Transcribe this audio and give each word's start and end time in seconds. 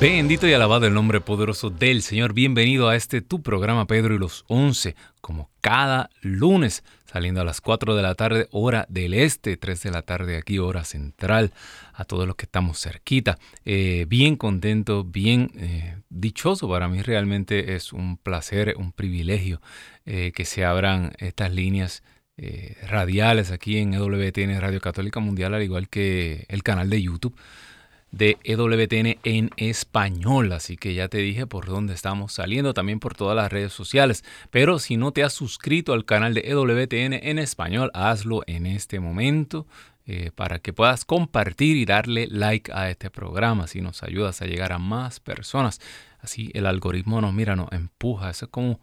Bendito 0.00 0.46
y 0.48 0.52
alabado 0.52 0.86
el 0.86 0.92
nombre 0.92 1.20
poderoso 1.20 1.70
del 1.70 2.02
Señor. 2.02 2.34
Bienvenido 2.34 2.88
a 2.88 2.96
este 2.96 3.22
tu 3.22 3.42
programa 3.42 3.86
Pedro 3.86 4.14
y 4.14 4.18
los 4.18 4.44
Once, 4.48 4.96
como 5.20 5.50
cada 5.60 6.10
lunes, 6.20 6.82
saliendo 7.06 7.40
a 7.40 7.44
las 7.44 7.60
4 7.60 7.94
de 7.94 8.02
la 8.02 8.14
tarde, 8.16 8.48
hora 8.50 8.86
del 8.90 9.14
este, 9.14 9.56
3 9.56 9.84
de 9.84 9.90
la 9.92 10.02
tarde 10.02 10.36
aquí, 10.36 10.58
hora 10.58 10.84
central, 10.84 11.52
a 11.94 12.04
todos 12.04 12.26
los 12.26 12.34
que 12.36 12.44
estamos 12.44 12.80
cerquita. 12.80 13.38
Eh, 13.64 14.04
bien 14.08 14.36
contento, 14.36 15.04
bien 15.04 15.52
eh, 15.56 15.96
dichoso. 16.10 16.68
Para 16.68 16.88
mí 16.88 17.00
realmente 17.00 17.76
es 17.76 17.92
un 17.92 18.18
placer, 18.18 18.74
un 18.76 18.92
privilegio 18.92 19.62
eh, 20.04 20.32
que 20.34 20.44
se 20.44 20.64
abran 20.64 21.12
estas 21.18 21.52
líneas. 21.52 22.02
radiales 22.88 23.52
aquí 23.52 23.78
en 23.78 23.94
EWTN 23.94 24.60
Radio 24.60 24.80
Católica 24.80 25.20
Mundial, 25.20 25.54
al 25.54 25.62
igual 25.62 25.88
que 25.88 26.46
el 26.48 26.64
canal 26.64 26.90
de 26.90 27.00
YouTube 27.00 27.36
de 28.14 28.38
EWTN 28.44 29.18
en 29.24 29.50
español. 29.56 30.52
Así 30.52 30.76
que 30.76 30.94
ya 30.94 31.08
te 31.08 31.18
dije 31.18 31.46
por 31.46 31.66
dónde 31.66 31.94
estamos 31.94 32.32
saliendo, 32.32 32.74
también 32.74 33.00
por 33.00 33.14
todas 33.14 33.36
las 33.36 33.52
redes 33.52 33.72
sociales. 33.72 34.24
Pero 34.50 34.78
si 34.78 34.96
no 34.96 35.12
te 35.12 35.24
has 35.24 35.32
suscrito 35.32 35.92
al 35.92 36.04
canal 36.04 36.34
de 36.34 36.42
EWTN 36.46 37.14
en 37.14 37.38
español, 37.38 37.90
hazlo 37.94 38.42
en 38.46 38.66
este 38.66 39.00
momento. 39.00 39.66
Eh, 40.06 40.32
para 40.34 40.58
que 40.58 40.74
puedas 40.74 41.06
compartir 41.06 41.78
y 41.78 41.86
darle 41.86 42.26
like 42.30 42.70
a 42.74 42.90
este 42.90 43.08
programa, 43.08 43.66
si 43.66 43.80
nos 43.80 44.02
ayudas 44.02 44.42
a 44.42 44.44
llegar 44.44 44.72
a 44.74 44.78
más 44.78 45.18
personas. 45.18 45.80
Así 46.20 46.50
el 46.52 46.66
algoritmo 46.66 47.22
nos 47.22 47.32
mira, 47.32 47.56
nos 47.56 47.72
empuja, 47.72 48.28
es 48.28 48.44
como 48.50 48.80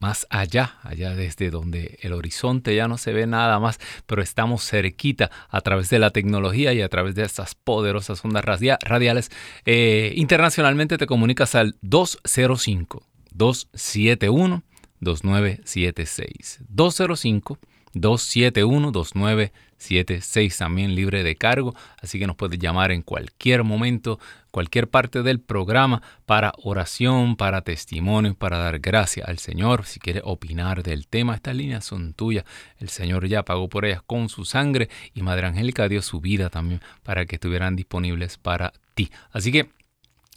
más 0.00 0.26
allá, 0.30 0.78
allá 0.82 1.14
desde 1.14 1.50
donde 1.50 1.98
el 2.00 2.14
horizonte 2.14 2.74
ya 2.74 2.88
no 2.88 2.96
se 2.96 3.12
ve 3.12 3.26
nada 3.26 3.60
más, 3.60 3.78
pero 4.06 4.22
estamos 4.22 4.66
cerquita 4.66 5.30
a 5.50 5.60
través 5.60 5.90
de 5.90 5.98
la 5.98 6.10
tecnología 6.10 6.72
y 6.72 6.80
a 6.80 6.88
través 6.88 7.14
de 7.14 7.22
estas 7.22 7.54
poderosas 7.54 8.24
ondas 8.24 8.44
radiales. 8.44 9.30
Eh, 9.66 10.12
internacionalmente 10.16 10.96
te 10.96 11.06
comunicas 11.06 11.54
al 11.54 11.76
205 11.82 13.06
271 13.32 14.64
2976. 15.00 16.60
205 16.68 17.58
271 17.92 18.92
2976 18.92 20.58
también 20.58 20.94
libre 20.94 21.24
de 21.24 21.36
cargo, 21.36 21.74
así 22.00 22.18
que 22.18 22.26
nos 22.26 22.36
puedes 22.36 22.58
llamar 22.58 22.92
en 22.92 23.02
cualquier 23.02 23.64
momento, 23.64 24.20
cualquier 24.50 24.88
parte 24.88 25.22
del 25.22 25.40
programa 25.40 26.02
para 26.24 26.52
oración, 26.62 27.36
para 27.36 27.62
testimonio, 27.62 28.34
para 28.34 28.58
dar 28.58 28.78
gracias 28.78 29.28
al 29.28 29.38
Señor. 29.38 29.86
Si 29.86 29.98
quieres 29.98 30.22
opinar 30.24 30.82
del 30.82 31.08
tema, 31.08 31.34
estas 31.34 31.56
líneas 31.56 31.84
son 31.84 32.12
tuyas. 32.14 32.44
El 32.78 32.90
Señor 32.90 33.26
ya 33.26 33.44
pagó 33.44 33.68
por 33.68 33.84
ellas 33.84 34.02
con 34.06 34.28
su 34.28 34.44
sangre 34.44 34.88
y 35.12 35.22
Madre 35.22 35.48
Angélica 35.48 35.88
dio 35.88 36.02
su 36.02 36.20
vida 36.20 36.48
también 36.48 36.80
para 37.02 37.26
que 37.26 37.36
estuvieran 37.36 37.74
disponibles 37.74 38.38
para 38.38 38.72
ti. 38.94 39.10
Así 39.32 39.50
que 39.50 39.68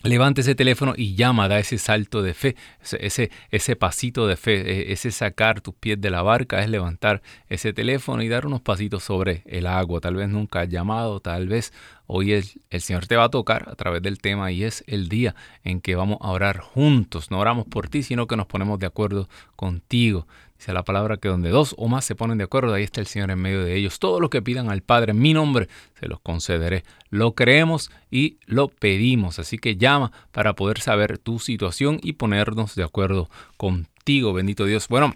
Levante 0.04 0.42
ese 0.42 0.54
teléfono 0.54 0.96
y 0.98 1.16
llama, 1.16 1.48
da 1.48 1.60
ese 1.60 1.78
salto 1.78 2.22
de 2.22 2.34
fe, 2.34 2.58
ese, 3.00 3.32
ese 3.52 3.76
pasito 3.78 4.28
de 4.28 4.36
fe, 4.36 4.90
e, 4.90 4.92
ese 4.92 5.12
sacar 5.12 5.62
tus 5.62 5.76
pies 5.76 6.00
de 6.02 6.10
la 6.10 6.22
barca, 6.22 6.62
es 6.62 6.70
levantar 6.70 7.22
ese 7.48 7.72
teléfono 7.72 8.22
y 8.22 8.28
dar 8.28 8.46
unos 8.46 8.60
pasitos 8.60 9.02
sobre 9.02 9.44
el 9.46 9.66
agua. 9.66 10.02
Tal 10.02 10.16
vez 10.16 10.28
nunca 10.28 10.60
has 10.60 10.68
llamado, 10.68 11.22
tal 11.22 11.48
vez 11.48 11.72
hoy 12.06 12.34
el 12.34 12.82
Señor 12.82 13.08
te 13.08 13.16
va 13.16 13.24
a 13.24 13.30
tocar 13.30 13.70
a 13.70 13.76
través 13.76 14.02
del 14.02 14.20
tema 14.20 14.52
y 14.52 14.66
es 14.66 14.84
el 14.88 15.08
día 15.08 15.36
en 15.64 15.80
que 15.80 15.96
vamos 15.96 16.18
a 16.20 16.32
orar 16.32 16.60
juntos. 16.60 17.32
No 17.32 17.40
oramos 17.40 17.66
por 17.66 17.88
ti, 17.88 18.04
sino 18.04 18.28
que 18.28 18.36
nos 18.36 18.48
ponemos 18.48 18.80
de 18.80 18.88
acuerdo 18.88 19.30
contigo. 19.56 20.28
Dice 20.64 20.72
la 20.72 20.84
palabra 20.84 21.18
que 21.18 21.28
donde 21.28 21.50
dos 21.50 21.76
o 21.78 21.90
más 21.90 22.06
se 22.06 22.16
ponen 22.16 22.38
de 22.38 22.46
acuerdo, 22.46 22.74
ahí 22.74 22.84
está 22.84 23.02
el 23.02 23.08
Señor 23.08 23.32
en 23.32 23.40
medio 23.40 23.66
de 23.66 23.76
ellos. 23.76 24.00
Todo 24.00 24.22
lo 24.22 24.30
que 24.30 24.42
pidan 24.42 24.70
al 24.70 24.82
Padre 24.82 25.12
en 25.12 25.20
mi 25.20 25.34
nombre, 25.34 25.68
se 26.00 26.08
los 26.08 26.22
concederé. 26.22 26.86
Lo 27.10 27.36
creemos 27.36 27.92
y 28.10 28.38
lo 28.46 28.70
pedimos. 28.70 29.40
Así 29.40 29.58
que 29.58 29.76
llama 29.76 30.14
para 30.32 30.54
poder 30.54 30.80
saber 30.80 31.18
tu 31.18 31.40
situación 31.40 32.00
y 32.02 32.14
ponernos 32.14 32.76
de 32.76 32.84
acuerdo 32.84 33.30
contigo, 33.58 34.32
bendito 34.32 34.64
Dios. 34.64 34.88
Bueno, 34.88 35.14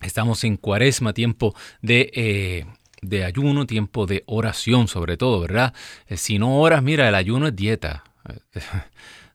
estamos 0.00 0.44
en 0.44 0.56
cuaresma, 0.56 1.12
tiempo 1.12 1.54
de... 1.82 2.10
Eh, 2.14 2.66
de 3.02 3.24
ayuno, 3.24 3.66
tiempo 3.66 4.06
de 4.06 4.24
oración 4.26 4.86
sobre 4.86 5.16
todo, 5.18 5.40
¿verdad? 5.40 5.74
Eh, 6.06 6.18
si 6.18 6.38
no 6.38 6.58
oras, 6.58 6.82
mira, 6.82 7.06
el 7.08 7.14
ayuno 7.14 7.48
es 7.48 7.56
dieta. 7.56 8.04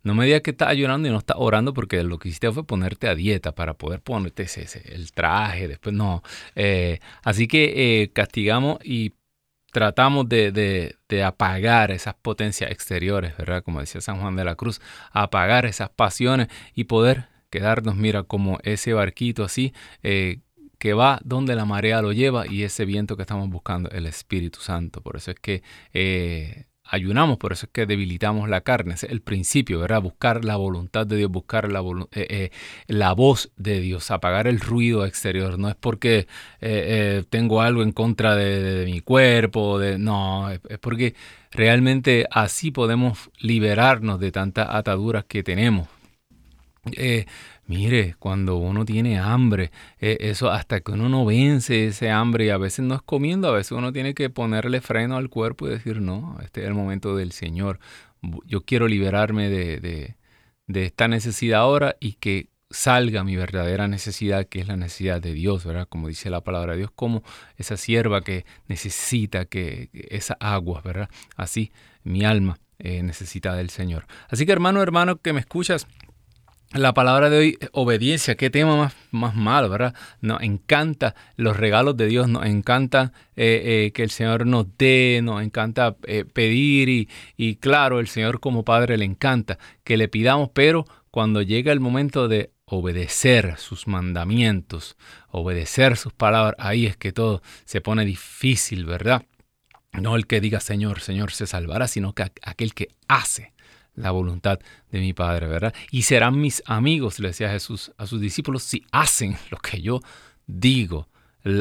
No 0.06 0.14
me 0.14 0.26
digas 0.26 0.42
que 0.42 0.52
estás 0.52 0.70
ayunando 0.70 1.08
y 1.08 1.12
no 1.12 1.18
estás 1.18 1.38
orando 1.40 1.74
porque 1.74 2.04
lo 2.04 2.20
que 2.20 2.30
hiciste 2.30 2.52
fue 2.52 2.64
ponerte 2.64 3.08
a 3.08 3.16
dieta 3.16 3.56
para 3.56 3.74
poder 3.74 4.02
ponerte 4.02 4.44
ese, 4.44 4.68
el 4.94 5.12
traje, 5.12 5.68
después 5.68 5.96
no. 5.96 6.22
Eh, 6.54 7.00
así 7.24 7.48
que 7.48 8.04
eh, 8.04 8.12
castigamos 8.14 8.78
y 8.84 9.14
tratamos 9.72 10.30
de, 10.30 10.96
apagar 11.26 11.90
esas 11.90 12.14
potencias 12.14 12.70
exteriores, 12.70 13.36
¿verdad? 13.36 13.64
Como 13.64 13.80
decía 13.80 14.00
San 14.00 14.20
Juan 14.22 14.36
de 14.36 14.46
la 14.46 14.54
Cruz, 14.54 14.80
apagar 15.12 15.66
esas 15.66 15.90
pasiones 15.90 16.50
y 16.76 16.84
poder 16.84 17.26
quedarnos, 17.50 17.96
mira, 17.96 18.22
como 18.22 18.60
ese 18.62 18.94
barquito 18.94 19.44
así, 19.44 19.74
eh, 20.04 20.42
que 20.78 20.94
va 20.94 21.20
donde 21.24 21.56
la 21.56 21.66
marea 21.66 22.04
lo 22.04 22.12
lleva 22.14 22.46
y 22.46 22.62
ese 22.62 22.86
viento 22.86 23.16
que 23.16 23.24
estamos 23.24 23.50
buscando, 23.50 23.90
el 23.90 24.06
Espíritu 24.06 24.60
Santo. 24.60 25.02
Por 25.02 25.16
eso 25.16 25.32
es 25.32 25.40
que 25.40 25.64
ayunamos, 26.86 27.38
por 27.38 27.52
eso 27.52 27.66
es 27.66 27.72
que 27.72 27.86
debilitamos 27.86 28.50
la 28.50 28.62
carne. 28.62 28.94
es 28.94 29.04
el 29.04 29.22
principio, 29.22 29.80
¿verdad? 29.80 30.02
Buscar 30.02 30.46
la 30.46 30.56
voluntad 30.56 31.08
de 31.08 31.18
Dios, 31.18 31.32
buscar 31.32 31.72
la, 31.72 31.82
eh, 31.82 32.28
eh, 32.30 32.52
la 32.88 33.14
voz 33.14 33.52
de 33.58 33.80
Dios, 33.80 34.12
apagar 34.12 34.48
el 34.48 34.60
ruido 34.60 35.06
exterior. 35.06 35.58
No 35.58 35.70
es 35.70 35.76
porque 35.76 36.28
eh, 36.62 37.24
tengo 37.30 37.62
algo 37.62 37.84
en 37.84 37.92
contra 37.92 38.36
de, 38.36 38.86
mi 38.86 39.02
cuerpo, 39.02 39.80
de, 39.80 39.98
no, 39.98 40.50
es, 40.50 40.60
porque 40.80 41.16
realmente 41.52 42.28
así 42.32 42.72
podemos 42.72 43.30
liberarnos 43.40 44.20
de 44.20 44.32
tantas 44.32 44.68
ataduras 44.70 45.26
que 45.26 45.44
tenemos. 45.44 45.88
Mire, 47.68 48.16
cuando 48.20 48.58
uno 48.58 48.86
tiene 48.86 49.18
hambre, 49.20 49.72
eh, 50.00 50.18
eso 50.20 50.52
hasta 50.52 50.82
que 50.82 50.92
uno 50.92 51.10
no 51.10 51.26
vence 51.26 51.88
ese 51.88 52.12
hambre 52.12 52.46
y 52.46 52.50
a 52.50 52.58
veces 52.58 52.86
no 52.86 52.96
es 52.96 53.02
comiendo, 53.02 53.48
a 53.48 53.54
veces 53.54 53.72
uno 53.72 53.92
tiene 53.92 54.14
que 54.14 54.30
ponerle 54.30 54.82
freno 54.82 55.18
al 55.18 55.30
cuerpo 55.30 55.68
y 55.68 55.72
decir, 55.72 56.00
no, 56.00 56.38
este 56.44 56.62
es 56.62 56.68
el 56.68 56.76
momento 56.76 57.16
del 57.16 57.32
Señor. 57.32 57.80
Yo 58.46 58.62
quiero 58.62 58.88
liberarme 58.88 59.50
de, 59.50 59.80
de, 59.80 60.16
de 60.68 60.86
esta 60.86 61.08
necesidad 61.08 61.62
ahora 61.62 61.96
y 62.00 62.14
que 62.14 62.50
salga 62.70 63.24
mi 63.24 63.36
verdadera 63.36 63.88
necesidad, 63.88 64.46
que 64.46 64.60
es 64.60 64.68
la 64.68 64.76
necesidad 64.76 65.22
de 65.22 65.34
Dios, 65.34 65.66
¿verdad? 65.66 65.88
Como 65.88 66.08
dice 66.08 66.30
la 66.30 66.42
palabra 66.42 66.74
de 66.74 66.80
Dios, 66.80 66.92
como 66.94 67.24
esa 67.58 67.78
sierva 67.78 68.22
que 68.22 68.46
necesita 68.68 69.46
que, 69.46 69.90
esa 69.94 70.36
agua, 70.40 70.82
¿verdad? 70.84 71.10
Así 71.36 71.72
mi 72.04 72.26
alma 72.26 72.60
eh, 72.80 73.02
necesita 73.04 73.56
del 73.56 73.70
Señor. 73.70 74.06
Así 74.30 74.46
que 74.46 74.52
hermano, 74.52 74.82
hermano, 74.82 75.18
que 75.18 75.34
me 75.34 75.40
escuchas, 75.40 75.88
la 76.72 76.94
palabra 76.94 77.30
de 77.30 77.38
hoy, 77.38 77.58
obediencia, 77.72 78.36
qué 78.36 78.50
tema 78.50 78.76
más, 78.76 78.96
más 79.12 79.36
malo, 79.36 79.70
¿verdad? 79.70 79.94
Nos 80.22 80.42
encanta 80.42 81.16
los 81.38 81.56
regalos 81.58 81.96
de 81.96 82.08
Dios, 82.08 82.28
nos 82.28 82.46
encanta 82.46 83.14
eh, 83.36 83.86
eh, 83.88 83.92
que 83.94 84.04
el 84.04 84.10
Señor 84.10 84.46
nos 84.46 84.66
dé, 84.78 85.22
nos 85.24 85.42
encanta 85.42 85.96
eh, 86.04 86.26
pedir 86.26 86.90
y, 86.90 87.10
y 87.38 87.56
claro, 87.56 88.00
el 88.00 88.08
Señor 88.08 88.40
como 88.40 88.66
Padre 88.66 88.98
le 88.98 89.06
encanta 89.06 89.58
que 89.84 89.98
le 89.98 90.08
pidamos, 90.08 90.50
pero 90.54 90.86
cuando 91.12 91.42
llega 91.42 91.72
el 91.72 91.80
momento 91.80 92.28
de 92.28 92.52
obedecer 92.66 93.58
sus 93.58 93.88
mandamientos, 93.88 94.98
obedecer 95.30 95.98
sus 95.98 96.14
palabras, 96.14 96.56
ahí 96.60 96.86
es 96.86 96.98
que 96.98 97.14
todo 97.14 97.42
se 97.64 97.80
pone 97.80 98.06
difícil, 98.06 98.86
¿verdad? 98.86 99.24
No 99.94 100.16
el 100.16 100.28
que 100.28 100.42
diga 100.42 100.60
Señor, 100.60 101.00
Señor 101.00 101.32
se 101.32 101.48
salvará, 101.48 101.88
sino 101.88 102.14
que 102.14 102.24
aquel 102.42 102.74
que 102.74 102.90
hace 103.08 103.55
la 103.96 104.12
voluntad 104.12 104.60
de 104.92 105.00
mi 105.00 105.14
Padre, 105.14 105.48
¿verdad? 105.48 105.74
Y 105.92 106.04
serán 106.04 106.40
mis 106.40 106.64
amigos, 106.66 107.20
le 107.20 107.30
decía 107.30 107.50
Jesús 107.50 107.92
a 107.98 108.08
sus 108.08 108.22
discípulos, 108.22 108.64
si 108.64 108.84
hacen 108.92 109.36
lo 109.52 109.58
que 109.58 109.82
yo 109.82 110.02
digo. 110.48 111.08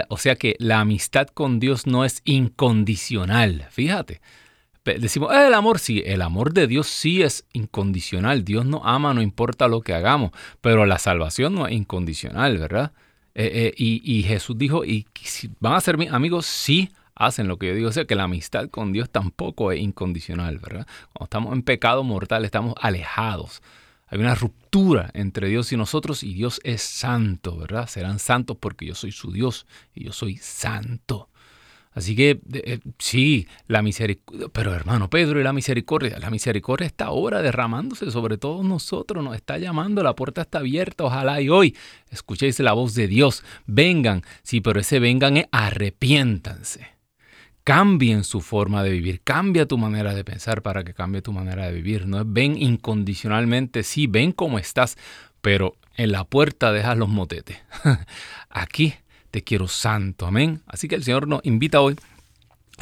o 0.08 0.18
sea 0.18 0.36
que 0.36 0.56
la 0.58 0.80
amistad 0.80 1.28
con 1.28 1.60
Dios 1.60 1.86
no 1.86 2.04
es 2.04 2.22
incondicional, 2.24 3.66
fíjate. 3.70 4.20
Decimos, 4.84 5.32
eh, 5.32 5.46
el 5.46 5.54
amor 5.54 5.78
sí, 5.78 6.02
el 6.04 6.20
amor 6.20 6.52
de 6.52 6.66
Dios 6.66 6.88
sí 6.88 7.22
es 7.22 7.46
incondicional. 7.54 8.44
Dios 8.44 8.66
nos 8.66 8.82
ama, 8.84 9.14
no 9.14 9.22
importa 9.22 9.66
lo 9.66 9.80
que 9.80 9.94
hagamos, 9.94 10.32
pero 10.60 10.84
la 10.84 10.98
salvación 10.98 11.54
no 11.54 11.66
es 11.66 11.72
incondicional, 11.72 12.58
¿verdad? 12.58 12.92
Eh, 13.34 13.72
eh, 13.74 13.74
y, 13.76 14.22
Jesús 14.24 14.56
dijo, 14.58 14.84
y 14.84 15.06
van 15.58 15.72
a 15.72 15.80
ser 15.80 15.96
mis 15.96 16.12
amigos, 16.12 16.46
sí 16.46 16.90
hacen 17.14 17.48
lo 17.48 17.58
que 17.58 17.68
yo 17.68 17.74
digo. 17.74 17.88
O 17.88 17.92
sea, 17.92 18.04
que 18.04 18.14
la 18.14 18.24
amistad 18.24 18.68
con 18.68 18.92
Dios 18.92 19.10
tampoco 19.10 19.72
es 19.72 19.80
incondicional, 19.80 20.58
¿verdad? 20.58 20.86
Cuando 21.12 21.24
estamos 21.24 21.52
en 21.52 21.62
pecado 21.62 22.04
mortal, 22.04 22.44
estamos 22.44 22.74
alejados. 22.80 23.62
Hay 24.06 24.18
una 24.18 24.34
ruptura 24.34 25.10
entre 25.14 25.48
Dios 25.48 25.72
y 25.72 25.76
nosotros 25.76 26.22
y 26.22 26.34
Dios 26.34 26.60
es 26.62 26.82
santo, 26.82 27.56
¿verdad? 27.56 27.88
Serán 27.88 28.18
santos 28.18 28.56
porque 28.60 28.86
yo 28.86 28.94
soy 28.94 29.12
su 29.12 29.32
Dios 29.32 29.66
y 29.94 30.04
yo 30.04 30.12
soy 30.12 30.36
santo. 30.36 31.28
Así 31.94 32.16
que 32.16 32.40
eh, 32.52 32.80
sí, 32.98 33.46
la 33.68 33.80
misericordia, 33.80 34.48
pero 34.52 34.74
hermano 34.74 35.08
Pedro 35.08 35.40
y 35.40 35.44
la 35.44 35.52
misericordia, 35.52 36.18
la 36.18 36.28
misericordia 36.28 36.86
está 36.86 37.06
ahora 37.06 37.40
derramándose 37.40 38.10
sobre 38.10 38.36
todos 38.36 38.64
nosotros, 38.64 39.22
nos 39.22 39.36
está 39.36 39.58
llamando, 39.58 40.02
la 40.02 40.16
puerta 40.16 40.42
está 40.42 40.58
abierta, 40.58 41.04
ojalá 41.04 41.40
y 41.40 41.48
hoy 41.48 41.76
escuchéis 42.10 42.58
la 42.58 42.72
voz 42.72 42.94
de 42.94 43.06
Dios, 43.06 43.44
vengan, 43.66 44.22
sí, 44.42 44.60
pero 44.60 44.80
ese 44.80 44.98
vengan 44.98 45.36
es 45.36 45.46
arrepiéntanse. 45.52 46.93
Cambien 47.64 48.24
su 48.24 48.42
forma 48.42 48.82
de 48.82 48.90
vivir, 48.90 49.22
cambia 49.22 49.66
tu 49.66 49.78
manera 49.78 50.14
de 50.14 50.22
pensar 50.22 50.60
para 50.60 50.84
que 50.84 50.92
cambie 50.92 51.22
tu 51.22 51.32
manera 51.32 51.66
de 51.66 51.72
vivir. 51.72 52.06
No 52.06 52.22
ven 52.26 52.60
incondicionalmente, 52.60 53.82
sí, 53.82 54.06
ven 54.06 54.32
como 54.32 54.58
estás, 54.58 54.98
pero 55.40 55.74
en 55.96 56.12
la 56.12 56.24
puerta 56.24 56.72
dejas 56.72 56.98
los 56.98 57.08
motetes. 57.08 57.56
Aquí 58.50 58.94
te 59.30 59.42
quiero 59.42 59.66
santo. 59.66 60.26
Amén. 60.26 60.60
Así 60.66 60.88
que 60.88 60.94
el 60.94 61.04
Señor 61.04 61.26
nos 61.26 61.40
invita 61.44 61.80
hoy. 61.80 61.96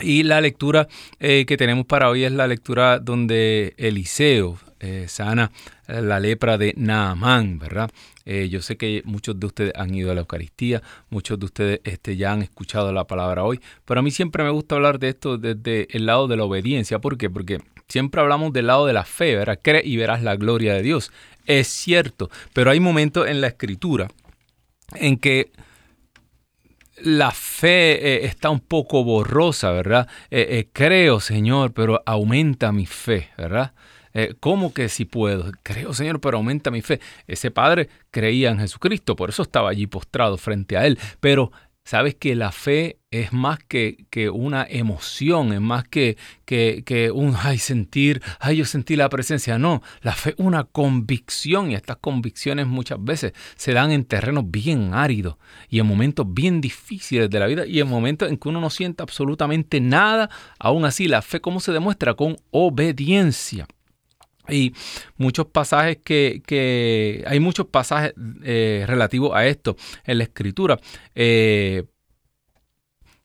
Y 0.00 0.22
la 0.22 0.40
lectura 0.40 0.88
eh, 1.20 1.44
que 1.46 1.56
tenemos 1.56 1.86
para 1.86 2.08
hoy 2.08 2.24
es 2.24 2.32
la 2.32 2.46
lectura 2.46 2.98
donde 2.98 3.74
Eliseo 3.76 4.58
eh, 4.80 5.06
sana 5.06 5.52
la 5.86 6.18
lepra 6.18 6.58
de 6.58 6.74
Naamán, 6.76 7.58
¿verdad? 7.58 7.90
Eh, 8.24 8.48
yo 8.48 8.62
sé 8.62 8.76
que 8.76 9.02
muchos 9.04 9.38
de 9.38 9.46
ustedes 9.46 9.72
han 9.76 9.94
ido 9.94 10.10
a 10.10 10.14
la 10.14 10.20
Eucaristía, 10.20 10.82
muchos 11.10 11.38
de 11.38 11.46
ustedes 11.46 11.80
este, 11.84 12.16
ya 12.16 12.32
han 12.32 12.42
escuchado 12.42 12.92
la 12.92 13.06
palabra 13.06 13.44
hoy, 13.44 13.60
pero 13.84 14.00
a 14.00 14.02
mí 14.02 14.10
siempre 14.10 14.44
me 14.44 14.50
gusta 14.50 14.76
hablar 14.76 14.98
de 14.98 15.08
esto 15.08 15.38
desde 15.38 15.88
el 15.90 16.06
lado 16.06 16.28
de 16.28 16.36
la 16.36 16.44
obediencia. 16.44 17.00
¿Por 17.00 17.18
qué? 17.18 17.30
Porque 17.30 17.60
siempre 17.88 18.20
hablamos 18.20 18.52
del 18.52 18.68
lado 18.68 18.86
de 18.86 18.92
la 18.92 19.04
fe, 19.04 19.36
¿verdad? 19.36 19.58
Cree 19.62 19.82
y 19.84 19.96
verás 19.96 20.22
la 20.22 20.36
gloria 20.36 20.74
de 20.74 20.82
Dios. 20.82 21.12
Es 21.46 21.68
cierto, 21.68 22.30
pero 22.52 22.70
hay 22.70 22.80
momentos 22.80 23.28
en 23.28 23.40
la 23.40 23.48
escritura 23.48 24.08
en 24.94 25.16
que 25.16 25.50
la 27.02 27.32
fe 27.32 27.94
eh, 27.94 28.26
está 28.26 28.50
un 28.50 28.60
poco 28.60 29.02
borrosa, 29.02 29.72
¿verdad? 29.72 30.08
Eh, 30.30 30.68
creo, 30.72 31.18
Señor, 31.18 31.72
pero 31.72 32.02
aumenta 32.06 32.70
mi 32.70 32.86
fe, 32.86 33.30
¿verdad? 33.36 33.72
¿Cómo 34.40 34.74
que 34.74 34.88
si 34.88 35.04
puedo? 35.04 35.50
Creo, 35.62 35.94
Señor, 35.94 36.20
pero 36.20 36.38
aumenta 36.38 36.70
mi 36.70 36.82
fe. 36.82 37.00
Ese 37.26 37.50
padre 37.50 37.88
creía 38.10 38.50
en 38.50 38.58
Jesucristo, 38.58 39.16
por 39.16 39.30
eso 39.30 39.42
estaba 39.42 39.70
allí 39.70 39.86
postrado 39.86 40.36
frente 40.36 40.76
a 40.76 40.86
él. 40.86 40.98
Pero 41.20 41.52
Sabes 41.84 42.14
que 42.14 42.36
la 42.36 42.52
fe 42.52 43.00
es 43.10 43.32
más 43.32 43.58
que, 43.58 44.06
que 44.08 44.30
una 44.30 44.64
emoción, 44.70 45.52
es 45.52 45.60
más 45.60 45.82
que, 45.82 46.16
que, 46.44 47.10
un, 47.12 47.34
ay, 47.42 47.58
sentir, 47.58 48.22
ay, 48.38 48.58
yo 48.58 48.64
sentí 48.64 48.94
la 48.94 49.08
presencia. 49.08 49.58
No, 49.58 49.82
la 50.00 50.12
fe 50.12 50.30
es 50.30 50.36
una 50.38 50.62
convicción 50.62 51.72
y 51.72 51.74
estas 51.74 51.96
convicciones 51.96 52.68
muchas 52.68 53.02
veces 53.02 53.32
se 53.56 53.72
dan 53.72 53.90
en 53.90 54.04
terrenos 54.04 54.48
bien 54.48 54.94
áridos 54.94 55.36
y 55.68 55.80
en 55.80 55.86
momentos 55.86 56.24
bien 56.32 56.60
difíciles 56.60 57.28
de 57.28 57.40
la 57.40 57.46
vida 57.46 57.66
y 57.66 57.80
en 57.80 57.88
momentos 57.88 58.30
en 58.30 58.36
que 58.36 58.48
uno 58.48 58.60
no 58.60 58.70
siente 58.70 59.02
absolutamente 59.02 59.80
nada. 59.80 60.30
Aún 60.60 60.84
así, 60.84 61.08
la 61.08 61.20
fe, 61.20 61.40
¿cómo 61.40 61.58
se 61.58 61.72
demuestra? 61.72 62.14
Con 62.14 62.36
obediencia. 62.52 63.66
Y 64.52 64.74
muchos 65.16 65.46
pasajes 65.46 65.98
que, 66.04 67.24
hay 67.26 67.40
muchos 67.40 67.66
pasajes 67.66 68.14
eh, 68.42 68.84
relativos 68.86 69.32
a 69.34 69.46
esto 69.46 69.76
en 70.04 70.18
la 70.18 70.24
escritura. 70.24 70.78
Eh, 71.14 71.84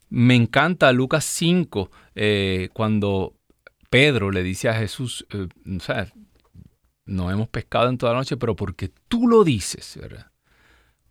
me 0.10 0.36
encanta 0.36 0.92
Lucas 0.94 1.26
5, 1.26 1.92
eh, 2.16 2.70
cuando 2.74 3.36
Pedro 3.90 4.32
le 4.32 4.42
dice 4.42 4.70
a 4.70 4.74
Jesús, 4.74 5.26
o 5.34 5.80
sea, 5.82 6.12
no 7.06 7.32
hemos 7.32 7.50
pescado 7.50 7.90
en 7.90 7.98
toda 7.98 8.14
la 8.14 8.20
noche, 8.20 8.38
pero 8.38 8.56
porque 8.56 8.92
tú 9.08 9.28
lo 9.28 9.44
dices, 9.44 9.98
¿verdad? 10.00 10.32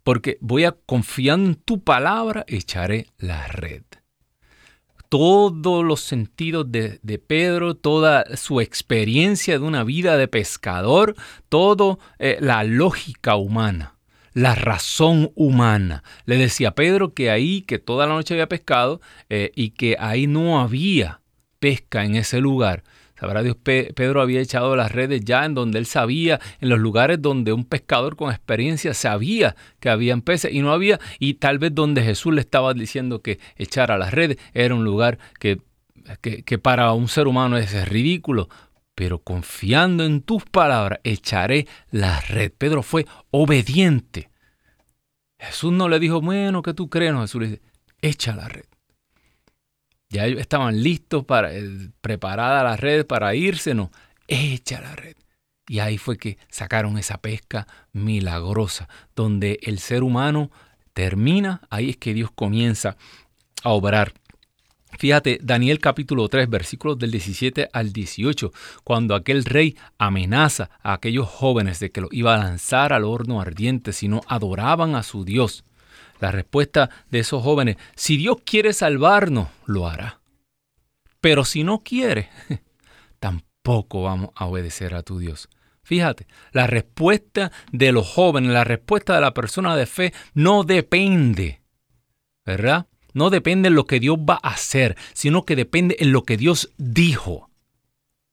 Porque 0.02 0.38
voy 0.40 0.64
a 0.64 0.72
confiar 0.72 1.38
en 1.38 1.56
tu 1.56 1.82
palabra, 1.82 2.44
echaré 2.48 3.08
la 3.18 3.48
red 3.48 3.82
todos 5.08 5.84
los 5.84 6.00
sentidos 6.00 6.70
de, 6.70 7.22
Pedro, 7.26 7.74
toda 7.74 8.36
su 8.36 8.60
experiencia 8.60 9.58
de 9.58 9.64
una 9.64 9.84
vida 9.84 10.16
de 10.16 10.28
pescador, 10.28 11.14
toda 11.48 11.98
eh, 12.18 12.38
la 12.40 12.64
lógica 12.64 13.36
humana, 13.36 13.94
la 14.32 14.54
razón 14.54 15.30
humana. 15.34 16.02
Le 16.24 16.36
decía 16.36 16.68
a 16.68 16.74
Pedro 16.74 17.14
que 17.14 17.30
ahí, 17.30 17.62
que 17.62 17.78
toda 17.78 18.06
la 18.06 18.14
noche 18.14 18.34
había 18.34 18.48
pescado 18.48 19.00
eh, 19.28 19.52
y 19.54 19.70
que 19.70 19.96
ahí 19.98 20.26
no 20.26 20.60
había 20.60 21.20
pesca 21.58 22.04
en 22.04 22.16
ese 22.16 22.40
lugar. 22.40 22.84
Sabrá 23.18 23.42
Dios, 23.42 23.56
Pedro 23.56 24.20
había 24.20 24.40
echado 24.40 24.76
las 24.76 24.92
redes 24.92 25.22
ya 25.24 25.46
en 25.46 25.54
donde 25.54 25.78
él 25.78 25.86
sabía, 25.86 26.38
en 26.60 26.68
los 26.68 26.78
lugares 26.78 27.22
donde 27.22 27.54
un 27.54 27.64
pescador 27.64 28.14
con 28.14 28.30
experiencia 28.30 28.92
sabía 28.92 29.56
que 29.80 29.88
habían 29.88 30.20
peces 30.20 30.52
y 30.52 30.60
no 30.60 30.72
había, 30.72 31.00
y 31.18 31.34
tal 31.34 31.58
vez 31.58 31.74
donde 31.74 32.02
Jesús 32.02 32.34
le 32.34 32.42
estaba 32.42 32.74
diciendo 32.74 33.22
que 33.22 33.38
echara 33.56 33.96
las 33.96 34.12
redes 34.12 34.36
era 34.52 34.74
un 34.74 34.84
lugar 34.84 35.18
que, 35.40 35.60
que, 36.20 36.58
para 36.58 36.92
un 36.92 37.08
ser 37.08 37.26
humano 37.26 37.56
es 37.56 37.88
ridículo, 37.88 38.50
pero 38.94 39.18
confiando 39.18 40.04
en 40.04 40.20
tus 40.20 40.44
palabras, 40.44 41.00
echaré 41.02 41.66
la 41.90 42.20
red. 42.20 42.52
Pedro 42.56 42.82
fue 42.82 43.06
obediente. 43.30 44.30
Jesús 45.38 45.72
no 45.72 45.88
le 45.88 45.98
dijo, 45.98 46.20
bueno, 46.20 46.62
¿qué 46.62 46.74
tú 46.74 46.90
crees? 46.90 47.12
No, 47.12 47.22
Jesús 47.22 47.40
le 47.40 47.48
dice, 47.48 47.62
echa 48.02 48.36
la 48.36 48.48
red. 48.48 48.64
Ya 50.08 50.26
estaban 50.26 50.82
listos 50.82 51.24
para 51.24 51.54
eh, 51.54 51.90
preparada 52.00 52.62
la 52.62 52.76
red 52.76 53.06
para 53.06 53.34
irse, 53.34 53.74
no, 53.74 53.90
echa 54.28 54.80
la 54.80 54.94
red. 54.94 55.16
Y 55.68 55.80
ahí 55.80 55.98
fue 55.98 56.16
que 56.16 56.38
sacaron 56.48 56.96
esa 56.96 57.18
pesca 57.18 57.66
milagrosa, 57.92 58.88
donde 59.16 59.58
el 59.62 59.80
ser 59.80 60.04
humano 60.04 60.50
termina, 60.92 61.60
ahí 61.70 61.90
es 61.90 61.96
que 61.96 62.14
Dios 62.14 62.30
comienza 62.30 62.96
a 63.64 63.70
obrar. 63.70 64.14
Fíjate, 64.98 65.38
Daniel 65.42 65.78
capítulo 65.78 66.28
3, 66.28 66.48
versículos 66.48 66.98
del 66.98 67.10
17 67.10 67.68
al 67.72 67.92
18, 67.92 68.52
cuando 68.82 69.14
aquel 69.14 69.44
rey 69.44 69.76
amenaza 69.98 70.70
a 70.82 70.94
aquellos 70.94 71.28
jóvenes 71.28 71.80
de 71.80 71.90
que 71.90 72.00
lo 72.00 72.08
iba 72.12 72.34
a 72.34 72.38
lanzar 72.38 72.92
al 72.92 73.04
horno 73.04 73.40
ardiente 73.40 73.92
si 73.92 74.08
no 74.08 74.22
adoraban 74.26 74.94
a 74.94 75.02
su 75.02 75.24
Dios. 75.24 75.64
La 76.18 76.30
respuesta 76.30 76.90
de 77.10 77.20
esos 77.20 77.42
jóvenes, 77.42 77.76
si 77.94 78.16
Dios 78.16 78.38
quiere 78.44 78.72
salvarnos, 78.72 79.48
lo 79.66 79.88
hará. 79.88 80.20
Pero 81.20 81.44
si 81.44 81.64
no 81.64 81.80
quiere, 81.80 82.30
tampoco 83.18 84.02
vamos 84.02 84.30
a 84.34 84.46
obedecer 84.46 84.94
a 84.94 85.02
tu 85.02 85.18
Dios. 85.18 85.48
Fíjate, 85.82 86.26
la 86.50 86.66
respuesta 86.66 87.52
de 87.70 87.92
los 87.92 88.08
jóvenes, 88.08 88.50
la 88.50 88.64
respuesta 88.64 89.14
de 89.14 89.20
la 89.20 89.34
persona 89.34 89.76
de 89.76 89.86
fe 89.86 90.12
no 90.34 90.64
depende, 90.64 91.62
¿verdad? 92.44 92.86
No 93.12 93.30
depende 93.30 93.68
en 93.68 93.76
lo 93.76 93.86
que 93.86 94.00
Dios 94.00 94.18
va 94.18 94.40
a 94.42 94.50
hacer, 94.50 94.96
sino 95.12 95.44
que 95.44 95.54
depende 95.54 95.96
en 96.00 96.12
lo 96.12 96.24
que 96.24 96.36
Dios 96.36 96.70
dijo. 96.76 97.50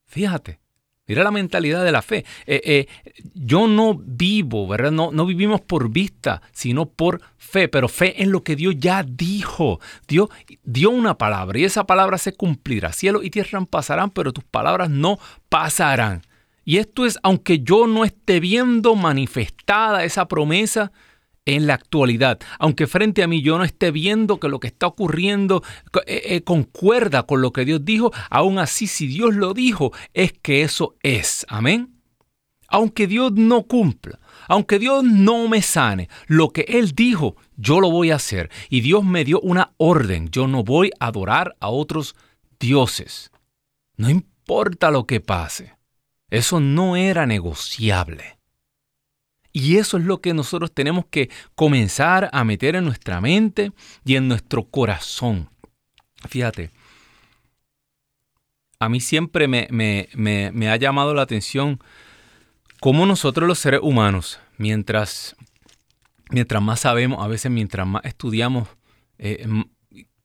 Fíjate, 0.08 0.60
Mira 1.06 1.24
la 1.24 1.32
mentalidad 1.32 1.84
de 1.84 1.92
la 1.92 2.02
fe. 2.02 2.26
Eh, 2.46 2.62
eh, 2.64 2.88
yo 3.34 3.68
no 3.68 3.94
vivo, 3.94 4.68
¿verdad? 4.68 4.92
No, 4.92 5.12
no 5.12 5.26
vivimos 5.26 5.60
por 5.60 5.90
vista, 5.90 6.42
sino 6.54 6.86
por 6.86 7.22
fe, 7.38 7.68
pero 7.68 7.90
fe 7.90 8.24
en 8.24 8.32
lo 8.32 8.44
que 8.44 8.56
Dios 8.56 8.76
ya 8.78 9.04
dijo. 9.04 9.82
Dios 10.08 10.30
dio 10.64 10.92
una 10.92 11.18
palabra 11.18 11.60
y 11.60 11.66
esa 11.66 11.86
palabra 11.86 12.18
se 12.18 12.34
cumplirá. 12.34 12.94
Cielo 12.94 13.22
y 13.22 13.30
tierra 13.30 13.60
pasarán, 13.66 14.12
pero 14.12 14.32
tus 14.32 14.46
palabras 14.46 14.90
no 14.90 15.20
pasarán. 15.50 16.22
Y 16.64 16.78
esto 16.78 17.06
es, 17.06 17.20
aunque 17.22 17.60
yo 17.60 17.86
no 17.88 18.06
esté 18.06 18.40
viendo 18.40 18.96
manifestada 18.96 20.06
esa 20.06 20.30
promesa, 20.30 20.94
en 21.46 21.68
la 21.68 21.74
actualidad, 21.74 22.40
aunque 22.60 22.88
frente 22.88 23.24
a 23.24 23.28
mí 23.28 23.42
yo 23.42 23.58
no 23.58 23.64
esté 23.64 23.92
viendo 23.92 24.40
que 24.40 24.48
lo 24.48 24.60
que 24.60 24.68
está 24.68 24.88
ocurriendo 24.88 25.64
eh, 26.06 26.22
eh, 26.26 26.44
concuerda 26.44 27.24
con 27.24 27.42
lo 27.42 27.52
que 27.52 27.66
Dios 27.66 27.84
dijo, 27.84 28.12
aún 28.30 28.60
así 28.60 28.88
si 28.88 29.08
Dios 29.08 29.36
lo 29.36 29.54
dijo, 29.54 29.92
es 30.14 30.34
que 30.34 30.64
eso 30.64 30.96
es. 31.02 31.46
Amén. 31.50 31.90
Aunque 32.70 33.06
Dios 33.08 33.34
no 33.34 33.64
cumpla, 33.64 34.20
aunque 34.48 34.80
Dios 34.80 35.04
no 35.04 35.48
me 35.48 35.62
sane, 35.62 36.10
lo 36.28 36.50
que 36.50 36.62
Él 36.62 36.94
dijo, 36.94 37.36
yo 37.56 37.80
lo 37.80 37.92
voy 37.92 38.12
a 38.12 38.16
hacer. 38.16 38.50
Y 38.70 38.82
Dios 38.82 39.04
me 39.04 39.24
dio 39.24 39.40
una 39.42 39.74
orden, 39.78 40.30
yo 40.30 40.48
no 40.48 40.64
voy 40.64 40.92
a 41.00 41.08
adorar 41.08 41.56
a 41.60 41.70
otros 41.70 42.16
dioses. 42.60 43.32
No 43.96 44.10
importa 44.10 44.90
lo 44.90 45.06
que 45.06 45.20
pase. 45.20 45.76
Eso 46.32 46.60
no 46.60 46.96
era 46.96 47.28
negociable. 47.28 48.40
Y 49.54 49.78
eso 49.78 49.98
es 49.98 50.04
lo 50.04 50.20
que 50.20 50.34
nosotros 50.34 50.74
tenemos 50.74 51.06
que 51.06 51.30
comenzar 51.54 52.30
a 52.34 52.44
meter 52.44 52.76
en 52.76 52.86
nuestra 52.86 53.22
mente 53.22 53.72
y 54.04 54.16
en 54.16 54.28
nuestro 54.28 54.64
corazón. 54.64 55.48
Fíjate, 56.28 56.72
a 58.80 58.90
mí 58.90 59.00
siempre 59.00 59.48
me, 59.48 59.68
me, 59.70 60.70
ha 60.70 60.76
llamado 60.76 61.14
la 61.14 61.22
atención 61.22 61.80
cómo 62.80 63.06
nosotros 63.06 63.48
los 63.48 63.60
seres 63.60 63.82
humanos, 63.84 64.40
mientras, 64.58 65.36
mientras 66.32 66.62
más 66.62 66.82
sabemos, 66.82 67.24
a 67.24 67.28
veces 67.28 67.52
mientras 67.52 67.86
más 67.86 68.04
estudiamos, 68.06 68.68
eh, 69.20 69.48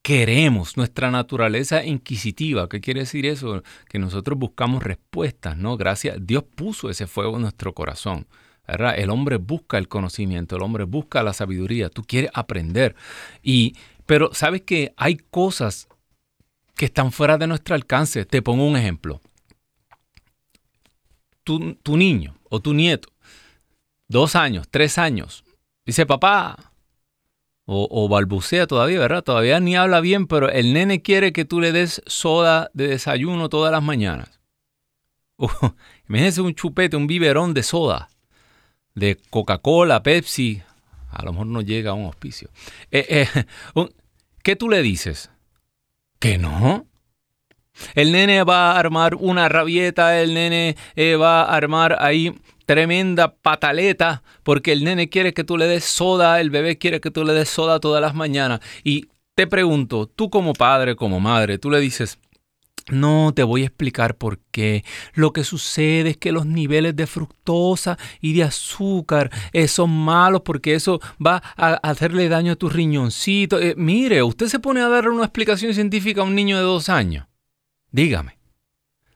queremos, 0.01 0.75
nuestra 0.75 1.11
naturaleza 1.11 1.85
inquisitiva. 1.85 2.67
¿Qué 2.67 2.81
quiere 2.81 3.01
decir 3.01 3.27
eso? 3.27 3.61
Que 3.87 3.99
nosotros 3.99 4.39
buscamos 4.39 4.81
respuestas, 4.81 5.55
¿no? 5.55 5.77
Gracias, 5.77 6.17
Dios 6.19 6.43
puso 6.43 6.89
ese 6.89 7.05
fuego 7.05 7.35
en 7.35 7.43
nuestro 7.43 7.75
corazón. 7.75 8.27
¿Verdad? 8.71 8.97
El 8.97 9.09
hombre 9.09 9.37
busca 9.37 9.77
el 9.77 9.87
conocimiento, 9.87 10.55
el 10.55 10.61
hombre 10.61 10.83
busca 10.83 11.23
la 11.23 11.33
sabiduría, 11.33 11.89
tú 11.89 12.03
quieres 12.03 12.31
aprender. 12.33 12.95
Y, 13.43 13.75
pero 14.05 14.33
sabes 14.33 14.61
que 14.61 14.93
hay 14.97 15.17
cosas 15.17 15.87
que 16.75 16.85
están 16.85 17.11
fuera 17.11 17.37
de 17.37 17.47
nuestro 17.47 17.75
alcance. 17.75 18.25
Te 18.25 18.41
pongo 18.41 18.65
un 18.65 18.77
ejemplo. 18.77 19.21
Tu, 21.43 21.75
tu 21.75 21.97
niño 21.97 22.35
o 22.49 22.59
tu 22.59 22.73
nieto, 22.73 23.09
dos 24.07 24.35
años, 24.35 24.67
tres 24.69 24.97
años, 24.97 25.43
dice 25.85 26.05
papá, 26.05 26.69
o, 27.71 28.09
balbucea 28.09 28.65
todavía, 28.65 28.97
¿verdad? 28.97 29.23
Todavía 29.23 29.59
ni 29.59 29.75
habla 29.75 30.01
bien, 30.01 30.25
pero 30.25 30.49
el 30.49 30.73
nene 30.73 31.03
quiere 31.03 31.31
que 31.31 31.45
tú 31.45 31.61
le 31.61 31.71
des 31.71 32.01
soda 32.07 32.71
de 32.73 32.87
desayuno 32.87 33.47
todas 33.47 33.71
las 33.71 33.83
mañanas. 33.83 34.39
imagínese 36.09 36.41
un 36.41 36.55
chupete, 36.55 36.97
un 36.97 37.05
biberón 37.05 37.53
de 37.53 37.61
soda, 37.61 38.09
de 38.95 39.17
Coca-Cola, 39.29 40.03
Pepsi, 40.03 40.61
a 41.09 41.23
lo 41.23 41.31
mejor 41.31 41.47
no 41.47 41.61
llega 41.61 41.91
a 41.91 41.95
un 41.95 42.05
hospicio. 42.05 42.49
Eh, 42.91 43.27
eh, 43.35 43.45
¿Qué 44.43 44.55
tú 44.55 44.69
le 44.69 44.81
dices? 44.81 45.29
que 46.19 46.37
no. 46.37 46.85
El 47.95 48.11
nene 48.11 48.43
va 48.43 48.73
a 48.73 48.79
armar 48.79 49.15
una 49.15 49.47
rabieta, 49.47 50.19
el 50.19 50.33
nene 50.33 50.75
eh, 50.95 51.15
va 51.15 51.43
a 51.43 51.55
armar 51.55 51.95
ahí 51.99 52.35
tremenda 52.65 53.33
pataleta, 53.35 54.21
porque 54.43 54.73
el 54.73 54.83
nene 54.83 55.09
quiere 55.09 55.33
que 55.33 55.45
tú 55.45 55.57
le 55.57 55.65
des 55.65 55.85
soda, 55.85 56.39
el 56.41 56.49
bebé 56.49 56.77
quiere 56.77 56.99
que 56.99 57.09
tú 57.09 57.23
le 57.23 57.33
des 57.33 57.49
soda 57.49 57.79
todas 57.79 58.01
las 58.01 58.13
mañanas. 58.13 58.59
Y 58.83 59.07
te 59.33 59.47
pregunto, 59.47 60.07
tú 60.07 60.29
como 60.29 60.53
padre, 60.53 60.95
como 60.95 61.19
madre, 61.21 61.57
tú 61.57 61.71
le 61.71 61.79
dices, 61.79 62.19
no 62.91 63.31
te 63.35 63.43
voy 63.43 63.63
a 63.63 63.67
explicar 63.67 64.15
por 64.15 64.39
qué. 64.51 64.83
Lo 65.13 65.33
que 65.33 65.43
sucede 65.43 66.11
es 66.11 66.17
que 66.17 66.31
los 66.31 66.45
niveles 66.45 66.95
de 66.95 67.07
fructosa 67.07 67.97
y 68.21 68.33
de 68.33 68.43
azúcar 68.43 69.31
eh, 69.53 69.67
son 69.67 69.91
malos 69.91 70.41
porque 70.41 70.75
eso 70.75 70.99
va 71.25 71.41
a 71.57 71.73
hacerle 71.75 72.29
daño 72.29 72.53
a 72.53 72.55
tus 72.55 72.73
riñoncitos. 72.73 73.61
Eh, 73.61 73.75
mire, 73.77 74.23
usted 74.23 74.47
se 74.47 74.59
pone 74.59 74.81
a 74.81 74.89
dar 74.89 75.09
una 75.09 75.25
explicación 75.25 75.73
científica 75.73 76.21
a 76.21 76.25
un 76.25 76.35
niño 76.35 76.57
de 76.57 76.63
dos 76.63 76.89
años. 76.89 77.27
Dígame. 77.91 78.37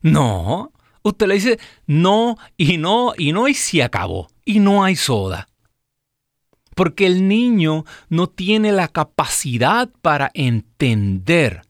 No, 0.01 0.71
usted 1.01 1.27
le 1.27 1.35
dice 1.35 1.59
no 1.87 2.37
y 2.57 2.77
no 2.77 3.13
y 3.17 3.31
no 3.31 3.47
y 3.47 3.53
se 3.53 3.83
acabó. 3.83 4.29
Y 4.45 4.59
no 4.59 4.83
hay 4.83 4.95
soda. 4.95 5.47
Porque 6.75 7.05
el 7.05 7.27
niño 7.27 7.85
no 8.09 8.27
tiene 8.27 8.71
la 8.71 8.87
capacidad 8.87 9.89
para 10.01 10.31
entender 10.33 11.61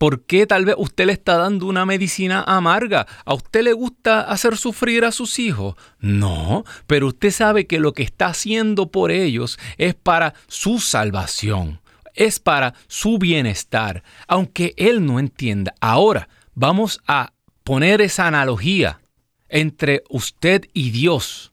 ¿Por 0.00 0.22
qué 0.22 0.46
tal 0.46 0.64
vez 0.64 0.76
usted 0.78 1.04
le 1.04 1.12
está 1.12 1.36
dando 1.36 1.66
una 1.66 1.84
medicina 1.84 2.42
amarga? 2.46 3.06
¿A 3.26 3.34
usted 3.34 3.62
le 3.62 3.74
gusta 3.74 4.22
hacer 4.22 4.56
sufrir 4.56 5.04
a 5.04 5.12
sus 5.12 5.38
hijos? 5.38 5.74
No, 5.98 6.64
pero 6.86 7.08
usted 7.08 7.30
sabe 7.30 7.66
que 7.66 7.78
lo 7.78 7.92
que 7.92 8.02
está 8.02 8.28
haciendo 8.28 8.90
por 8.90 9.10
ellos 9.10 9.58
es 9.76 9.94
para 9.94 10.32
su 10.46 10.80
salvación, 10.80 11.82
es 12.14 12.40
para 12.40 12.72
su 12.88 13.18
bienestar, 13.18 14.02
aunque 14.26 14.72
él 14.78 15.04
no 15.04 15.18
entienda. 15.18 15.74
Ahora, 15.82 16.30
vamos 16.54 17.02
a 17.06 17.34
poner 17.62 18.00
esa 18.00 18.26
analogía 18.26 19.02
entre 19.50 20.02
usted 20.08 20.64
y 20.72 20.92
Dios. 20.92 21.50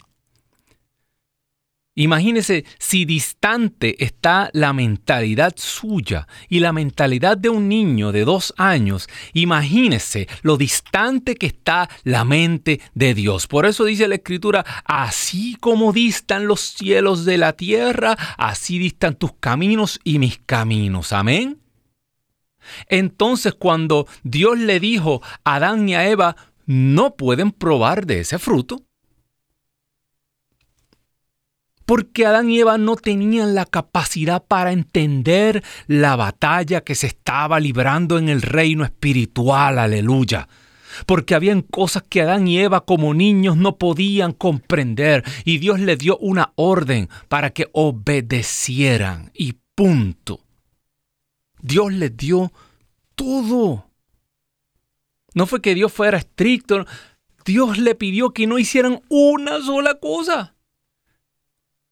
Imagínese 1.99 2.63
si 2.77 3.05
distante 3.05 4.03
está 4.05 4.51
la 4.53 4.71
mentalidad 4.71 5.53
suya 5.57 6.27
y 6.47 6.59
la 6.59 6.71
mentalidad 6.71 7.39
de 7.39 7.49
un 7.49 7.67
niño 7.67 8.11
de 8.11 8.23
dos 8.23 8.53
años. 8.55 9.09
Imagínese 9.33 10.27
lo 10.43 10.57
distante 10.57 11.33
que 11.33 11.47
está 11.47 11.89
la 12.03 12.23
mente 12.23 12.81
de 12.93 13.15
Dios. 13.15 13.47
Por 13.47 13.65
eso 13.65 13.83
dice 13.83 14.07
la 14.07 14.13
Escritura, 14.13 14.63
así 14.85 15.57
como 15.59 15.91
distan 15.91 16.45
los 16.45 16.61
cielos 16.61 17.25
de 17.25 17.39
la 17.39 17.53
tierra, 17.53 18.15
así 18.37 18.77
distan 18.77 19.15
tus 19.15 19.33
caminos 19.39 19.99
y 20.03 20.19
mis 20.19 20.37
caminos. 20.37 21.13
Amén. 21.13 21.59
Entonces 22.89 23.55
cuando 23.55 24.05
Dios 24.21 24.59
le 24.59 24.79
dijo 24.79 25.23
a 25.43 25.55
Adán 25.55 25.89
y 25.89 25.95
a 25.95 26.07
Eva, 26.07 26.35
no 26.67 27.15
pueden 27.15 27.51
probar 27.51 28.05
de 28.05 28.19
ese 28.19 28.37
fruto, 28.37 28.86
porque 31.87 32.25
Adán 32.25 32.49
y 32.49 32.59
Eva 32.59 32.77
no 32.77 32.97
tenían 32.97 33.55
la 33.55 33.65
capacidad 33.65 34.43
para 34.43 34.73
entender 34.73 35.63
la 35.87 36.17
batalla 36.17 36.81
que 36.81 36.95
se 36.95 37.07
estaba 37.07 37.61
librando 37.61 38.17
en 38.17 38.27
el 38.27 38.41
reino 38.41 38.83
espiritual, 38.83 39.79
aleluya. 39.79 40.49
Porque 41.05 41.33
habían 41.33 41.61
cosas 41.61 42.03
que 42.03 42.21
Adán 42.21 42.45
y 42.45 42.59
Eva 42.59 42.81
como 42.83 43.13
niños 43.13 43.55
no 43.55 43.77
podían 43.77 44.33
comprender 44.33 45.23
y 45.45 45.59
Dios 45.59 45.79
les 45.79 45.97
dio 45.97 46.17
una 46.17 46.51
orden 46.55 47.07
para 47.29 47.51
que 47.51 47.69
obedecieran 47.71 49.31
y 49.33 49.55
punto. 49.73 50.41
Dios 51.61 51.93
les 51.93 52.17
dio 52.17 52.51
todo. 53.15 53.89
No 55.33 55.45
fue 55.45 55.61
que 55.61 55.73
Dios 55.73 55.93
fuera 55.93 56.17
estricto, 56.17 56.85
Dios 57.45 57.77
le 57.77 57.95
pidió 57.95 58.31
que 58.31 58.45
no 58.45 58.59
hicieran 58.59 58.99
una 59.07 59.61
sola 59.61 60.01
cosa. 60.01 60.56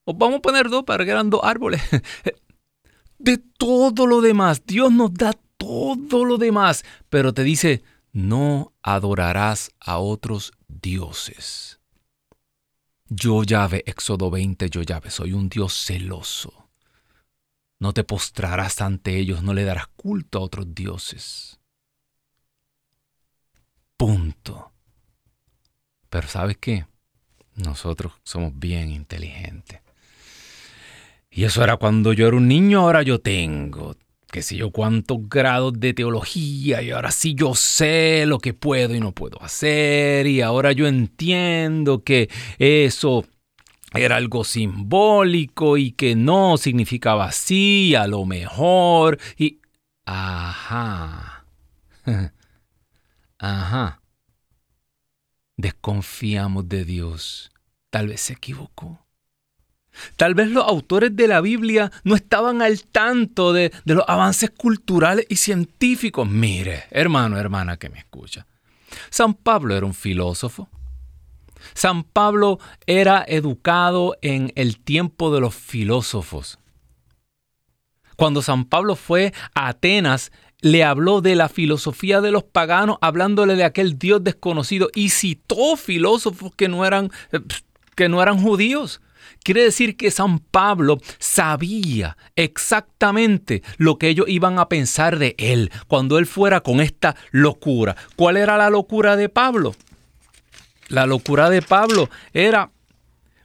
O 0.05 0.13
vamos 0.13 0.37
a 0.37 0.41
poner 0.41 0.69
dos 0.69 0.83
para 0.83 1.03
que 1.03 1.11
eran 1.11 1.29
dos 1.29 1.41
árboles. 1.43 1.81
De 3.19 3.37
todo 3.37 4.07
lo 4.07 4.21
demás, 4.21 4.65
Dios 4.65 4.91
nos 4.91 5.13
da 5.13 5.33
todo 5.57 6.25
lo 6.25 6.37
demás, 6.37 6.83
pero 7.09 7.33
te 7.33 7.43
dice, 7.43 7.83
no 8.11 8.73
adorarás 8.83 9.71
a 9.79 9.97
otros 9.97 10.53
dioses. 10.67 11.79
Yo 13.07 13.43
llave, 13.43 13.83
Éxodo 13.85 14.29
20, 14.29 14.69
yo 14.69 14.81
llave, 14.81 15.09
soy 15.11 15.33
un 15.33 15.49
Dios 15.49 15.73
celoso. 15.85 16.69
No 17.79 17.93
te 17.93 18.03
postrarás 18.03 18.81
ante 18.81 19.17
ellos, 19.17 19.43
no 19.43 19.53
le 19.53 19.63
darás 19.63 19.87
culto 19.87 20.39
a 20.39 20.41
otros 20.41 20.73
dioses. 20.73 21.59
Punto. 23.97 24.71
Pero 26.09 26.27
¿sabes 26.27 26.57
qué? 26.57 26.85
Nosotros 27.55 28.13
somos 28.23 28.57
bien 28.57 28.89
inteligentes. 28.89 29.84
Y 31.35 31.43
eso 31.43 31.63
era 31.63 31.77
cuando 31.77 32.13
yo 32.13 32.27
era 32.27 32.37
un 32.37 32.47
niño, 32.47 32.79
ahora 32.79 33.03
yo 33.03 33.19
tengo 33.19 33.95
qué 34.35 34.41
sé 34.41 34.57
yo 34.57 34.69
cuántos 34.69 35.29
grados 35.29 35.79
de 35.79 35.93
teología 35.93 36.81
y 36.81 36.91
ahora 36.91 37.09
sí 37.11 37.35
yo 37.35 37.55
sé 37.55 38.25
lo 38.25 38.39
que 38.39 38.53
puedo 38.53 38.93
y 38.93 38.99
no 38.99 39.13
puedo 39.13 39.41
hacer 39.41 40.27
y 40.27 40.41
ahora 40.41 40.73
yo 40.73 40.87
entiendo 40.87 42.03
que 42.03 42.29
eso 42.59 43.23
era 43.93 44.17
algo 44.17 44.43
simbólico 44.43 45.77
y 45.77 45.91
que 45.91 46.15
no 46.15 46.57
significaba 46.57 47.27
así, 47.27 47.95
a 47.95 48.07
lo 48.07 48.25
mejor 48.25 49.19
y... 49.37 49.59
Ajá. 50.03 51.45
Ajá. 53.39 54.01
Desconfiamos 55.55 56.67
de 56.67 56.83
Dios. 56.83 57.51
Tal 57.89 58.09
vez 58.09 58.19
se 58.19 58.33
equivocó. 58.33 59.04
Tal 60.15 60.33
vez 60.33 60.49
los 60.49 60.65
autores 60.65 61.15
de 61.15 61.27
la 61.27 61.41
Biblia 61.41 61.91
no 62.03 62.15
estaban 62.15 62.61
al 62.61 62.83
tanto 62.83 63.53
de, 63.53 63.71
los 63.85 64.03
avances 64.07 64.51
culturales 64.51 65.25
y 65.29 65.37
científicos. 65.37 66.27
Mire, 66.27 66.85
hermano, 66.91 67.37
hermana 67.37 67.77
que 67.77 67.89
me 67.89 67.99
escucha. 67.99 68.45
San 69.09 69.33
Pablo 69.33 69.75
era 69.75 69.85
un 69.85 69.93
filósofo. 69.93 70.69
San 71.73 72.03
Pablo 72.03 72.59
era 72.85 73.25
educado 73.27 74.15
en 74.21 74.51
el 74.55 74.79
tiempo 74.79 75.33
de 75.33 75.41
los 75.41 75.55
filósofos. 75.55 76.59
Cuando 78.15 78.41
San 78.41 78.65
Pablo 78.65 78.95
fue 78.95 79.33
a 79.53 79.67
Atenas, 79.67 80.31
le 80.61 80.83
habló 80.83 81.21
de 81.21 81.35
la 81.35 81.49
filosofía 81.49 82.21
de 82.21 82.31
los 82.31 82.43
paganos, 82.43 82.97
hablándole 83.01 83.55
de 83.55 83.65
aquel 83.65 83.99
Dios 83.99 84.23
desconocido 84.23 84.89
y 84.95 85.09
citó 85.09 85.75
filósofos 85.75 86.53
que 86.55 86.69
no 86.69 86.85
eran, 86.85 87.11
eh, 87.31 87.39
que 87.95 88.09
no 88.09 88.21
eran 88.21 88.41
judíos. 88.41 89.01
Quiere 89.43 89.63
decir 89.63 89.97
que 89.97 90.11
San 90.11 90.39
Pablo 90.39 90.99
sabía 91.19 92.17
exactamente 92.35 93.63
lo 93.77 93.97
que 93.97 94.09
ellos 94.09 94.27
iban 94.27 94.59
a 94.59 94.69
pensar 94.69 95.17
de 95.19 95.35
él 95.37 95.71
cuando 95.87 96.17
él 96.17 96.25
fuera 96.25 96.61
con 96.61 96.81
esta 96.81 97.15
locura. 97.31 97.95
¿Cuál 98.15 98.37
era 98.37 98.57
la 98.57 98.69
locura 98.69 99.15
de 99.15 99.29
Pablo? 99.29 99.75
La 100.87 101.05
locura 101.05 101.49
de 101.49 101.61
Pablo 101.61 102.09
era 102.33 102.71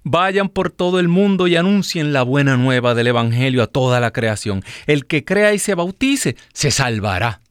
Vayan 0.02 0.48
por 0.48 0.70
todo 0.70 0.98
el 0.98 1.08
mundo 1.08 1.46
y 1.46 1.56
anuncien 1.56 2.12
la 2.12 2.22
buena 2.22 2.56
nueva 2.56 2.94
del 2.94 3.08
Evangelio 3.08 3.62
a 3.62 3.66
toda 3.66 4.00
la 4.00 4.12
creación. 4.12 4.64
El 4.86 5.06
que 5.06 5.24
crea 5.24 5.52
y 5.52 5.58
se 5.58 5.74
bautice, 5.74 6.36
se 6.54 6.70
salvará. 6.70 7.42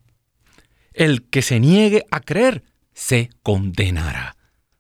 El 0.94 1.30
que 1.30 1.42
se 1.44 1.60
niegue 1.60 2.06
a 2.10 2.22
creer, 2.22 2.64
se 2.94 3.30
condenará. 3.44 4.36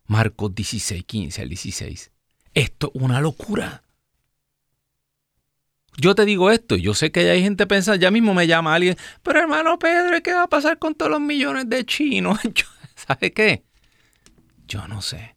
Marcos 0.08 0.56
16, 0.56 1.04
15 1.06 1.42
al 1.44 1.50
16. 1.50 2.12
Esto 2.54 2.92
es 2.94 3.02
una 3.02 3.22
locura. 3.22 3.84
Yo 5.98 6.16
te 6.16 6.24
digo 6.24 6.50
esto, 6.50 6.78
yo 6.78 6.94
sé 6.94 7.12
que 7.12 7.30
hay 7.30 7.42
gente 7.42 7.68
pensando, 7.68 8.00
ya 8.00 8.10
mismo 8.10 8.34
me 8.34 8.48
llama 8.48 8.74
alguien, 8.74 8.96
pero 9.22 9.40
hermano 9.40 9.78
Pedro, 9.78 10.22
¿qué 10.24 10.34
va 10.34 10.44
a 10.44 10.48
pasar 10.48 10.80
con 10.80 10.96
todos 10.96 11.12
los 11.12 11.20
millones 11.20 11.68
de 11.68 11.86
chinos? 11.86 12.40
¿Sabe 12.96 13.34
qué? 13.34 13.66
Yo 14.66 14.88
no 14.88 15.02
sé. 15.02 15.36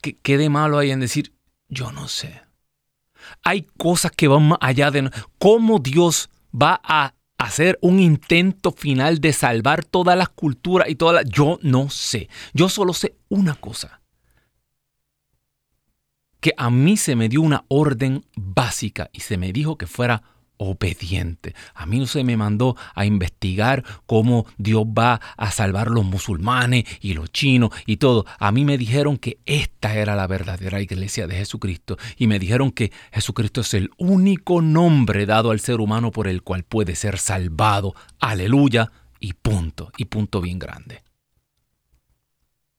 ¿Qué, 0.00 0.38
de 0.38 0.48
malo 0.48 0.78
hay 0.78 0.92
en 0.92 1.00
decir, 1.00 1.34
yo 1.68 1.90
no 1.90 2.06
sé? 2.06 2.42
Hay 3.42 3.62
cosas 3.76 4.12
que 4.12 4.28
van 4.28 4.48
más 4.48 4.58
allá 4.60 4.92
de... 4.92 5.10
¿Cómo 5.38 5.80
Dios 5.80 6.30
va 6.54 6.80
a 6.84 7.15
hacer 7.38 7.78
un 7.82 8.00
intento 8.00 8.72
final 8.72 9.20
de 9.20 9.32
salvar 9.32 9.84
todas 9.84 10.16
las 10.16 10.28
culturas 10.28 10.88
y 10.88 10.94
todas 10.94 11.24
las... 11.24 11.32
Yo 11.32 11.58
no 11.62 11.90
sé. 11.90 12.28
Yo 12.54 12.68
solo 12.68 12.92
sé 12.92 13.16
una 13.28 13.54
cosa. 13.54 14.00
Que 16.40 16.52
a 16.56 16.70
mí 16.70 16.96
se 16.96 17.16
me 17.16 17.28
dio 17.28 17.42
una 17.42 17.64
orden 17.68 18.24
básica 18.36 19.10
y 19.12 19.20
se 19.20 19.36
me 19.36 19.52
dijo 19.52 19.76
que 19.76 19.86
fuera 19.86 20.22
obediente. 20.58 21.54
A 21.74 21.86
mí 21.86 21.98
no 21.98 22.06
se 22.06 22.24
me 22.24 22.36
mandó 22.36 22.76
a 22.94 23.06
investigar 23.06 23.84
cómo 24.06 24.46
Dios 24.58 24.84
va 24.84 25.20
a 25.36 25.50
salvar 25.50 25.90
los 25.90 26.04
musulmanes 26.04 26.84
y 27.00 27.14
los 27.14 27.30
chinos 27.30 27.70
y 27.86 27.96
todo. 27.96 28.26
A 28.38 28.52
mí 28.52 28.64
me 28.64 28.78
dijeron 28.78 29.16
que 29.16 29.38
esta 29.46 29.94
era 29.94 30.16
la 30.16 30.26
verdadera 30.26 30.80
iglesia 30.80 31.26
de 31.26 31.36
Jesucristo 31.36 31.96
y 32.16 32.26
me 32.26 32.38
dijeron 32.38 32.70
que 32.70 32.92
Jesucristo 33.12 33.60
es 33.60 33.74
el 33.74 33.90
único 33.98 34.62
nombre 34.62 35.26
dado 35.26 35.50
al 35.50 35.60
ser 35.60 35.80
humano 35.80 36.10
por 36.10 36.28
el 36.28 36.42
cual 36.42 36.62
puede 36.62 36.96
ser 36.96 37.18
salvado. 37.18 37.94
Aleluya 38.18 38.92
y 39.20 39.32
punto. 39.34 39.92
Y 39.96 40.06
punto 40.06 40.40
bien 40.40 40.58
grande. 40.58 41.02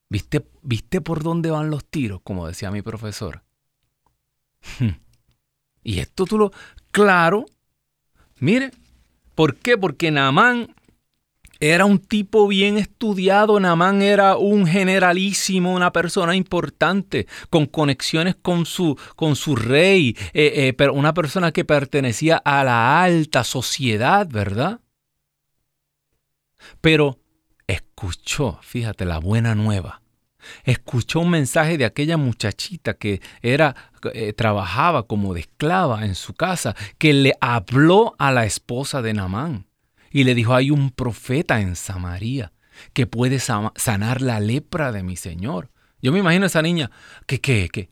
¿Viste, 0.10 0.48
¿Viste 0.62 1.02
por 1.02 1.22
dónde 1.22 1.52
van 1.52 1.70
los 1.70 1.86
tiros? 1.86 2.22
Como 2.24 2.48
decía 2.48 2.72
mi 2.72 2.82
profesor. 2.82 3.44
Y 5.88 6.00
esto 6.00 6.26
tú 6.26 6.38
lo... 6.38 6.52
Claro, 6.92 7.46
Mire, 8.40 8.72
¿por 9.36 9.56
qué? 9.56 9.78
Porque 9.78 10.12
Naamán 10.12 10.76
era 11.60 11.86
un 11.86 12.00
tipo 12.00 12.48
bien 12.48 12.78
estudiado, 12.78 13.60
Naamán 13.60 14.02
era 14.02 14.38
un 14.38 14.68
generalísimo, 14.68 15.74
una 15.74 15.92
persona 15.92 16.36
importante, 16.36 17.28
con 17.50 17.66
conexiones 17.66 18.36
con 18.36 18.66
su, 18.66 18.98
con 19.16 19.36
su 19.36 19.56
rey, 19.56 20.16
eh, 20.34 20.54
eh, 20.56 20.74
pero 20.74 20.94
una 20.94 21.14
persona 21.14 21.52
que 21.52 21.66
pertenecía 21.66 22.38
a 22.38 22.64
la 22.64 23.02
alta 23.02 23.44
sociedad, 23.44 24.28
¿verdad? 24.30 24.82
Pero 26.82 27.20
escuchó, 27.66 28.60
fíjate, 28.62 29.06
la 29.06 29.20
buena 29.20 29.56
nueva 29.56 30.02
escuchó 30.64 31.22
un 31.22 31.30
mensaje 31.32 31.78
de 31.78 31.86
aquella 31.86 32.18
muchachita 32.18 32.94
que 32.96 33.22
era 33.42 33.76
eh, 34.14 34.34
trabajaba 34.34 35.04
como 35.04 35.34
de 35.34 35.42
esclava 35.42 36.06
en 36.06 36.16
su 36.16 36.34
casa, 36.34 36.76
que 36.98 37.14
le 37.14 37.34
habló 37.42 38.16
a 38.20 38.32
la 38.32 38.46
esposa 38.46 39.02
de 39.02 39.14
Namán 39.14 39.68
y 40.12 40.24
le 40.24 40.36
dijo, 40.36 40.56
hay 40.56 40.72
un 40.72 40.92
profeta 40.92 41.62
en 41.62 41.76
Samaria 41.76 42.54
que 42.94 43.08
puede 43.08 43.40
sanar 43.40 44.22
la 44.22 44.40
lepra 44.40 44.92
de 44.92 45.04
mi 45.04 45.16
señor. 45.16 45.72
Yo 46.02 46.12
me 46.12 46.20
imagino 46.20 46.44
a 46.44 46.48
esa 46.48 46.62
niña 46.62 46.92
que, 47.26 47.42
que, 47.42 47.70
que, 47.70 47.90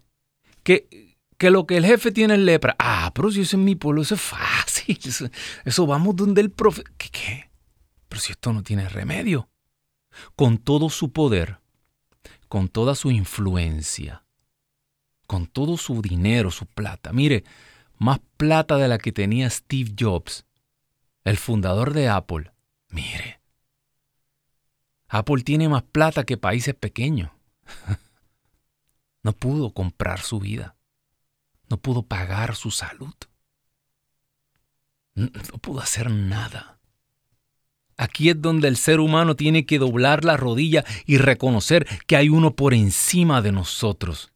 que, 0.63 1.17
que 1.37 1.49
lo 1.49 1.65
que 1.65 1.77
el 1.77 1.85
jefe 1.85 2.11
tiene 2.11 2.35
es 2.35 2.39
lepra. 2.39 2.75
Ah, 2.79 3.11
pero 3.13 3.31
si 3.31 3.41
eso 3.41 3.57
es 3.57 3.63
mi 3.63 3.75
pueblo, 3.75 4.01
eso 4.01 4.15
es 4.15 4.21
fácil. 4.21 4.99
Eso, 5.03 5.27
eso 5.63 5.87
vamos 5.87 6.15
donde 6.15 6.41
el 6.41 6.51
profeta. 6.51 6.91
¿Qué, 6.97 7.09
¿Qué? 7.09 7.49
Pero 8.07 8.21
si 8.21 8.31
esto 8.31 8.53
no 8.53 8.63
tiene 8.63 8.87
remedio. 8.87 9.49
Con 10.35 10.59
todo 10.59 10.89
su 10.89 11.11
poder, 11.11 11.59
con 12.47 12.69
toda 12.69 12.95
su 12.95 13.11
influencia, 13.11 14.23
con 15.27 15.47
todo 15.47 15.77
su 15.77 16.01
dinero, 16.01 16.51
su 16.51 16.65
plata. 16.65 17.13
Mire, 17.13 17.43
más 17.97 18.19
plata 18.37 18.77
de 18.77 18.87
la 18.87 18.97
que 18.97 19.11
tenía 19.11 19.49
Steve 19.49 19.93
Jobs, 19.97 20.45
el 21.23 21.37
fundador 21.37 21.93
de 21.93 22.09
Apple. 22.09 22.51
Mire, 22.89 23.41
Apple 25.07 25.43
tiene 25.43 25.69
más 25.69 25.83
plata 25.83 26.23
que 26.23 26.37
países 26.37 26.75
pequeños. 26.75 27.31
No 29.25 29.33
pudo 29.33 29.73
comprar 29.73 30.21
su 30.21 30.39
vida. 30.39 30.77
No 31.67 31.77
pudo 31.77 32.03
pagar 32.03 32.55
su 32.55 32.69
salud. 32.69 33.15
No 35.15 35.57
pudo 35.57 35.79
hacer 35.79 36.11
nada. 36.11 36.74
Aquí 37.97 38.29
es 38.29 38.41
donde 38.41 38.67
el 38.67 38.75
ser 38.75 38.99
humano 38.99 39.35
tiene 39.35 39.65
que 39.65 39.79
doblar 39.79 40.25
la 40.25 40.37
rodilla 40.37 40.83
y 41.05 41.17
reconocer 41.17 41.87
que 42.07 42.17
hay 42.17 42.29
uno 42.29 42.55
por 42.55 42.73
encima 42.73 43.41
de 43.41 43.51
nosotros. 43.51 44.31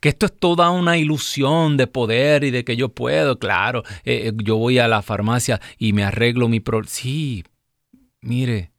Que 0.00 0.08
esto 0.08 0.26
es 0.26 0.34
toda 0.34 0.70
una 0.70 0.96
ilusión 0.96 1.76
de 1.76 1.86
poder 1.86 2.42
y 2.44 2.50
de 2.50 2.64
que 2.64 2.76
yo 2.76 2.88
puedo, 2.88 3.38
claro, 3.38 3.82
eh, 4.04 4.28
eh, 4.28 4.32
yo 4.42 4.56
voy 4.56 4.78
a 4.78 4.88
la 4.88 5.02
farmacia 5.02 5.60
y 5.78 5.92
me 5.92 6.04
arreglo 6.04 6.48
mi 6.48 6.60
problema. 6.60 6.88
Sí, 6.90 7.44
mire, 8.22 8.72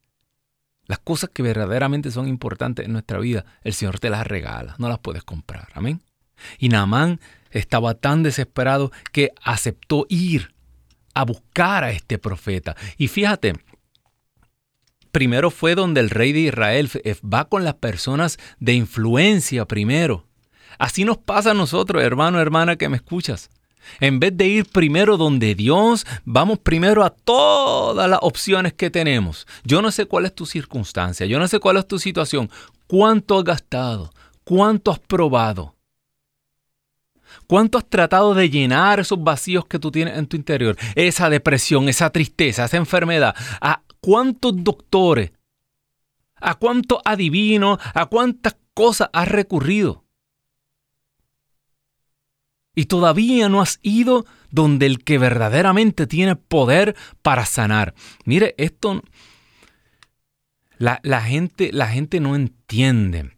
las 0.87 0.99
cosas 0.99 1.29
que 1.31 1.43
verdaderamente 1.43 2.09
son 2.09 2.27
importantes 2.27 2.85
en 2.85 2.91
nuestra 2.91 3.19
vida, 3.19 3.45
el 3.63 3.73
Señor 3.73 3.99
te 3.99 4.09
las 4.09 4.25
regala, 4.25 4.75
no 4.79 4.89
las 4.89 4.99
puedes 4.99 5.23
comprar. 5.23 5.67
Amén. 5.73 6.01
Y 6.57 6.69
Naamán 6.69 7.19
estaba 7.51 7.93
tan 7.93 8.23
desesperado 8.23 8.91
que 9.11 9.31
aceptó 9.43 10.05
ir 10.09 10.53
a 11.13 11.23
buscar 11.23 11.83
a 11.83 11.91
este 11.91 12.17
profeta. 12.17 12.75
Y 12.97 13.07
fíjate, 13.07 13.53
primero 15.15 15.49
fue 15.49 15.75
donde 15.75 16.01
el 16.01 16.09
rey 16.09 16.33
de 16.33 16.41
Israel 16.41 16.89
eh, 17.05 17.15
va 17.23 17.45
con 17.45 17.63
las 17.63 17.75
personas 17.75 18.37
de 18.59 18.73
influencia 18.73 19.63
primero. 19.63 20.25
Así 20.77 21.05
nos 21.05 21.17
pasa 21.17 21.51
a 21.51 21.53
nosotros, 21.53 22.03
hermano, 22.03 22.41
hermana, 22.41 22.75
que 22.75 22.89
me 22.89 22.97
escuchas. 22.97 23.49
En 24.01 24.19
vez 24.19 24.35
de 24.35 24.45
ir 24.45 24.65
primero 24.65 25.15
donde 25.15 25.55
Dios, 25.55 26.05
vamos 26.25 26.59
primero 26.59 27.01
a 27.01 27.11
todas 27.11 28.09
las 28.09 28.19
opciones 28.23 28.73
que 28.73 28.89
tenemos. 28.89 29.47
Yo 29.63 29.81
no 29.81 29.89
sé 29.89 30.05
cuál 30.05 30.25
es 30.25 30.35
tu 30.35 30.45
circunstancia, 30.45 31.25
yo 31.25 31.39
no 31.39 31.47
sé 31.47 31.61
cuál 31.61 31.77
es 31.77 31.87
tu 31.87 31.97
situación, 31.97 32.49
cuánto 32.85 33.37
has 33.37 33.45
gastado, 33.45 34.11
cuánto 34.43 34.91
has 34.91 34.99
probado, 34.99 35.75
cuánto 37.47 37.77
has 37.77 37.85
tratado 37.89 38.33
de 38.33 38.49
llenar 38.49 38.99
esos 38.99 39.23
vacíos 39.23 39.65
que 39.65 39.79
tú 39.79 39.91
tienes 39.91 40.17
en 40.17 40.27
tu 40.27 40.35
interior, 40.35 40.75
esa 40.95 41.29
depresión, 41.29 41.87
esa 41.87 42.09
tristeza, 42.09 42.65
esa 42.65 42.75
enfermedad. 42.75 43.33
Ah, 43.61 43.81
cuántos 44.05 44.63
doctores, 44.63 45.31
a 46.35 46.53
cuántos 46.53 46.99
adivinos, 47.03 47.79
a 47.95 48.05
cuántas 48.05 48.55
cosas 48.75 49.09
has 49.11 49.27
recurrido. 49.27 50.03
Y 52.75 52.85
todavía 52.85 53.49
no 53.49 53.61
has 53.61 53.79
ido 53.81 54.27
donde 54.51 54.85
el 54.85 55.03
que 55.03 55.17
verdaderamente 55.17 56.05
tiene 56.05 56.35
poder 56.35 56.95
para 57.23 57.47
sanar. 57.47 57.95
Mire, 58.25 58.53
esto 58.59 59.01
la, 60.77 61.21
gente, 61.21 61.71
la 61.73 61.87
gente 61.87 62.19
no 62.19 62.35
entiende. 62.35 63.31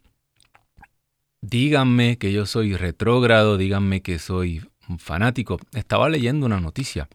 Díganme 1.40 2.18
que 2.18 2.34
yo 2.34 2.46
soy 2.46 2.76
retrógrado, 2.76 3.58
díganme 3.58 4.02
que 4.02 4.20
soy 4.20 4.68
un 4.90 5.00
fanático. 5.00 5.60
Estaba 5.72 6.10
leyendo 6.10 6.46
una 6.46 6.60
noticia, 6.60 7.08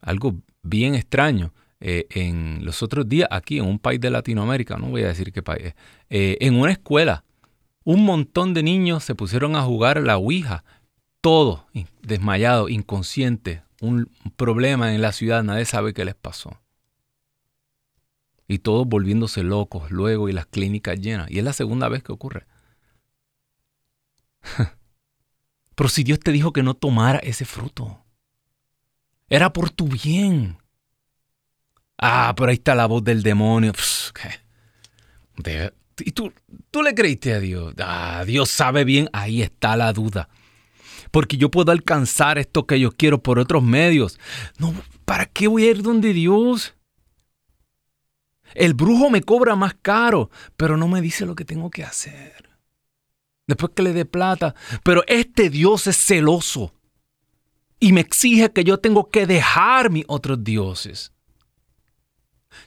algo 0.00 0.34
bien 0.64 0.96
extraño. 0.96 1.52
Eh, 1.80 2.06
en 2.10 2.64
los 2.64 2.82
otros 2.82 3.08
días 3.08 3.28
aquí 3.30 3.58
en 3.58 3.64
un 3.64 3.78
país 3.78 4.00
de 4.00 4.10
Latinoamérica, 4.10 4.76
no 4.76 4.88
voy 4.88 5.04
a 5.04 5.08
decir 5.08 5.32
qué 5.32 5.42
país, 5.42 5.74
eh, 6.10 6.36
en 6.40 6.56
una 6.56 6.72
escuela, 6.72 7.24
un 7.84 8.04
montón 8.04 8.52
de 8.52 8.62
niños 8.62 9.04
se 9.04 9.14
pusieron 9.14 9.54
a 9.54 9.62
jugar 9.62 10.02
la 10.02 10.16
Ouija, 10.18 10.64
todos 11.20 11.62
desmayados, 12.02 12.70
inconscientes, 12.70 13.62
un 13.80 14.10
problema 14.36 14.94
en 14.94 15.00
la 15.00 15.12
ciudad, 15.12 15.42
nadie 15.42 15.64
sabe 15.64 15.94
qué 15.94 16.04
les 16.04 16.14
pasó. 16.14 16.60
Y 18.46 18.58
todos 18.58 18.86
volviéndose 18.86 19.42
locos 19.42 19.90
luego 19.90 20.28
y 20.28 20.32
las 20.32 20.46
clínicas 20.46 21.00
llenas. 21.00 21.30
Y 21.30 21.38
es 21.38 21.44
la 21.44 21.52
segunda 21.52 21.88
vez 21.88 22.02
que 22.02 22.12
ocurre. 22.12 22.46
Pero 25.74 25.88
si 25.88 26.02
Dios 26.02 26.18
te 26.18 26.32
dijo 26.32 26.52
que 26.52 26.62
no 26.62 26.74
tomara 26.74 27.20
ese 27.20 27.44
fruto, 27.44 28.04
era 29.28 29.52
por 29.52 29.70
tu 29.70 29.88
bien. 29.88 30.57
Ah, 31.98 32.32
pero 32.36 32.50
ahí 32.50 32.56
está 32.56 32.74
la 32.74 32.86
voz 32.86 33.02
del 33.02 33.22
demonio. 33.22 33.72
y 35.98 36.12
tú, 36.12 36.32
tú 36.70 36.82
le 36.82 36.94
creíste 36.94 37.34
a 37.34 37.40
Dios. 37.40 37.74
Ah, 37.78 38.24
Dios 38.26 38.48
sabe 38.48 38.84
bien, 38.84 39.08
ahí 39.12 39.42
está 39.42 39.76
la 39.76 39.92
duda. 39.92 40.28
Porque 41.10 41.36
yo 41.36 41.50
puedo 41.50 41.72
alcanzar 41.72 42.38
esto 42.38 42.66
que 42.66 42.78
yo 42.78 42.92
quiero 42.92 43.22
por 43.22 43.38
otros 43.38 43.62
medios. 43.62 44.18
No, 44.58 44.74
¿para 45.04 45.26
qué 45.26 45.48
voy 45.48 45.64
a 45.64 45.70
ir 45.70 45.82
donde 45.82 46.12
Dios? 46.12 46.74
El 48.54 48.74
brujo 48.74 49.10
me 49.10 49.22
cobra 49.22 49.56
más 49.56 49.74
caro, 49.80 50.30
pero 50.56 50.76
no 50.76 50.88
me 50.88 51.00
dice 51.00 51.26
lo 51.26 51.34
que 51.34 51.44
tengo 51.44 51.70
que 51.70 51.84
hacer. 51.84 52.48
Después 53.46 53.72
que 53.74 53.82
le 53.82 53.92
dé 53.92 54.04
plata. 54.04 54.54
Pero 54.82 55.02
este 55.06 55.50
Dios 55.50 55.86
es 55.86 55.96
celoso 55.96 56.74
y 57.80 57.92
me 57.92 58.00
exige 58.00 58.52
que 58.52 58.64
yo 58.64 58.78
tengo 58.78 59.10
que 59.10 59.26
dejar 59.26 59.90
mis 59.90 60.04
otros 60.06 60.44
dioses. 60.44 61.12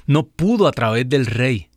no 0.06 0.26
pudo 0.26 0.68
a 0.68 0.72
través 0.72 1.08
del 1.08 1.26
rey. 1.26 1.68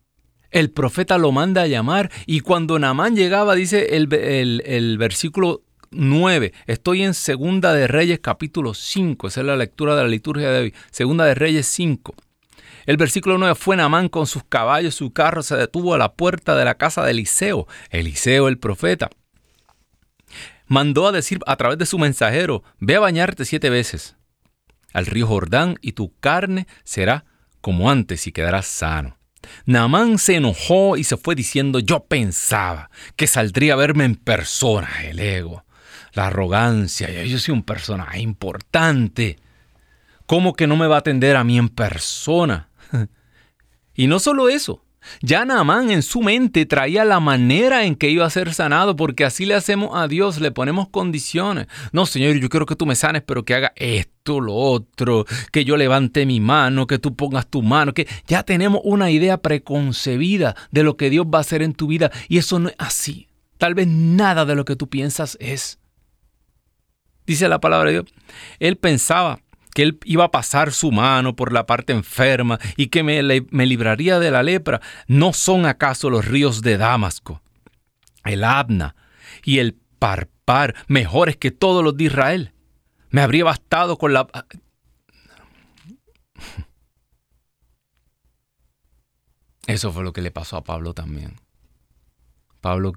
El 0.50 0.70
profeta 0.70 1.18
lo 1.18 1.32
manda 1.32 1.62
a 1.62 1.66
llamar 1.66 2.10
y 2.26 2.40
cuando 2.40 2.78
Naamán 2.78 3.14
llegaba, 3.14 3.54
dice 3.54 3.96
el, 3.96 4.12
el 4.12 4.98
versículo 4.98 5.62
9. 5.90 6.52
Estoy 6.66 7.02
en 7.02 7.14
Segunda 7.14 7.72
de 7.72 7.86
Reyes 7.86 8.20
capítulo 8.20 8.74
5. 8.74 9.28
Esa 9.28 9.40
es 9.40 9.46
la 9.46 9.56
lectura 9.56 9.96
de 9.96 10.02
la 10.02 10.08
liturgia 10.08 10.50
de 10.50 10.60
hoy. 10.60 10.74
Segunda 10.90 11.24
de 11.24 11.34
Reyes 11.34 11.66
5. 11.66 12.14
El 12.86 12.96
versículo 12.96 13.38
9 13.38 13.54
fue 13.54 13.76
Naamán 13.76 14.08
con 14.08 14.26
sus 14.26 14.42
caballos, 14.42 14.94
su 14.94 15.12
carro 15.12 15.42
se 15.42 15.56
detuvo 15.56 15.94
a 15.94 15.98
la 15.98 16.14
puerta 16.14 16.56
de 16.56 16.64
la 16.64 16.76
casa 16.76 17.04
de 17.04 17.12
Eliseo. 17.12 17.68
Eliseo 17.90 18.48
el 18.48 18.58
profeta 18.58 19.10
mandó 20.70 21.08
a 21.08 21.12
decir 21.12 21.40
a 21.46 21.56
través 21.56 21.76
de 21.78 21.84
su 21.84 21.98
mensajero, 21.98 22.62
ve 22.78 22.94
a 22.94 23.00
bañarte 23.00 23.44
siete 23.44 23.68
veces 23.68 24.16
al 24.92 25.06
río 25.06 25.26
Jordán 25.26 25.76
y 25.82 25.92
tu 25.92 26.16
carne 26.18 26.66
será 26.84 27.24
como 27.60 27.90
antes 27.90 28.26
y 28.26 28.32
quedarás 28.32 28.66
sano. 28.66 29.18
Naamán 29.66 30.18
se 30.18 30.36
enojó 30.36 30.96
y 30.96 31.04
se 31.04 31.16
fue 31.16 31.34
diciendo, 31.34 31.80
yo 31.80 32.04
pensaba 32.04 32.90
que 33.16 33.26
saldría 33.26 33.72
a 33.72 33.76
verme 33.76 34.04
en 34.04 34.14
persona, 34.14 34.88
el 35.04 35.18
ego, 35.18 35.64
la 36.12 36.28
arrogancia, 36.28 37.10
yo 37.24 37.38
soy 37.38 37.52
un 37.52 37.62
personaje 37.62 38.20
importante. 38.20 39.38
¿Cómo 40.26 40.54
que 40.54 40.66
no 40.66 40.76
me 40.76 40.86
va 40.86 40.96
a 40.96 41.00
atender 41.00 41.36
a 41.36 41.44
mí 41.44 41.58
en 41.58 41.68
persona? 41.68 42.70
y 43.94 44.06
no 44.06 44.20
solo 44.20 44.48
eso, 44.48 44.84
ya 45.22 45.44
Naamán 45.44 45.90
en 45.90 46.02
su 46.02 46.22
mente 46.22 46.66
traía 46.66 47.04
la 47.04 47.20
manera 47.20 47.84
en 47.84 47.94
que 47.94 48.10
iba 48.10 48.26
a 48.26 48.30
ser 48.30 48.54
sanado, 48.54 48.96
porque 48.96 49.24
así 49.24 49.46
le 49.46 49.54
hacemos 49.54 49.90
a 49.94 50.08
Dios, 50.08 50.40
le 50.40 50.50
ponemos 50.50 50.88
condiciones. 50.88 51.66
No, 51.92 52.06
Señor, 52.06 52.36
yo 52.36 52.48
quiero 52.48 52.66
que 52.66 52.76
tú 52.76 52.86
me 52.86 52.94
sanes, 52.94 53.22
pero 53.22 53.44
que 53.44 53.54
haga 53.54 53.72
esto, 53.76 54.40
lo 54.40 54.54
otro, 54.54 55.26
que 55.52 55.64
yo 55.64 55.76
levante 55.76 56.26
mi 56.26 56.40
mano, 56.40 56.86
que 56.86 56.98
tú 56.98 57.14
pongas 57.14 57.46
tu 57.46 57.62
mano, 57.62 57.94
que 57.94 58.06
ya 58.26 58.42
tenemos 58.42 58.80
una 58.84 59.10
idea 59.10 59.38
preconcebida 59.38 60.54
de 60.70 60.82
lo 60.82 60.96
que 60.96 61.10
Dios 61.10 61.26
va 61.26 61.38
a 61.38 61.42
hacer 61.42 61.62
en 61.62 61.74
tu 61.74 61.86
vida, 61.86 62.10
y 62.28 62.38
eso 62.38 62.58
no 62.58 62.68
es 62.68 62.76
así. 62.78 63.28
Tal 63.58 63.74
vez 63.74 63.86
nada 63.88 64.44
de 64.44 64.54
lo 64.54 64.64
que 64.64 64.76
tú 64.76 64.88
piensas 64.88 65.36
es. 65.40 65.78
Dice 67.26 67.48
la 67.48 67.60
palabra 67.60 67.90
de 67.90 67.96
Dios. 67.96 68.06
Él 68.58 68.76
pensaba 68.76 69.40
que 69.74 69.82
él 69.82 69.98
iba 70.04 70.24
a 70.24 70.30
pasar 70.30 70.72
su 70.72 70.92
mano 70.92 71.36
por 71.36 71.52
la 71.52 71.66
parte 71.66 71.92
enferma 71.92 72.58
y 72.76 72.88
que 72.88 73.02
me, 73.02 73.66
libraría 73.66 74.18
de 74.18 74.30
la 74.30 74.42
lepra, 74.42 74.80
¿no 75.06 75.32
son 75.32 75.66
acaso 75.66 76.10
los 76.10 76.24
ríos 76.24 76.62
de 76.62 76.78
Damasco, 76.78 77.42
el 78.24 78.44
Abna 78.44 78.96
y 79.44 79.58
el 79.58 79.78
Parpar 79.98 80.74
mejores 80.88 81.36
que 81.36 81.50
todos 81.50 81.84
los 81.84 81.96
de 81.96 82.04
Israel? 82.04 82.52
Me 83.10 83.22
habría 83.22 83.44
bastado 83.44 83.98
con 83.98 84.12
la... 84.12 84.28
Eso 89.66 89.92
fue 89.92 90.02
lo 90.02 90.12
que 90.12 90.22
le 90.22 90.30
pasó 90.30 90.56
a 90.56 90.64
Pablo 90.64 90.94
también. 90.94 91.36
Pablo, 92.60 92.92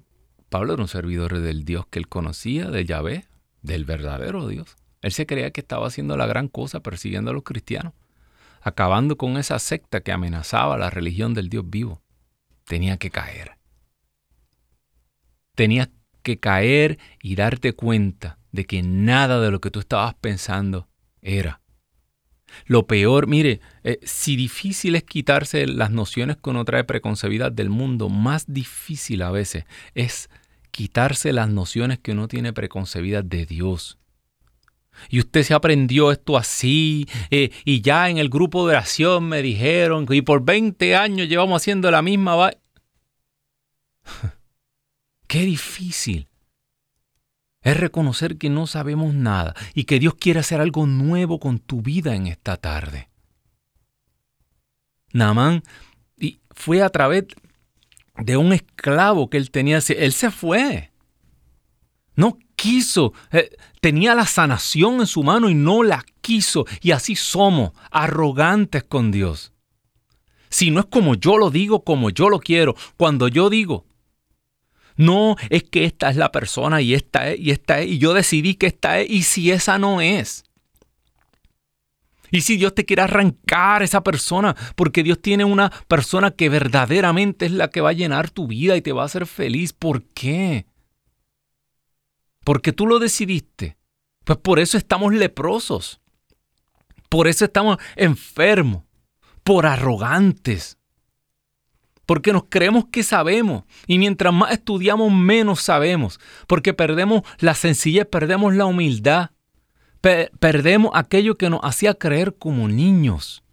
Pablo 0.50 0.74
era 0.74 0.82
un 0.82 0.88
servidor 0.88 1.40
del 1.40 1.66
Dios 1.66 1.86
que 1.88 2.00
él 2.00 2.08
conocía, 2.08 2.70
de 2.70 2.86
Yahvé, 2.86 3.28
del 3.62 3.86
verdadero 3.86 4.48
Dios. 4.48 4.76
Él 5.04 5.12
se 5.12 5.28
creía 5.28 5.52
que 5.52 5.62
estaba 5.62 5.86
haciendo 5.86 6.18
la 6.18 6.26
gran 6.26 6.48
cosa 6.48 6.80
persiguiendo 6.80 7.30
a 7.30 7.34
los 7.34 7.44
cristianos, 7.44 7.94
acabando 8.62 9.18
con 9.18 9.38
esa 9.38 9.60
secta 9.60 10.02
que 10.02 10.14
amenazaba 10.14 10.78
la 10.78 10.90
religión 10.90 11.34
del 11.34 11.50
Dios 11.50 11.70
vivo. 11.70 12.02
Tenía 12.64 12.98
que 12.98 13.12
caer. 13.12 13.58
Tenía 15.54 15.92
que 16.24 16.40
caer 16.40 16.98
y 17.22 17.36
darte 17.36 17.74
cuenta 17.74 18.40
de 18.54 18.66
que 18.66 18.82
nada 18.82 19.42
de 19.42 19.52
lo 19.52 19.60
que 19.60 19.70
tú 19.70 19.80
estabas 19.80 20.16
pensando 20.16 20.88
era. 21.22 21.60
Lo 22.66 22.88
peor, 22.88 23.28
mire, 23.28 23.60
eh, 23.84 24.00
si 24.04 24.36
difícil 24.36 24.96
es 24.96 25.04
quitarse 25.04 25.68
las 25.68 25.92
nociones 25.92 26.38
que 26.38 26.50
uno 26.50 26.64
trae 26.64 26.86
preconcebidas 26.86 27.54
del 27.54 27.70
mundo, 27.70 28.08
más 28.08 28.46
difícil 28.48 29.22
a 29.22 29.32
veces 29.32 29.66
es 29.96 30.30
quitarse 30.72 31.34
las 31.34 31.50
nociones 31.50 32.00
que 32.00 32.14
uno 32.14 32.28
tiene 32.28 32.54
preconcebidas 32.54 33.28
de 33.28 33.46
Dios. 33.46 33.98
Y 35.10 35.20
usted 35.20 35.44
se 35.44 35.54
aprendió 35.54 36.12
esto 36.12 36.38
así, 36.38 37.08
eh, 37.30 37.52
y 37.66 37.82
ya 37.82 38.10
en 38.10 38.18
el 38.18 38.30
grupo 38.30 38.68
de 38.68 38.76
oración 38.76 39.28
me 39.28 39.42
dijeron, 39.42 40.06
y 40.10 40.22
por 40.22 40.44
20 40.44 40.96
años 40.96 41.28
llevamos 41.28 41.62
haciendo 41.62 41.92
la 41.92 42.02
misma... 42.02 42.52
Qué 45.28 45.46
difícil 45.46 46.28
es 47.64 47.78
reconocer 47.78 48.38
que 48.38 48.50
no 48.50 48.68
sabemos 48.68 49.14
nada 49.14 49.56
y 49.74 49.86
que 49.86 50.00
Dios 50.00 50.16
quiere 50.16 50.42
hacer 50.42 50.62
algo 50.62 50.86
nuevo 50.86 51.40
con 51.40 51.60
tu 51.60 51.82
vida 51.82 52.14
en 52.14 52.28
esta 52.28 52.58
tarde. 52.58 53.10
Naamán 55.14 55.64
fue 56.52 56.82
a 56.82 56.90
través 56.90 57.26
de 58.18 58.38
un 58.38 58.54
esclavo 58.54 59.30
que 59.30 59.38
él 59.38 59.50
tenía. 59.50 59.80
Él 59.88 60.14
se 60.14 60.30
fue. 60.30 60.92
No 62.16 62.38
quiso. 62.64 63.12
Eh, 63.34 63.50
tenía 63.82 64.16
la 64.16 64.26
sanación 64.26 65.02
en 65.02 65.08
su 65.08 65.22
mano 65.22 65.50
y 65.50 65.54
no 65.54 65.84
la 65.84 66.06
quiso. 66.22 66.66
Y 66.82 66.92
así 66.92 67.18
somos, 67.18 67.74
arrogantes 67.92 68.86
con 68.86 69.12
Dios. 69.12 69.52
Si 70.50 70.72
no 70.72 70.80
es 70.80 70.86
como 70.86 71.16
yo 71.16 71.38
lo 71.38 71.50
digo, 71.50 71.84
como 71.84 72.10
yo 72.10 72.30
lo 72.30 72.40
quiero, 72.40 72.76
cuando 72.96 73.28
yo 73.28 73.50
digo, 73.50 73.86
no, 74.96 75.36
es 75.50 75.64
que 75.64 75.84
esta 75.84 76.10
es 76.10 76.16
la 76.16 76.32
persona 76.32 76.80
y 76.80 76.94
esta 76.94 77.32
es 77.32 77.40
y 77.40 77.52
esta 77.52 77.82
es, 77.82 77.90
y 77.90 77.98
yo 77.98 78.14
decidí 78.14 78.56
que 78.56 78.68
esta 78.68 79.00
es, 79.00 79.10
y 79.10 79.24
si 79.24 79.52
esa 79.52 79.78
no 79.78 80.00
es. 80.00 80.46
Y 82.32 82.42
si 82.42 82.56
Dios 82.56 82.74
te 82.74 82.86
quiere 82.86 83.02
arrancar 83.02 83.84
esa 83.84 84.04
persona, 84.04 84.56
porque 84.76 85.04
Dios 85.04 85.22
tiene 85.22 85.44
una 85.44 85.70
persona 85.90 86.32
que 86.32 86.48
verdaderamente 86.48 87.46
es 87.46 87.52
la 87.52 87.70
que 87.70 87.82
va 87.82 87.90
a 87.90 87.94
llenar 87.94 88.30
tu 88.30 88.48
vida 88.48 88.78
y 88.78 88.82
te 88.82 88.94
va 88.94 89.02
a 89.02 89.06
hacer 89.08 89.26
feliz, 89.28 89.74
¿por 89.74 90.04
qué? 90.04 90.66
Porque 92.44 92.74
tú 92.74 92.88
lo 92.88 93.00
decidiste. 93.00 93.78
Pues 94.24 94.40
por 94.40 94.60
eso 94.60 94.78
estamos 94.78 95.14
leprosos. 95.14 96.00
Por 97.10 97.28
eso 97.28 97.46
estamos 97.46 97.78
enfermos, 97.96 98.84
por 99.44 99.66
arrogantes. 99.66 100.78
Porque 102.06 102.34
nos 102.34 102.46
creemos 102.50 102.86
que 102.92 103.04
sabemos 103.04 103.64
y 103.88 103.98
mientras 103.98 104.34
más 104.34 104.52
estudiamos 104.52 105.12
menos 105.12 105.62
sabemos. 105.62 106.20
Porque 106.48 106.74
perdemos 106.74 107.24
la 107.40 107.54
sencillez, 107.54 108.06
perdemos 108.08 108.56
la 108.56 108.66
humildad. 108.66 109.32
perdemos 110.02 110.92
aquello 110.96 111.36
que 111.36 111.50
nos 111.50 111.62
hacía 111.64 111.94
creer 111.94 112.36
como 112.38 112.68
niños. 112.68 113.44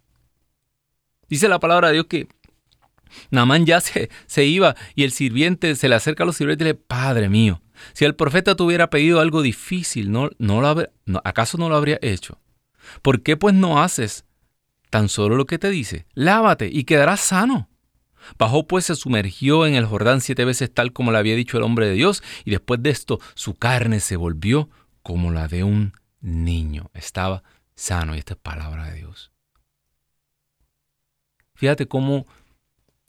Dice 1.29 1.47
la 1.47 1.59
palabra 1.59 1.87
de 1.87 1.93
Dios 1.93 2.07
que 2.07 2.27
Namán 3.29 3.65
ya 3.65 3.79
se, 3.79 4.09
se 4.25 4.43
iba 4.43 4.75
y 4.95 5.03
el 5.03 5.13
sirviente 5.13 5.75
se 5.75 5.87
le 5.87 5.95
acerca 5.95 6.23
a 6.23 6.25
los 6.25 6.35
sirvientes 6.35 6.65
y 6.65 6.67
le 6.67 6.73
dice, 6.73 6.85
Padre 6.87 7.29
mío, 7.29 7.61
si 7.93 8.05
el 8.05 8.15
profeta 8.15 8.55
te 8.55 8.63
hubiera 8.63 8.89
pedido 8.89 9.19
algo 9.19 9.41
difícil, 9.41 10.11
¿no, 10.11 10.29
no 10.37 10.61
lo 10.61 10.89
¿acaso 11.23 11.57
no 11.57 11.69
lo 11.69 11.75
habría 11.75 11.99
hecho? 12.01 12.39
¿Por 13.01 13.21
qué 13.21 13.37
pues 13.37 13.53
no 13.55 13.81
haces 13.81 14.25
tan 14.89 15.09
solo 15.09 15.35
lo 15.35 15.45
que 15.45 15.59
te 15.59 15.69
dice? 15.69 16.05
Lávate 16.13 16.69
y 16.71 16.83
quedarás 16.83 17.21
sano. 17.21 17.69
Bajó 18.37 18.67
pues 18.67 18.85
se 18.85 18.95
sumergió 18.95 19.65
en 19.65 19.75
el 19.75 19.85
Jordán 19.85 20.21
siete 20.21 20.45
veces 20.45 20.73
tal 20.73 20.93
como 20.93 21.11
le 21.11 21.17
había 21.17 21.35
dicho 21.35 21.57
el 21.57 21.63
hombre 21.63 21.87
de 21.87 21.93
Dios, 21.93 22.23
y 22.45 22.51
después 22.51 22.81
de 22.83 22.91
esto 22.91 23.19
su 23.33 23.55
carne 23.55 23.99
se 23.99 24.15
volvió 24.15 24.69
como 25.01 25.31
la 25.31 25.47
de 25.47 25.63
un 25.63 25.93
niño. 26.19 26.91
Estaba 26.93 27.43
sano, 27.75 28.15
y 28.15 28.19
esta 28.19 28.35
es 28.35 28.39
palabra 28.39 28.89
de 28.89 28.95
Dios. 28.95 29.31
Fíjate 31.55 31.87
cómo 31.87 32.27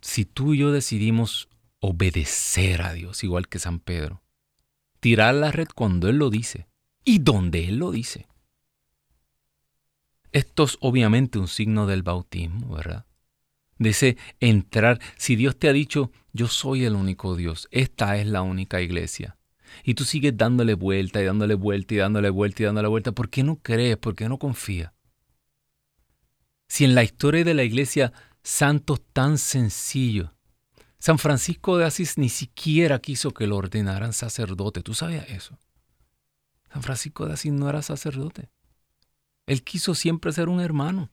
si 0.00 0.24
tú 0.24 0.54
y 0.54 0.58
yo 0.58 0.72
decidimos 0.72 1.48
obedecer 1.80 2.82
a 2.82 2.92
Dios, 2.92 3.24
igual 3.24 3.48
que 3.48 3.58
San 3.58 3.80
Pedro, 3.80 4.21
tirar 5.02 5.34
la 5.34 5.50
red 5.50 5.66
cuando 5.74 6.08
Él 6.08 6.18
lo 6.18 6.30
dice 6.30 6.68
y 7.04 7.18
donde 7.18 7.66
Él 7.68 7.78
lo 7.78 7.90
dice. 7.90 8.28
Esto 10.30 10.62
es 10.62 10.78
obviamente 10.80 11.40
un 11.40 11.48
signo 11.48 11.88
del 11.88 12.04
bautismo, 12.04 12.76
¿verdad? 12.76 13.04
De 13.78 13.90
ese 13.90 14.16
entrar, 14.38 15.00
si 15.16 15.34
Dios 15.34 15.58
te 15.58 15.68
ha 15.68 15.72
dicho, 15.72 16.12
yo 16.32 16.46
soy 16.46 16.84
el 16.84 16.94
único 16.94 17.34
Dios, 17.34 17.66
esta 17.72 18.16
es 18.16 18.28
la 18.28 18.42
única 18.42 18.80
iglesia, 18.80 19.36
y 19.82 19.94
tú 19.94 20.04
sigues 20.04 20.36
dándole 20.36 20.74
vuelta 20.74 21.20
y 21.20 21.24
dándole 21.24 21.56
vuelta 21.56 21.94
y 21.94 21.96
dándole 21.96 22.30
vuelta 22.30 22.62
y 22.62 22.66
dándole 22.66 22.86
vuelta, 22.86 23.10
¿por 23.10 23.28
qué 23.28 23.42
no 23.42 23.56
crees? 23.56 23.96
¿Por 23.96 24.14
qué 24.14 24.28
no 24.28 24.38
confías? 24.38 24.92
Si 26.68 26.84
en 26.84 26.94
la 26.94 27.02
historia 27.02 27.42
de 27.42 27.54
la 27.54 27.64
iglesia 27.64 28.12
santos 28.44 29.02
tan 29.12 29.36
sencillos 29.36 30.30
San 31.02 31.18
Francisco 31.18 31.78
de 31.78 31.84
Asís 31.84 32.16
ni 32.16 32.28
siquiera 32.28 33.00
quiso 33.00 33.32
que 33.32 33.48
lo 33.48 33.56
ordenaran 33.56 34.12
sacerdote. 34.12 34.82
¿Tú 34.82 34.94
sabías 34.94 35.28
eso? 35.30 35.58
San 36.72 36.84
Francisco 36.84 37.26
de 37.26 37.32
Asís 37.32 37.52
no 37.52 37.68
era 37.68 37.82
sacerdote. 37.82 38.50
Él 39.48 39.64
quiso 39.64 39.96
siempre 39.96 40.30
ser 40.30 40.48
un 40.48 40.60
hermano. 40.60 41.10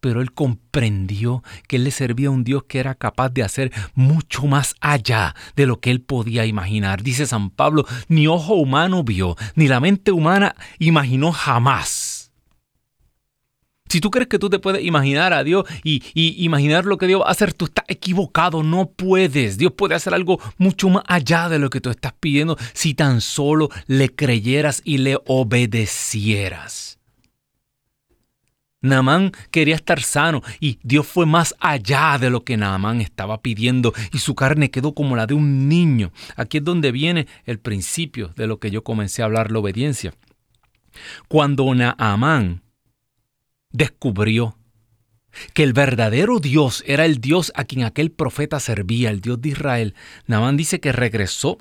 Pero 0.00 0.20
él 0.20 0.32
comprendió 0.32 1.44
que 1.68 1.76
él 1.76 1.84
le 1.84 1.92
servía 1.92 2.30
a 2.30 2.32
un 2.32 2.42
Dios 2.42 2.64
que 2.64 2.80
era 2.80 2.96
capaz 2.96 3.28
de 3.28 3.44
hacer 3.44 3.70
mucho 3.94 4.48
más 4.48 4.74
allá 4.80 5.36
de 5.54 5.66
lo 5.66 5.78
que 5.78 5.92
él 5.92 6.00
podía 6.02 6.44
imaginar. 6.44 7.04
Dice 7.04 7.26
San 7.26 7.48
Pablo, 7.48 7.86
ni 8.08 8.26
ojo 8.26 8.54
humano 8.54 9.04
vio, 9.04 9.36
ni 9.54 9.68
la 9.68 9.78
mente 9.78 10.10
humana 10.10 10.56
imaginó 10.80 11.30
jamás 11.30 12.01
si 13.92 14.00
tú 14.00 14.10
crees 14.10 14.26
que 14.26 14.38
tú 14.38 14.48
te 14.48 14.58
puedes 14.58 14.82
imaginar 14.82 15.34
a 15.34 15.44
Dios 15.44 15.66
y, 15.84 16.02
imaginar 16.14 16.86
lo 16.86 16.96
que 16.96 17.06
Dios 17.06 17.20
va 17.20 17.26
a 17.26 17.32
hacer, 17.32 17.52
tú 17.52 17.66
estás 17.66 17.84
equivocado, 17.88 18.62
no 18.62 18.88
puedes. 18.88 19.58
Dios 19.58 19.72
puede 19.72 19.94
hacer 19.94 20.14
algo 20.14 20.40
mucho 20.56 20.88
más 20.88 21.04
allá 21.06 21.50
de 21.50 21.58
lo 21.58 21.68
que 21.68 21.82
tú 21.82 21.90
estás 21.90 22.14
pidiendo 22.18 22.56
si 22.72 22.94
tan 22.94 23.20
solo 23.20 23.68
le 23.86 24.08
creyeras 24.08 24.80
y 24.82 24.96
le 24.96 25.18
obedecieras. 25.26 27.00
Naamán 28.80 29.32
quería 29.50 29.74
estar 29.74 30.00
sano 30.00 30.40
y 30.58 30.78
Dios 30.82 31.06
fue 31.06 31.26
más 31.26 31.54
allá 31.60 32.16
de 32.18 32.30
lo 32.30 32.44
que 32.44 32.56
Naamán 32.56 33.02
estaba 33.02 33.42
pidiendo 33.42 33.92
y 34.10 34.20
su 34.20 34.34
carne 34.34 34.70
quedó 34.70 34.94
como 34.94 35.16
la 35.16 35.26
de 35.26 35.34
un 35.34 35.68
niño. 35.68 36.12
Aquí 36.36 36.56
es 36.56 36.64
donde 36.64 36.92
viene 36.92 37.26
el 37.44 37.58
principio 37.58 38.32
de 38.36 38.46
lo 38.46 38.58
que 38.58 38.70
yo 38.70 38.82
comencé 38.82 39.20
a 39.20 39.26
hablar, 39.26 39.52
la 39.52 39.58
obediencia. 39.58 40.14
Cuando 41.28 41.74
Naamán 41.74 42.62
descubrió 43.72 44.56
que 45.54 45.62
el 45.62 45.72
verdadero 45.72 46.38
Dios 46.38 46.84
era 46.86 47.04
el 47.04 47.20
Dios 47.20 47.52
a 47.54 47.64
quien 47.64 47.84
aquel 47.84 48.10
profeta 48.10 48.60
servía, 48.60 49.10
el 49.10 49.20
Dios 49.20 49.40
de 49.40 49.50
Israel. 49.50 49.94
Namán 50.26 50.56
dice 50.56 50.80
que 50.80 50.92
regresó. 50.92 51.58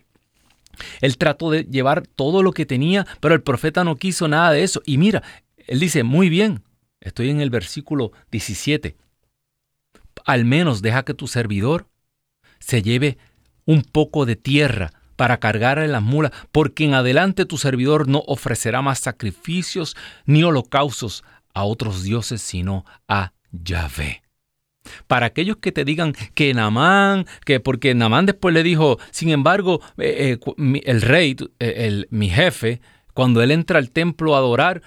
Él 1.00 1.18
trató 1.18 1.52
de 1.52 1.64
llevar 1.64 2.06
todo 2.08 2.44
lo 2.44 2.54
que 2.54 2.66
tenía, 2.66 3.06
pero 3.20 3.34
el 3.34 3.42
profeta 3.42 3.84
no 3.84 3.98
quiso 3.98 4.28
nada 4.28 4.52
de 4.52 4.64
eso. 4.64 4.82
Y 4.86 4.98
mira, 4.98 5.24
él 5.68 5.80
dice, 5.80 6.04
muy 6.04 6.30
bien, 6.30 6.64
estoy 7.00 7.30
en 7.30 7.42
el 7.42 7.50
versículo 7.50 8.12
17. 8.32 8.96
Al 10.26 10.46
menos 10.46 10.82
deja 10.82 11.04
que 11.04 11.14
tu 11.14 11.28
servidor 11.28 11.88
se 12.60 12.82
lleve 12.82 13.18
un 13.66 13.84
poco 13.84 14.26
de 14.26 14.36
tierra 14.36 14.92
para 15.16 15.40
cargar 15.40 15.78
en 15.80 15.92
las 15.92 16.02
mulas, 16.02 16.32
porque 16.52 16.84
en 16.86 16.94
adelante 16.94 17.46
tu 17.46 17.58
servidor 17.58 18.08
no 18.08 18.24
ofrecerá 18.28 18.82
más 18.82 19.00
sacrificios 19.00 19.96
ni 20.26 20.44
holocaustos 20.44 21.24
a 21.54 21.64
otros 21.64 22.04
dioses, 22.04 22.42
sino 22.42 22.86
a 23.08 23.34
Yahvé. 23.52 24.22
Para 25.08 25.28
aquellos 25.28 25.58
que 25.58 25.72
te 25.72 25.86
digan 25.86 26.14
que 26.34 26.54
Namán, 26.54 27.26
que 27.46 27.60
porque 27.60 27.94
Namán 27.94 28.26
después 28.26 28.54
le 28.54 28.64
dijo, 28.64 28.98
sin 29.12 29.30
embargo, 29.30 29.82
eh, 29.98 30.38
eh, 30.40 30.82
el 30.86 31.02
rey, 31.02 31.36
eh, 31.60 32.06
mi 32.10 32.30
jefe, 32.30 32.82
cuando 33.14 33.44
él 33.44 33.52
entra 33.52 33.78
al 33.78 33.92
templo 33.92 34.36
a 34.36 34.40
adorar, 34.40 34.82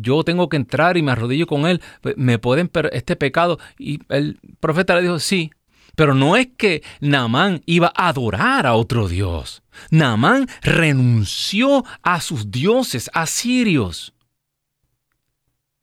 yo 0.00 0.22
tengo 0.22 0.48
que 0.48 0.56
entrar 0.56 0.96
y 0.96 1.02
me 1.02 1.10
arrodillo 1.12 1.46
con 1.46 1.66
él, 1.66 1.82
pues, 2.00 2.16
me 2.16 2.38
pueden 2.38 2.70
este 2.92 3.16
pecado. 3.16 3.58
Y 3.78 3.98
el 4.08 4.38
profeta 4.60 4.94
le 4.94 5.02
dijo, 5.02 5.18
sí, 5.18 5.50
pero 5.96 6.14
no 6.14 6.36
es 6.36 6.48
que 6.56 6.82
Namán 7.00 7.62
iba 7.66 7.92
a 7.94 8.08
adorar 8.08 8.66
a 8.66 8.74
otro 8.74 9.08
dios. 9.08 9.62
Namán 9.90 10.46
renunció 10.62 11.84
a 12.02 12.20
sus 12.20 12.52
dioses 12.52 13.10
asirios 13.12 14.14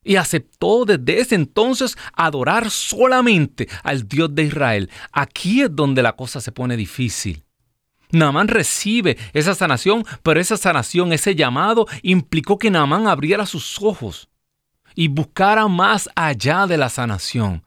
y 0.03 0.15
aceptó 0.15 0.85
desde 0.85 1.19
ese 1.19 1.35
entonces 1.35 1.97
adorar 2.13 2.69
solamente 2.69 3.67
al 3.83 4.07
Dios 4.07 4.33
de 4.33 4.43
Israel. 4.43 4.89
Aquí 5.11 5.61
es 5.61 5.75
donde 5.75 6.01
la 6.01 6.15
cosa 6.15 6.41
se 6.41 6.51
pone 6.51 6.75
difícil. 6.75 7.43
Naamán 8.11 8.47
recibe 8.47 9.17
esa 9.33 9.55
sanación, 9.55 10.05
pero 10.23 10.39
esa 10.39 10.57
sanación, 10.57 11.13
ese 11.13 11.35
llamado, 11.35 11.87
implicó 12.01 12.57
que 12.57 12.71
Naamán 12.71 13.07
abriera 13.07 13.45
sus 13.45 13.81
ojos 13.81 14.27
y 14.95 15.07
buscara 15.07 15.67
más 15.67 16.09
allá 16.15 16.67
de 16.67 16.77
la 16.77 16.89
sanación. 16.89 17.63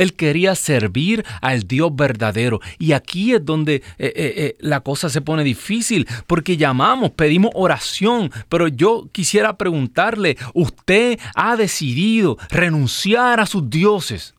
Él 0.00 0.14
quería 0.14 0.54
servir 0.54 1.26
al 1.42 1.68
Dios 1.68 1.94
verdadero. 1.94 2.60
Y 2.78 2.92
aquí 2.92 3.34
es 3.34 3.44
donde 3.44 3.74
eh, 3.74 3.82
eh, 3.98 4.12
eh, 4.16 4.56
la 4.60 4.80
cosa 4.80 5.10
se 5.10 5.20
pone 5.20 5.44
difícil, 5.44 6.08
porque 6.26 6.56
llamamos, 6.56 7.10
pedimos 7.10 7.50
oración, 7.54 8.32
pero 8.48 8.66
yo 8.66 9.10
quisiera 9.12 9.58
preguntarle, 9.58 10.38
¿usted 10.54 11.18
ha 11.34 11.54
decidido 11.54 12.38
renunciar 12.48 13.40
a 13.40 13.46
sus 13.46 13.68
dioses 13.68 14.34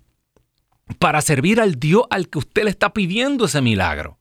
para 0.97 1.21
servir 1.21 1.61
al 1.61 1.79
Dios 1.79 2.05
al 2.09 2.27
que 2.27 2.39
usted 2.39 2.63
le 2.63 2.71
está 2.71 2.91
pidiendo 2.91 3.45
ese 3.45 3.61
milagro? 3.61 4.17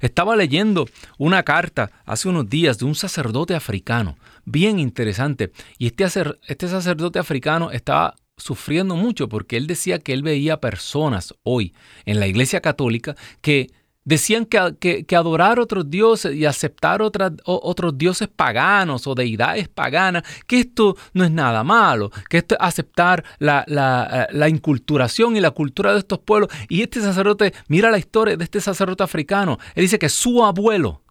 Estaba 0.00 0.34
leyendo 0.34 0.88
una 1.18 1.44
carta 1.44 1.92
hace 2.04 2.28
unos 2.28 2.48
días 2.48 2.78
de 2.78 2.86
un 2.86 2.96
sacerdote 2.96 3.54
africano, 3.54 4.16
bien 4.44 4.80
interesante, 4.80 5.52
y 5.78 5.86
este, 5.86 6.04
este 6.48 6.66
sacerdote 6.66 7.20
africano 7.20 7.70
estaba 7.70 8.16
sufriendo 8.36 8.96
mucho 8.96 9.28
porque 9.28 9.56
él 9.56 9.66
decía 9.66 9.98
que 9.98 10.12
él 10.12 10.22
veía 10.22 10.60
personas 10.60 11.34
hoy 11.42 11.74
en 12.04 12.20
la 12.20 12.26
Iglesia 12.26 12.60
Católica 12.60 13.16
que 13.40 13.70
decían 14.04 14.44
que, 14.44 15.06
que, 15.06 15.16
adorar 15.16 15.58
otros 15.58 15.88
dioses 15.88 16.34
y 16.34 16.44
aceptar 16.44 17.00
otros 17.02 17.96
dioses 17.98 18.28
paganos 18.28 19.06
o 19.06 19.14
deidades 19.14 19.68
paganas, 19.68 20.24
que 20.46 20.60
esto 20.60 20.96
no 21.14 21.24
es 21.24 21.30
nada 21.30 21.64
malo, 21.64 22.10
que 22.28 22.38
esto 22.38 22.54
es 22.54 22.60
aceptar 22.60 23.24
la, 23.38 23.64
la, 23.66 24.28
la, 24.30 24.48
inculturación 24.50 25.36
y 25.36 25.40
la 25.40 25.52
cultura 25.52 25.92
de 25.92 26.00
estos 26.00 26.18
pueblos. 26.18 26.50
Y 26.68 26.82
este 26.82 27.00
sacerdote, 27.00 27.54
mira 27.68 27.90
la 27.90 27.98
historia 27.98 28.36
de 28.36 28.44
este 28.44 28.60
sacerdote 28.60 29.02
africano, 29.02 29.58
él 29.74 29.84
dice 29.84 29.98
que 29.98 30.10
su 30.10 30.44
abuelo 30.44 31.03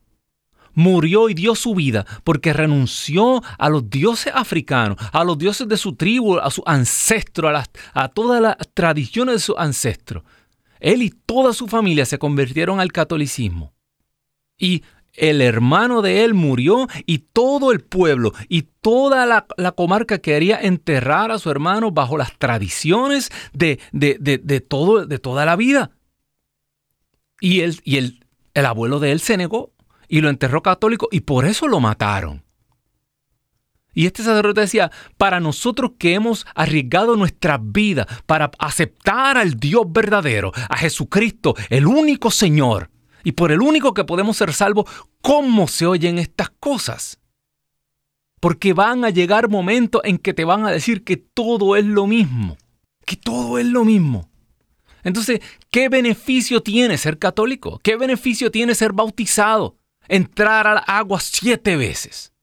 murió 0.74 1.30
y 1.30 1.34
dio 1.34 1.56
su 1.56 1.76
vida 1.76 2.06
porque 2.24 2.54
renunció 2.54 3.42
a 3.58 3.70
los 3.70 3.90
dioses 3.90 4.34
africanos, 4.36 4.98
a 5.12 5.24
los 5.24 5.38
dioses 5.38 5.68
de 5.68 5.78
su 5.78 5.96
tribu, 5.96 6.38
a 6.38 6.50
su 6.52 6.64
ancestro, 6.66 7.50
a, 7.50 7.64
a 7.94 8.08
todas 8.10 8.42
las 8.42 8.58
tradiciones 8.74 9.36
de 9.36 9.40
su 9.40 9.58
ancestro. 9.58 10.24
Él 10.80 11.02
y 11.02 11.10
toda 11.10 11.54
su 11.54 11.68
familia 11.68 12.06
se 12.06 12.18
convirtieron 12.18 12.80
al 12.80 12.92
catolicismo. 12.92 13.74
Y 14.58 14.84
el 15.14 15.42
hermano 15.42 16.02
de 16.02 16.24
él 16.24 16.34
murió 16.34 16.88
y 17.06 17.20
todo 17.20 17.72
el 17.72 17.82
pueblo 17.82 18.34
y 18.50 18.64
toda 18.82 19.26
la, 19.26 19.72
comarca 19.74 20.18
quería 20.18 20.60
enterrar 20.60 21.32
a 21.32 21.40
su 21.40 21.50
hermano 21.52 21.92
bajo 21.92 22.18
las 22.18 22.38
tradiciones 22.38 23.32
de, 23.54 23.80
de, 23.92 24.60
todo, 24.62 25.06
de 25.06 25.20
toda 25.20 25.46
la 25.46 25.56
vida. 25.56 25.92
Y, 27.40 27.62
él, 27.62 27.80
y 27.84 27.98
el, 27.98 28.26
el 28.54 28.66
abuelo 28.66 29.00
de 29.00 29.12
él 29.12 29.20
se 29.20 29.38
negó 29.38 29.73
y 30.14 30.22
lo 30.22 30.30
enterró 30.30 30.62
católico 30.62 31.08
y 31.12 31.22
por 31.22 31.44
eso 31.44 31.68
lo 31.68 31.80
mataron. 31.80 32.44
Y 33.96 34.06
este 34.06 34.22
sacerdote 34.22 34.62
decía, 34.62 34.92
para 35.18 35.40
nosotros 35.40 35.94
que 35.98 36.14
hemos 36.14 36.46
arriesgado 36.54 37.16
nuestra 37.16 37.58
vida 37.60 38.08
para 38.28 38.52
aceptar 38.60 39.40
al 39.40 39.56
Dios 39.56 39.86
verdadero, 39.88 40.52
a 40.70 40.78
Jesucristo, 40.78 41.56
el 41.72 41.88
único 41.88 42.30
Señor, 42.30 42.92
y 43.24 43.32
por 43.32 43.52
el 43.52 43.64
único 43.64 43.96
que 43.96 44.04
podemos 44.04 44.38
ser 44.38 44.54
salvos, 44.54 44.86
¿cómo 45.20 45.68
se 45.68 45.88
oyen 45.88 46.20
estas 46.20 46.52
cosas? 46.60 47.20
Porque 48.40 48.74
van 48.74 49.06
a 49.06 49.10
llegar 49.10 49.50
momentos 49.50 50.04
en 50.04 50.20
que 50.20 50.36
te 50.36 50.46
van 50.46 50.64
a 50.64 50.72
decir 50.72 51.04
que 51.04 51.18
todo 51.18 51.76
es 51.76 51.86
lo 51.86 52.06
mismo, 52.06 52.56
que 53.08 53.16
todo 53.16 53.58
es 53.58 53.66
lo 53.66 53.84
mismo. 53.84 54.30
Entonces, 55.04 55.40
¿qué 55.72 55.90
beneficio 55.90 56.62
tiene 56.62 57.00
ser 57.00 57.18
católico? 57.18 57.80
¿Qué 57.82 57.96
beneficio 57.96 58.52
tiene 58.52 58.76
ser 58.76 58.94
bautizado? 58.94 59.80
Entrar 60.08 60.68
al 60.68 60.82
agua 60.88 61.20
siete 61.20 61.76
veces. 61.76 62.34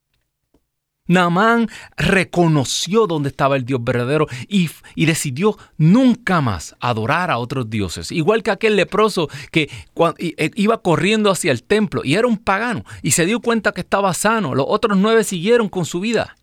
Naamán 1.10 1.68
reconoció 1.96 3.08
dónde 3.08 3.30
estaba 3.30 3.56
el 3.56 3.64
Dios 3.64 3.82
verdadero 3.82 4.28
y, 4.46 4.70
y, 4.94 5.06
decidió 5.06 5.58
nunca 5.76 6.40
más 6.40 6.76
adorar 6.78 7.32
a 7.32 7.38
otros 7.38 7.68
dioses. 7.68 8.12
Igual 8.12 8.44
que 8.44 8.52
aquel 8.52 8.76
leproso 8.76 9.28
que 9.50 9.68
e, 10.18 10.50
iba 10.54 10.80
corriendo 10.82 11.32
hacia 11.32 11.50
el 11.50 11.64
templo 11.64 12.02
y 12.04 12.14
era 12.14 12.28
un 12.28 12.38
pagano 12.38 12.84
y 13.02 13.10
se 13.10 13.26
dio 13.26 13.40
cuenta 13.40 13.72
que 13.72 13.80
estaba 13.80 14.14
sano. 14.14 14.54
Los 14.54 14.66
otros 14.68 14.96
nueve 14.96 15.24
siguieron 15.24 15.68
con 15.68 15.84
su 15.84 15.98
vida. 15.98 16.36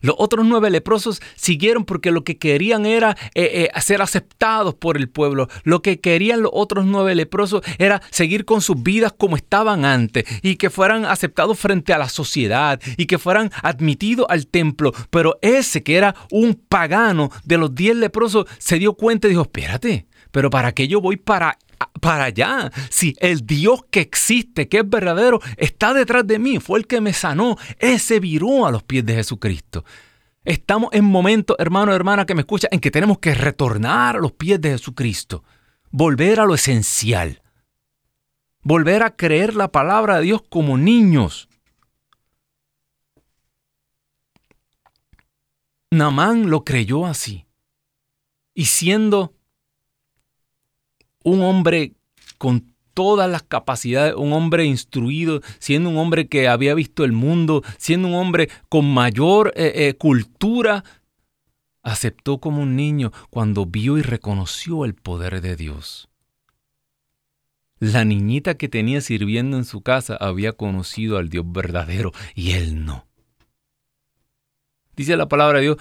Los 0.00 0.16
otros 0.18 0.46
nueve 0.46 0.70
leprosos 0.70 1.20
siguieron 1.36 1.84
porque 1.84 2.10
lo 2.10 2.24
que 2.24 2.38
querían 2.38 2.86
era 2.86 3.16
eh, 3.34 3.70
eh, 3.74 3.80
ser 3.80 4.02
aceptados 4.02 4.74
por 4.74 4.96
el 4.96 5.08
pueblo. 5.08 5.48
Lo 5.64 5.82
que 5.82 6.00
querían 6.00 6.42
los 6.42 6.52
otros 6.54 6.86
nueve 6.86 7.14
leprosos 7.14 7.62
era 7.78 8.02
seguir 8.10 8.44
con 8.44 8.60
sus 8.62 8.82
vidas 8.82 9.12
como 9.16 9.36
estaban 9.36 9.84
antes 9.84 10.24
y 10.42 10.56
que 10.56 10.70
fueran 10.70 11.04
aceptados 11.04 11.58
frente 11.58 11.92
a 11.92 11.98
la 11.98 12.08
sociedad 12.08 12.80
y 12.96 13.06
que 13.06 13.18
fueran 13.18 13.50
admitidos 13.62 14.26
al 14.28 14.46
templo. 14.46 14.92
Pero 15.10 15.38
ese 15.42 15.82
que 15.82 15.96
era 15.96 16.14
un 16.30 16.54
pagano 16.54 17.30
de 17.44 17.58
los 17.58 17.74
diez 17.74 17.96
leprosos 17.96 18.46
se 18.58 18.78
dio 18.78 18.94
cuenta 18.94 19.26
y 19.26 19.30
dijo, 19.30 19.42
espérate, 19.42 20.06
pero 20.30 20.50
¿para 20.50 20.72
qué 20.72 20.88
yo 20.88 21.00
voy 21.00 21.16
para 21.16 21.58
para 22.00 22.24
allá. 22.24 22.70
Si 22.90 23.14
el 23.20 23.46
Dios 23.46 23.84
que 23.90 24.00
existe, 24.00 24.68
que 24.68 24.78
es 24.78 24.88
verdadero, 24.88 25.40
está 25.56 25.94
detrás 25.94 26.26
de 26.26 26.38
mí, 26.38 26.58
fue 26.58 26.78
el 26.78 26.86
que 26.86 27.00
me 27.00 27.12
sanó, 27.12 27.56
ese 27.78 28.20
viró 28.20 28.66
a 28.66 28.70
los 28.70 28.82
pies 28.82 29.04
de 29.04 29.14
Jesucristo. 29.14 29.84
Estamos 30.44 30.90
en 30.92 31.04
momentos, 31.04 31.56
hermano, 31.58 31.92
hermana, 31.92 32.24
que 32.24 32.34
me 32.34 32.40
escucha, 32.40 32.68
en 32.70 32.80
que 32.80 32.90
tenemos 32.90 33.18
que 33.18 33.34
retornar 33.34 34.16
a 34.16 34.20
los 34.20 34.32
pies 34.32 34.60
de 34.60 34.70
Jesucristo, 34.70 35.44
volver 35.90 36.40
a 36.40 36.46
lo 36.46 36.54
esencial, 36.54 37.42
volver 38.62 39.02
a 39.02 39.16
creer 39.16 39.54
la 39.54 39.70
palabra 39.70 40.16
de 40.16 40.22
Dios 40.22 40.42
como 40.48 40.78
niños. 40.78 41.48
Namán 45.90 46.50
lo 46.50 46.64
creyó 46.64 47.04
así. 47.04 47.46
Y 48.54 48.66
siendo 48.66 49.34
un 51.24 51.42
hombre 51.42 51.92
con 52.38 52.74
todas 52.94 53.30
las 53.30 53.42
capacidades, 53.42 54.14
un 54.14 54.32
hombre 54.32 54.64
instruido, 54.64 55.40
siendo 55.58 55.90
un 55.90 55.98
hombre 55.98 56.28
que 56.28 56.48
había 56.48 56.74
visto 56.74 57.04
el 57.04 57.12
mundo, 57.12 57.62
siendo 57.78 58.08
un 58.08 58.14
hombre 58.14 58.48
con 58.68 58.92
mayor 58.92 59.52
eh, 59.56 59.72
eh, 59.74 59.94
cultura, 59.94 60.84
aceptó 61.82 62.38
como 62.38 62.62
un 62.62 62.76
niño 62.76 63.12
cuando 63.30 63.66
vio 63.66 63.96
y 63.98 64.02
reconoció 64.02 64.84
el 64.84 64.94
poder 64.94 65.40
de 65.40 65.56
Dios. 65.56 66.08
La 67.78 68.04
niñita 68.04 68.56
que 68.56 68.68
tenía 68.68 69.00
sirviendo 69.00 69.56
en 69.56 69.64
su 69.64 69.80
casa 69.80 70.14
había 70.16 70.52
conocido 70.52 71.16
al 71.16 71.30
Dios 71.30 71.46
verdadero 71.50 72.12
y 72.34 72.52
él 72.52 72.84
no. 72.84 73.06
Dice 74.94 75.16
la 75.16 75.28
palabra 75.28 75.60
de 75.60 75.64
Dios, 75.64 75.78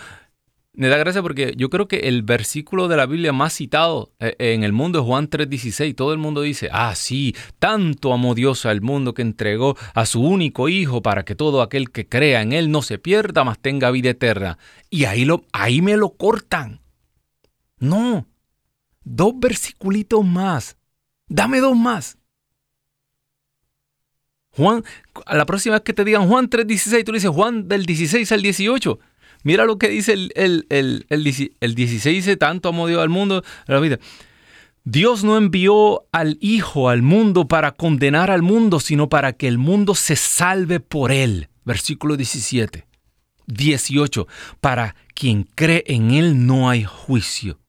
me 0.80 0.88
da 0.88 0.98
gracia 0.98 1.22
porque 1.22 1.54
yo 1.58 1.70
creo 1.70 1.90
que 1.90 2.08
el 2.08 2.24
versículo 2.24 2.88
de 2.88 2.96
la 2.96 3.06
Biblia 3.06 3.34
más 3.34 3.52
citado 3.52 4.14
eh, 4.20 4.34
en 4.40 4.64
el 4.64 4.72
mundo 4.72 5.00
es 5.00 5.06
Juan 5.06 5.30
3:16. 5.30 5.94
Todo 5.94 6.14
el 6.14 6.20
mundo 6.20 6.42
dice, 6.42 6.70
ah, 6.72 6.96
sí, 6.96 7.36
tanto 7.60 8.14
amó 8.14 8.34
Dios 8.34 8.66
al 8.66 8.80
mundo 8.80 9.14
que 9.14 9.22
entregó 9.22 9.76
a 9.94 10.06
su 10.06 10.22
único 10.22 10.70
Hijo 10.70 11.02
para 11.02 11.26
que 11.26 11.36
todo 11.36 11.62
aquel 11.62 11.92
que 11.92 12.08
crea 12.08 12.42
en 12.42 12.54
Él 12.54 12.72
no 12.72 12.82
se 12.82 12.98
pierda, 12.98 13.44
mas 13.44 13.60
tenga 13.60 13.92
vida 13.92 14.12
eterna. 14.12 14.58
Y 14.90 15.04
ahí, 15.04 15.26
lo, 15.26 15.44
ahí 15.52 15.82
me 15.82 15.98
lo 15.98 16.12
cortan. 16.12 16.80
No, 17.78 18.26
dos 19.04 19.34
versiculitos 19.38 20.24
más. 20.24 20.78
Dame 21.28 21.60
dos 21.60 21.76
más. 21.76 22.18
Juan, 24.52 24.86
a 25.26 25.36
la 25.36 25.46
próxima 25.46 25.76
vez 25.76 25.84
que 25.84 25.94
te 25.94 26.06
digan 26.06 26.30
Juan 26.30 26.50
3:16, 26.50 27.04
tú 27.04 27.12
le 27.12 27.18
dices 27.18 27.32
Juan 27.32 27.68
del 27.68 27.86
16 27.86 28.32
al 28.32 28.42
18. 28.42 28.98
Mira 29.44 29.66
lo 29.66 29.78
que 29.78 29.90
dice 29.90 30.14
el, 30.14 30.32
el, 30.36 30.66
el, 30.70 31.06
el 31.10 31.76
16, 31.76 32.16
dice, 32.16 32.38
tanto 32.38 32.70
amó 32.70 32.88
Dios 32.88 33.02
al 33.02 33.10
mundo, 33.10 33.44
la 33.68 33.80
vida. 33.80 34.00
Dios 34.84 35.24
no 35.24 35.38
envió 35.38 36.08
al 36.12 36.38
Hijo 36.42 36.90
al 36.90 37.02
mundo 37.02 37.48
para 37.48 37.74
condenar 37.74 38.32
al 38.32 38.42
mundo, 38.42 38.80
sino 38.80 39.08
para 39.08 39.34
que 39.34 39.48
el 39.48 39.58
mundo 39.58 39.96
se 39.96 40.16
salve 40.16 40.80
por 40.80 41.12
él. 41.12 41.50
Versículo 41.64 42.18
17. 42.18 42.88
18. 43.46 44.28
Para 44.60 44.96
quien 45.14 45.44
cree 45.44 45.84
en 45.88 46.12
él 46.12 46.46
no 46.46 46.70
hay 46.70 46.84
juicio. 46.84 47.60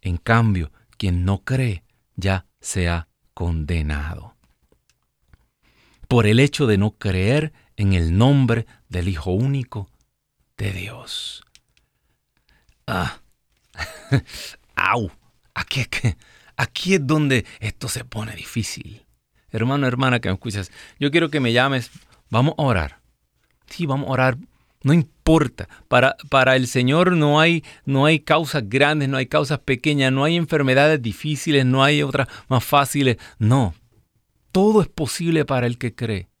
En 0.00 0.16
cambio, 0.16 0.72
quien 0.96 1.24
no 1.24 1.44
cree 1.44 1.84
ya 2.16 2.46
se 2.60 2.88
ha 2.88 3.08
condenado. 3.34 4.36
Por 6.08 6.26
el 6.26 6.40
hecho 6.40 6.66
de 6.66 6.78
no 6.78 6.92
creer 6.92 7.52
en 7.76 7.92
el 7.92 8.16
nombre 8.16 8.66
del 8.88 9.08
Hijo 9.08 9.32
único 9.32 9.90
de 10.62 10.72
Dios. 10.72 11.42
Ah, 12.86 13.20
au, 14.76 15.10
aquí, 15.54 15.84
aquí 16.56 16.94
es 16.94 17.04
donde 17.04 17.44
esto 17.58 17.88
se 17.88 18.04
pone 18.04 18.36
difícil. 18.36 19.04
Hermano, 19.50 19.88
hermana 19.88 20.20
que 20.20 20.28
me 20.28 20.34
escuchas, 20.34 20.70
yo 21.00 21.10
quiero 21.10 21.30
que 21.30 21.40
me 21.40 21.52
llames, 21.52 21.90
vamos 22.30 22.54
a 22.58 22.62
orar. 22.62 23.00
Sí, 23.66 23.86
vamos 23.86 24.08
a 24.08 24.12
orar. 24.12 24.38
No 24.84 24.92
importa, 24.92 25.68
para, 25.88 26.16
para 26.30 26.54
el 26.54 26.68
Señor 26.68 27.16
no 27.16 27.40
hay, 27.40 27.64
no 27.84 28.06
hay 28.06 28.20
causas 28.20 28.68
grandes, 28.68 29.08
no 29.08 29.16
hay 29.16 29.26
causas 29.26 29.58
pequeñas, 29.58 30.12
no 30.12 30.22
hay 30.22 30.36
enfermedades 30.36 31.02
difíciles, 31.02 31.66
no 31.66 31.82
hay 31.82 32.04
otras 32.04 32.28
más 32.48 32.64
fáciles. 32.64 33.16
No, 33.38 33.74
todo 34.52 34.80
es 34.80 34.88
posible 34.88 35.44
para 35.44 35.66
el 35.66 35.76
que 35.76 35.92
cree. 35.94 36.31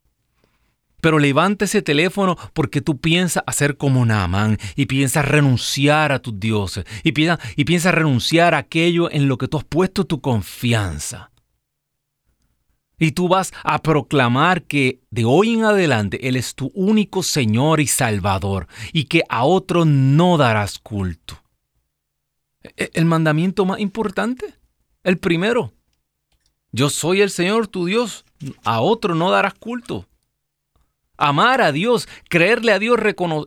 Pero 1.02 1.18
levanta 1.18 1.64
ese 1.64 1.82
teléfono 1.82 2.38
porque 2.52 2.80
tú 2.80 3.00
piensas 3.00 3.42
hacer 3.48 3.76
como 3.76 4.06
Naamán 4.06 4.58
y 4.76 4.86
piensas 4.86 5.26
renunciar 5.26 6.12
a 6.12 6.20
tus 6.20 6.38
dioses 6.38 6.84
y 7.02 7.10
piensas, 7.10 7.92
renunciar 7.92 8.54
a 8.54 8.58
aquello 8.58 9.10
en 9.10 9.26
lo 9.26 9.36
que 9.36 9.48
tú 9.48 9.58
has 9.58 9.64
puesto 9.64 10.04
tu 10.04 10.20
confianza. 10.20 11.32
Y 13.00 13.10
tú 13.10 13.26
vas 13.26 13.52
a 13.64 13.82
proclamar 13.82 14.62
que 14.62 15.00
de 15.10 15.24
hoy 15.24 15.54
en 15.54 15.64
adelante 15.64 16.28
Él 16.28 16.36
es 16.36 16.54
tu 16.54 16.70
único 16.72 17.24
Señor 17.24 17.80
y 17.80 17.88
Salvador 17.88 18.68
y 18.92 19.06
que 19.06 19.24
a 19.28 19.42
otro 19.42 19.84
no 19.84 20.36
darás 20.36 20.78
culto. 20.78 21.42
E, 22.76 22.90
el 22.94 23.06
mandamiento 23.06 23.64
más 23.64 23.80
importante, 23.80 24.54
el 25.02 25.18
primero. 25.18 25.72
Yo 26.70 26.90
soy 26.90 27.22
el 27.22 27.30
Señor 27.30 27.66
tu 27.66 27.86
Dios, 27.86 28.24
a 28.62 28.80
otro 28.80 29.16
no 29.16 29.32
darás 29.32 29.54
culto. 29.54 30.06
Amar 31.16 31.60
a 31.60 31.72
Dios, 31.72 32.08
creerle 32.28 32.72
a 32.72 32.78
Dios 32.78 32.98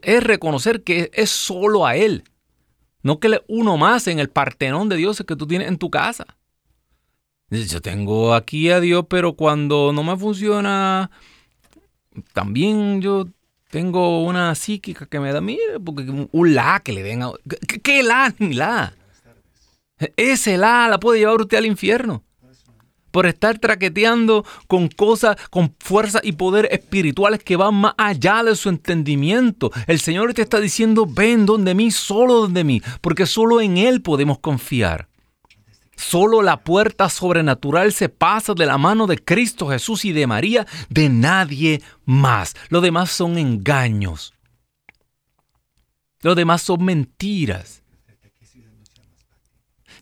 es 0.01 0.23
reconocer 0.23 0.83
que 0.83 1.11
es 1.13 1.29
solo 1.29 1.85
a 1.85 1.95
Él. 1.95 2.23
No 3.01 3.19
que 3.19 3.29
le 3.29 3.43
uno 3.47 3.77
más 3.77 4.07
en 4.07 4.19
el 4.19 4.29
partenón 4.29 4.89
de 4.89 4.97
Dios 4.97 5.23
que 5.27 5.35
tú 5.35 5.45
tienes 5.45 5.67
en 5.67 5.77
tu 5.77 5.89
casa. 5.89 6.25
Yo 7.49 7.81
tengo 7.81 8.33
aquí 8.33 8.71
a 8.71 8.79
Dios, 8.79 9.05
pero 9.07 9.33
cuando 9.33 9.93
no 9.93 10.03
me 10.03 10.17
funciona, 10.17 11.11
también 12.33 13.01
yo 13.01 13.27
tengo 13.69 14.23
una 14.23 14.55
psíquica 14.55 15.05
que 15.05 15.19
me 15.19 15.31
da, 15.31 15.41
mire, 15.41 15.79
porque 15.83 16.03
un 16.09 16.55
la 16.55 16.81
que 16.83 16.93
le 16.93 17.03
den 17.03 17.23
a... 17.23 17.31
¿Qué, 17.83 18.01
la 18.01 18.33
ni 18.39 18.53
la? 18.53 18.95
Ese 20.17 20.57
la 20.57 20.87
la 20.87 20.99
puede 20.99 21.19
llevar 21.19 21.39
usted 21.39 21.57
al 21.57 21.65
infierno 21.65 22.24
por 23.15 23.27
estar 23.27 23.57
traqueteando 23.59 24.45
con 24.67 24.89
cosas, 24.89 25.37
con 25.49 25.73
fuerza 25.79 26.19
y 26.21 26.33
poder 26.33 26.67
espirituales 26.69 27.41
que 27.41 27.55
van 27.55 27.75
más 27.75 27.93
allá 27.97 28.43
de 28.43 28.57
su 28.57 28.67
entendimiento. 28.67 29.71
El 29.87 30.01
Señor 30.01 30.33
te 30.33 30.41
está 30.41 30.59
diciendo, 30.59 31.07
ven 31.09 31.45
donde 31.45 31.73
mí, 31.75 31.91
solo 31.91 32.41
donde 32.41 32.65
mí, 32.65 32.81
porque 32.99 33.25
solo 33.25 33.61
en 33.61 33.77
Él 33.77 34.01
podemos 34.01 34.39
confiar. 34.39 35.07
Solo 35.95 36.41
la 36.41 36.59
puerta 36.59 37.07
sobrenatural 37.07 37.93
se 37.93 38.09
pasa 38.09 38.53
de 38.53 38.65
la 38.65 38.77
mano 38.77 39.07
de 39.07 39.17
Cristo 39.17 39.69
Jesús 39.69 40.03
y 40.03 40.11
de 40.11 40.27
María, 40.27 40.67
de 40.89 41.07
nadie 41.07 41.81
más. 42.03 42.53
Lo 42.67 42.81
demás 42.81 43.11
son 43.11 43.37
engaños. 43.37 44.33
Lo 46.19 46.35
demás 46.35 46.63
son 46.63 46.83
mentiras. 46.83 47.81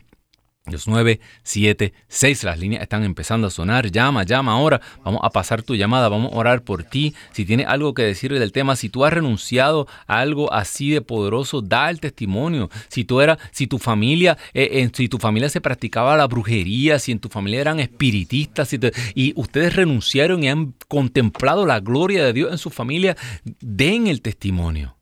976. 0.71 2.43
Las 2.43 2.59
líneas 2.59 2.83
están 2.83 3.03
empezando 3.03 3.47
a 3.47 3.49
sonar. 3.49 3.91
Llama, 3.91 4.23
llama 4.23 4.53
ahora. 4.53 4.81
Vamos 5.03 5.21
a 5.23 5.29
pasar 5.29 5.63
tu 5.63 5.75
llamada. 5.75 6.09
Vamos 6.09 6.33
a 6.33 6.35
orar 6.35 6.63
por 6.63 6.83
ti. 6.83 7.15
Si 7.31 7.45
tienes 7.45 7.67
algo 7.67 7.93
que 7.93 8.03
decir 8.03 8.31
del 8.37 8.51
tema, 8.51 8.75
si 8.75 8.89
tú 8.89 9.05
has 9.05 9.13
renunciado 9.13 9.87
a 10.07 10.19
algo 10.19 10.51
así 10.53 10.91
de 10.91 11.01
poderoso, 11.01 11.61
da 11.61 11.89
el 11.89 11.99
testimonio. 11.99 12.69
Si 12.87 13.03
tú 13.03 13.21
era, 13.21 13.37
si 13.51 13.67
tu 13.67 13.79
familia, 13.79 14.37
eh, 14.53 14.69
en, 14.73 14.93
si 14.93 15.09
tu 15.09 15.17
familia 15.17 15.49
se 15.49 15.61
practicaba 15.61 16.17
la 16.17 16.27
brujería, 16.27 16.99
si 16.99 17.11
en 17.11 17.19
tu 17.19 17.29
familia 17.29 17.61
eran 17.61 17.79
espiritistas 17.79 18.73
y 19.15 19.33
ustedes 19.35 19.75
renunciaron 19.75 20.43
y 20.43 20.49
han 20.49 20.73
contemplado 20.87 21.65
la 21.65 21.79
gloria 21.79 22.23
de 22.23 22.33
Dios 22.33 22.51
en 22.51 22.57
su 22.57 22.69
familia, 22.69 23.17
den 23.61 24.07
el 24.07 24.21
testimonio. 24.21 24.98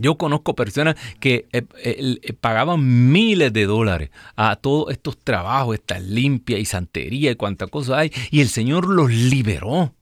Yo 0.00 0.16
conozco 0.16 0.54
personas 0.54 0.96
que 1.20 1.46
eh, 1.52 1.62
eh, 1.84 2.32
pagaban 2.32 3.12
miles 3.12 3.52
de 3.52 3.66
dólares 3.66 4.10
a 4.34 4.56
todos 4.56 4.90
estos 4.92 5.18
trabajos, 5.18 5.74
esta 5.74 5.98
limpia 5.98 6.58
y 6.58 6.64
santería 6.64 7.30
y 7.32 7.36
cuánta 7.36 7.66
cosa 7.66 7.98
hay, 7.98 8.10
y 8.30 8.40
el 8.40 8.48
Señor 8.48 8.88
los 8.88 9.10
liberó. 9.10 9.94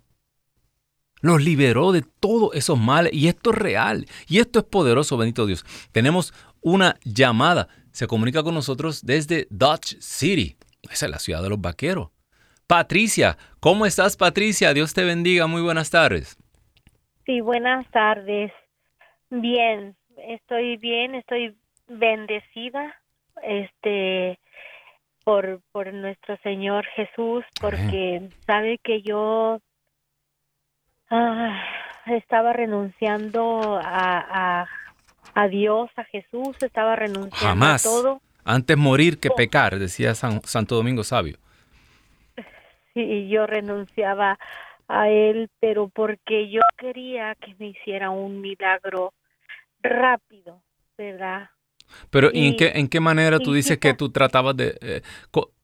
Los 1.20 1.42
liberó 1.42 1.90
de 1.90 2.02
todos 2.02 2.54
esos 2.54 2.78
males 2.78 3.12
y 3.12 3.26
esto 3.26 3.50
es 3.50 3.56
real 3.58 4.06
y 4.28 4.38
esto 4.38 4.60
es 4.60 4.64
poderoso, 4.66 5.16
bendito 5.16 5.46
Dios. 5.46 5.66
Tenemos 5.90 6.32
una 6.60 6.96
llamada, 7.02 7.66
se 7.90 8.06
comunica 8.06 8.44
con 8.44 8.54
nosotros 8.54 9.04
desde 9.04 9.48
Dutch 9.50 9.96
City, 9.98 10.56
esa 10.88 11.06
es 11.06 11.10
la 11.10 11.18
ciudad 11.18 11.42
de 11.42 11.48
los 11.48 11.60
vaqueros. 11.60 12.10
Patricia, 12.68 13.36
¿cómo 13.58 13.84
estás 13.84 14.16
Patricia? 14.16 14.72
Dios 14.74 14.94
te 14.94 15.02
bendiga, 15.02 15.48
muy 15.48 15.60
buenas 15.62 15.90
tardes. 15.90 16.36
Sí, 17.26 17.40
buenas 17.40 17.84
tardes. 17.90 18.52
Bien, 19.30 19.96
estoy 20.16 20.76
bien, 20.76 21.14
estoy 21.14 21.56
bendecida, 21.86 22.94
este, 23.42 24.38
por, 25.24 25.60
por 25.72 25.92
nuestro 25.92 26.36
Señor 26.38 26.86
Jesús, 26.96 27.44
porque 27.60 28.30
sabe 28.46 28.78
que 28.78 29.02
yo 29.02 29.60
ah, 31.10 31.62
estaba 32.06 32.52
renunciando 32.52 33.78
a, 33.82 34.66
a, 35.34 35.48
Dios, 35.48 35.90
a 35.96 36.04
Jesús, 36.04 36.56
estaba 36.62 36.96
renunciando 36.96 37.66
a 37.66 37.76
todo. 37.78 38.20
Antes 38.44 38.76
morir 38.78 39.20
que 39.20 39.30
pecar, 39.30 39.78
decía 39.78 40.14
Santo 40.14 40.74
Domingo 40.74 41.04
Sabio. 41.04 41.36
Sí, 42.94 43.28
yo 43.28 43.46
renunciaba 43.46 44.38
a 44.88 45.10
Él, 45.10 45.50
pero 45.60 45.88
porque 45.88 46.50
yo 46.50 46.60
quería 46.76 47.34
que 47.36 47.54
me 47.58 47.68
hiciera 47.68 48.10
un 48.10 48.40
milagro 48.40 49.12
rápido, 49.82 50.62
¿verdad? 50.96 51.50
Pero 52.10 52.30
¿en, 52.34 52.56
qué, 52.56 52.72
¿en 52.74 52.88
qué 52.88 53.00
manera 53.00 53.38
tú 53.38 53.52
dices 53.52 53.78
que 53.78 53.94
tú 53.94 54.10
tratabas 54.10 54.56
de... 54.56 54.76
Eh, 54.80 55.02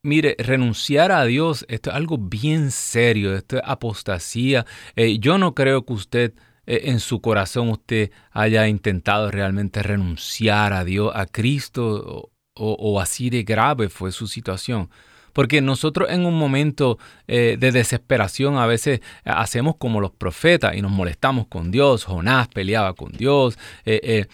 mire, 0.02 0.36
renunciar 0.38 1.12
a 1.12 1.24
Dios, 1.24 1.66
esto 1.68 1.90
es 1.90 1.96
algo 1.96 2.16
bien 2.18 2.70
serio, 2.70 3.34
esto 3.34 3.56
es 3.56 3.62
apostasía. 3.64 4.64
Eh, 4.96 5.18
yo 5.18 5.36
no 5.36 5.54
creo 5.54 5.84
que 5.84 5.92
usted 5.92 6.34
eh, 6.66 6.82
en 6.84 7.00
su 7.00 7.20
corazón 7.20 7.68
usted 7.68 8.10
haya 8.30 8.68
intentado 8.68 9.30
realmente 9.30 9.82
renunciar 9.82 10.72
a 10.72 10.84
Dios, 10.84 11.12
a 11.14 11.26
Cristo, 11.26 12.30
o 12.56 13.00
así 13.00 13.30
de 13.30 13.42
grave 13.42 13.88
fue 13.88 14.12
su 14.12 14.26
situación. 14.26 14.88
Porque 15.34 15.60
nosotros 15.60 16.08
en 16.10 16.24
un 16.24 16.38
momento 16.38 16.98
eh, 17.28 17.56
de 17.58 17.72
desesperación 17.72 18.56
a 18.56 18.66
veces 18.66 19.00
hacemos 19.24 19.76
como 19.76 20.00
los 20.00 20.12
profetas 20.12 20.74
y 20.74 20.80
nos 20.80 20.92
molestamos 20.92 21.46
con 21.48 21.70
Dios. 21.70 22.04
Jonás 22.04 22.48
peleaba 22.48 22.94
con 22.94 23.12
Dios. 23.12 23.58
Eh, 23.84 24.00
eh, 24.02 24.26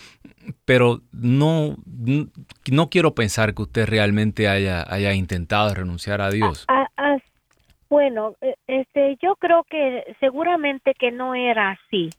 pero 0.64 1.00
no, 1.12 1.76
no 2.70 2.90
quiero 2.90 3.14
pensar 3.14 3.54
que 3.54 3.62
usted 3.62 3.88
realmente 3.88 4.48
haya, 4.48 4.84
haya 4.88 5.14
intentado 5.14 5.74
renunciar 5.74 6.20
a 6.20 6.30
Dios. 6.30 6.66
bueno, 7.88 8.34
este, 8.66 9.16
yo 9.20 9.36
creo 9.36 9.64
que 9.64 10.04
seguramente 10.20 10.94
que 10.94 11.10
no 11.10 11.34
era 11.34 11.70
así. 11.70 12.10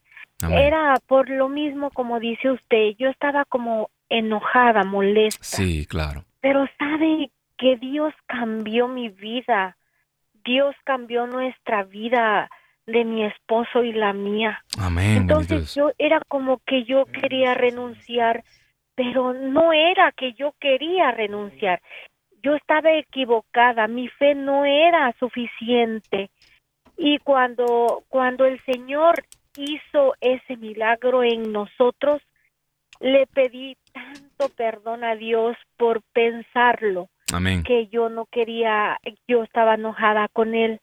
Era 0.49 0.95
por 1.05 1.29
lo 1.29 1.49
mismo 1.49 1.91
como 1.91 2.19
dice 2.19 2.49
usted, 2.49 2.95
yo 2.97 3.09
estaba 3.09 3.45
como 3.45 3.91
enojada, 4.09 4.83
molesta. 4.83 5.43
Sí, 5.43 5.85
claro. 5.85 6.25
Pero 6.41 6.65
sabe 6.79 7.29
que 7.61 7.77
Dios 7.77 8.11
cambió 8.25 8.87
mi 8.87 9.09
vida. 9.09 9.77
Dios 10.43 10.75
cambió 10.83 11.27
nuestra 11.27 11.83
vida 11.83 12.49
de 12.87 13.05
mi 13.05 13.23
esposo 13.23 13.83
y 13.83 13.93
la 13.93 14.13
mía. 14.13 14.63
Amén. 14.79 15.17
Entonces 15.17 15.75
yo 15.75 15.91
era 15.99 16.19
como 16.27 16.57
que 16.65 16.83
yo 16.85 17.05
quería 17.05 17.53
renunciar, 17.53 18.43
pero 18.95 19.33
no 19.33 19.73
era 19.73 20.11
que 20.11 20.33
yo 20.33 20.55
quería 20.59 21.11
renunciar. 21.11 21.79
Yo 22.41 22.55
estaba 22.55 22.93
equivocada, 22.93 23.87
mi 23.87 24.07
fe 24.07 24.33
no 24.33 24.65
era 24.65 25.13
suficiente. 25.19 26.31
Y 26.97 27.19
cuando 27.19 28.03
cuando 28.09 28.45
el 28.45 28.59
Señor 28.65 29.23
hizo 29.55 30.15
ese 30.19 30.57
milagro 30.57 31.23
en 31.23 31.51
nosotros, 31.53 32.23
le 32.99 33.27
pedí 33.27 33.77
tanto 33.93 34.49
perdón 34.55 35.03
a 35.03 35.13
Dios 35.15 35.55
por 35.77 36.01
pensarlo 36.11 37.07
que 37.65 37.87
yo 37.87 38.09
no 38.09 38.25
quería, 38.25 38.99
yo 39.27 39.43
estaba 39.43 39.75
enojada 39.75 40.27
con 40.29 40.55
él, 40.55 40.79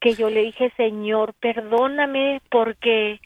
que 0.00 0.14
yo 0.14 0.30
le 0.30 0.42
dije, 0.42 0.72
Señor, 0.76 1.34
perdóname 1.40 2.40
porque 2.50 3.20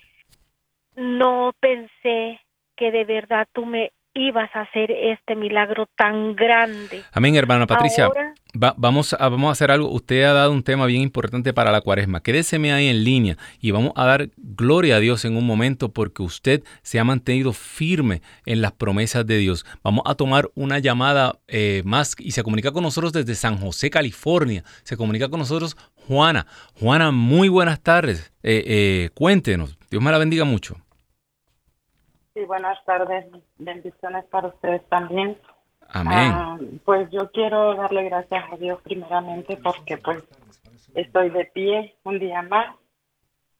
no 0.96 1.52
pensé 1.60 2.40
que 2.76 2.90
de 2.90 3.04
verdad 3.04 3.46
tú 3.52 3.66
me 3.66 3.92
ibas 4.14 4.50
a 4.54 4.62
hacer 4.62 4.90
este 4.90 5.34
milagro 5.34 5.88
tan 5.96 6.34
grande. 6.36 7.02
Amén, 7.12 7.34
hermana 7.36 7.66
Patricia. 7.66 8.10
vamos, 8.54 9.14
a, 9.14 9.28
vamos 9.28 9.48
a 9.48 9.52
hacer 9.52 9.70
algo. 9.70 9.90
Usted 9.90 10.24
ha 10.24 10.32
dado 10.32 10.52
un 10.52 10.62
tema 10.62 10.86
bien 10.86 11.02
importante 11.02 11.52
para 11.54 11.72
la 11.72 11.80
cuaresma. 11.80 12.22
Quédeseme 12.22 12.72
ahí 12.72 12.88
en 12.88 13.04
línea 13.04 13.36
y 13.60 13.70
vamos 13.70 13.92
a 13.96 14.04
dar 14.04 14.28
gloria 14.36 14.96
a 14.96 15.00
Dios 15.00 15.24
en 15.24 15.36
un 15.36 15.46
momento 15.46 15.92
porque 15.92 16.22
usted 16.22 16.62
se 16.82 16.98
ha 16.98 17.04
mantenido 17.04 17.52
firme 17.52 18.22
en 18.44 18.60
las 18.60 18.72
promesas 18.72 19.26
de 19.26 19.38
Dios. 19.38 19.64
Vamos 19.82 20.02
a 20.06 20.14
tomar 20.14 20.50
una 20.54 20.78
llamada 20.78 21.38
eh, 21.48 21.82
más 21.84 22.14
y 22.18 22.32
se 22.32 22.42
comunica 22.42 22.72
con 22.72 22.82
nosotros 22.82 23.12
desde 23.12 23.34
San 23.34 23.56
José, 23.58 23.90
California. 23.90 24.62
Se 24.82 24.96
comunica 24.96 25.28
con 25.28 25.40
nosotros 25.40 25.76
Juana. 26.06 26.46
Juana, 26.78 27.10
muy 27.10 27.48
buenas 27.48 27.80
tardes. 27.80 28.32
Eh, 28.42 28.62
eh, 28.66 29.10
cuéntenos. 29.14 29.78
Dios 29.90 30.02
me 30.02 30.10
la 30.10 30.18
bendiga 30.18 30.44
mucho. 30.44 30.76
Sí, 32.34 32.44
buenas 32.46 32.82
tardes. 32.86 33.26
Bendiciones 33.58 34.24
para 34.26 34.48
ustedes 34.48 34.82
también. 34.88 35.36
Amén. 35.88 36.32
Ah, 36.34 36.58
pues 36.84 37.10
yo 37.10 37.30
quiero 37.30 37.74
darle 37.74 38.04
gracias 38.04 38.44
a 38.50 38.56
Dios 38.56 38.80
primeramente 38.82 39.58
porque 39.62 39.98
pues 39.98 40.24
estoy 40.94 41.28
de 41.28 41.44
pie 41.46 41.94
un 42.04 42.18
día 42.18 42.40
más 42.40 42.74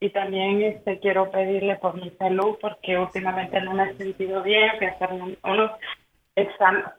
y 0.01 0.09
también 0.09 0.63
este 0.63 0.99
quiero 1.01 1.31
pedirle 1.31 1.77
por 1.77 1.95
mi 1.95 2.11
salud 2.13 2.57
porque 2.63 2.99
últimamente 2.99 3.61
no 3.61 3.75
me 3.75 3.91
he 3.91 3.97
sentido 3.97 4.43
bien, 4.43 4.71
que 4.79 4.87
hacer 4.87 5.13
unos. 5.13 5.71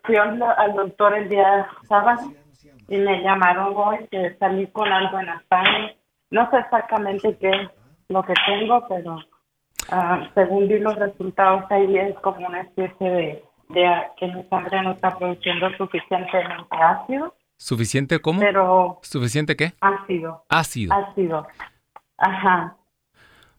Fui 0.03 0.15
al 0.15 0.73
doctor 0.75 1.17
el 1.17 1.27
día 1.27 1.67
sábado 1.87 2.31
y 2.87 2.97
me 2.97 3.23
llamaron 3.23 3.73
hoy 3.75 4.07
que 4.11 4.35
salí 4.35 4.67
con 4.67 4.91
algo 4.91 5.19
en 5.19 5.25
la 5.25 5.43
sangre. 5.49 5.97
No 6.29 6.47
sé 6.51 6.57
exactamente 6.59 7.35
qué 7.37 7.49
es 7.49 7.69
lo 8.09 8.21
que 8.23 8.33
tengo, 8.45 8.87
pero 8.87 9.17
Ah, 9.95 10.27
según 10.33 10.67
vi 10.67 10.79
los 10.79 10.95
resultados, 10.95 11.65
ahí 11.69 11.95
es 11.95 12.15
como 12.21 12.47
una 12.47 12.61
especie 12.61 13.11
de, 13.11 13.43
que 14.17 14.25
mi 14.25 14.43
sangre 14.49 14.81
no 14.81 14.93
está 14.93 15.15
produciendo 15.15 15.69
suficientemente 15.77 16.75
ácido. 16.75 17.35
¿Suficiente 17.57 18.19
cómo? 18.19 18.39
Pero, 18.39 18.97
¿Suficiente 19.03 19.55
qué? 19.55 19.73
Ácido. 19.81 20.45
Ácido. 20.49 20.95
Ácido. 20.95 21.47
Ajá. 22.17 22.75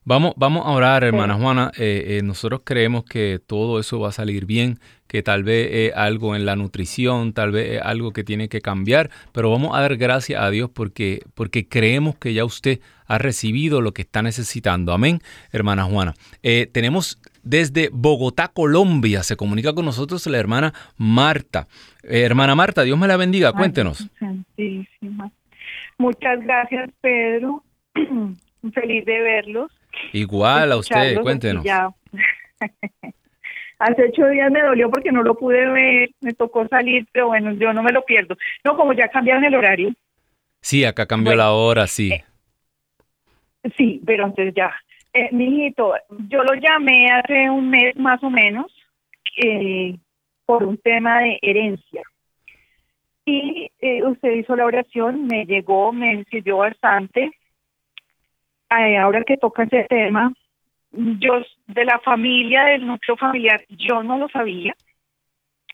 Vamos, 0.03 0.35
vamos 0.37 0.67
a 0.67 0.71
orar, 0.71 1.05
hermana 1.05 1.35
Juana. 1.35 1.71
Eh, 1.79 2.19
eh, 2.19 2.23
nosotros 2.25 2.63
creemos 2.65 3.05
que 3.05 3.39
todo 3.39 3.79
eso 3.79 4.01
va 4.01 4.09
a 4.09 4.13
salir 4.13 4.45
bien, 4.45 4.81
que 5.07 5.23
tal 5.23 5.45
vez 5.45 5.69
es 5.71 5.93
algo 5.95 6.35
en 6.35 6.45
la 6.45 6.57
nutrición, 6.57 7.33
tal 7.33 7.53
vez 7.53 7.77
es 7.77 7.83
algo 7.83 8.13
que 8.13 8.25
tiene 8.25 8.49
que 8.49 8.61
cambiar, 8.61 9.09
pero 9.33 9.53
vamos 9.53 9.71
a 9.77 9.81
dar 9.81 9.97
gracias 9.97 10.43
a 10.43 10.51
Dios 10.51 10.69
porque, 10.69 11.23
porque 11.35 11.69
creemos 11.69 12.17
que 12.17 12.35
ya 12.35 12.45
usted 12.45 12.81
ha 13.07 13.19
recibido 13.19 13.81
lo 13.81 13.93
que 13.93 14.03
está 14.03 14.23
necesitando. 14.23 14.93
Amén, 14.93 15.21
hermana 15.53 15.85
Juana. 15.85 16.15
Eh, 16.43 16.69
tenemos 16.73 17.21
desde 17.43 17.91
Bogotá, 17.93 18.49
Colombia, 18.49 19.23
se 19.23 19.37
comunica 19.37 19.75
con 19.75 19.85
nosotros 19.85 20.27
la 20.27 20.39
hermana 20.39 20.73
Marta. 20.97 21.67
hermana 22.03 22.55
Marta, 22.55 22.83
Dios 22.83 22.99
me 22.99 23.07
la 23.07 23.17
bendiga, 23.17 23.53
cuéntenos. 23.53 24.09
Muchas 25.99 26.41
gracias, 26.41 26.91
Pedro. 27.01 27.63
Feliz 28.75 29.05
de 29.05 29.21
verlos. 29.21 29.71
Igual 30.13 30.73
a 30.73 30.77
usted, 30.77 31.21
cuéntenos. 31.21 31.65
Hace 33.79 34.05
ocho 34.09 34.27
días 34.29 34.51
me 34.51 34.63
dolió 34.63 34.91
porque 34.91 35.13
no 35.13 35.23
lo 35.23 35.35
pude 35.37 35.67
ver, 35.67 36.11
me 36.21 36.33
tocó 36.33 36.67
salir, 36.69 37.07
pero 37.13 37.27
bueno, 37.27 37.53
yo 37.53 37.73
no 37.73 37.83
me 37.83 37.93
lo 37.93 38.05
pierdo. 38.05 38.37
No, 38.65 38.77
como 38.77 38.93
ya 38.93 39.09
cambiaron 39.09 39.45
el 39.45 39.55
horario. 39.55 39.93
Sí, 40.61 40.85
acá 40.85 41.07
cambió 41.07 41.35
la 41.35 41.51
hora, 41.51 41.87
sí. 41.87 42.13
Eh, 42.13 42.25
sí, 43.77 44.01
pero 44.05 44.27
entonces 44.27 44.55
ya. 44.55 44.75
Eh, 45.13 45.29
mijito, 45.33 45.95
yo 46.29 46.43
lo 46.43 46.55
llamé 46.55 47.07
hace 47.11 47.49
un 47.49 47.71
mes 47.71 47.97
más 47.97 48.23
o 48.23 48.31
menos 48.31 48.67
eh, 49.37 49.97
por 50.45 50.65
un 50.65 50.79
tema 50.79 51.21
de 51.21 51.39
herencia. 51.43 52.03
Y 53.25 53.71
eh, 53.81 54.03
usted 54.05 54.33
hizo 54.33 54.55
la 54.57 54.67
oración, 54.67 55.27
me 55.27 55.47
llegó, 55.47 55.93
me 55.93 56.25
sirvió 56.25 56.59
bastante 56.59 57.33
ahora 59.01 59.23
que 59.25 59.37
toca 59.37 59.65
ese 59.65 59.85
tema, 59.85 60.33
yo 60.91 61.43
de 61.67 61.85
la 61.85 61.99
familia, 62.01 62.65
del 62.65 62.87
núcleo 62.87 63.17
familiar, 63.17 63.65
yo 63.69 64.03
no 64.03 64.19
lo 64.19 64.29
sabía. 64.29 64.75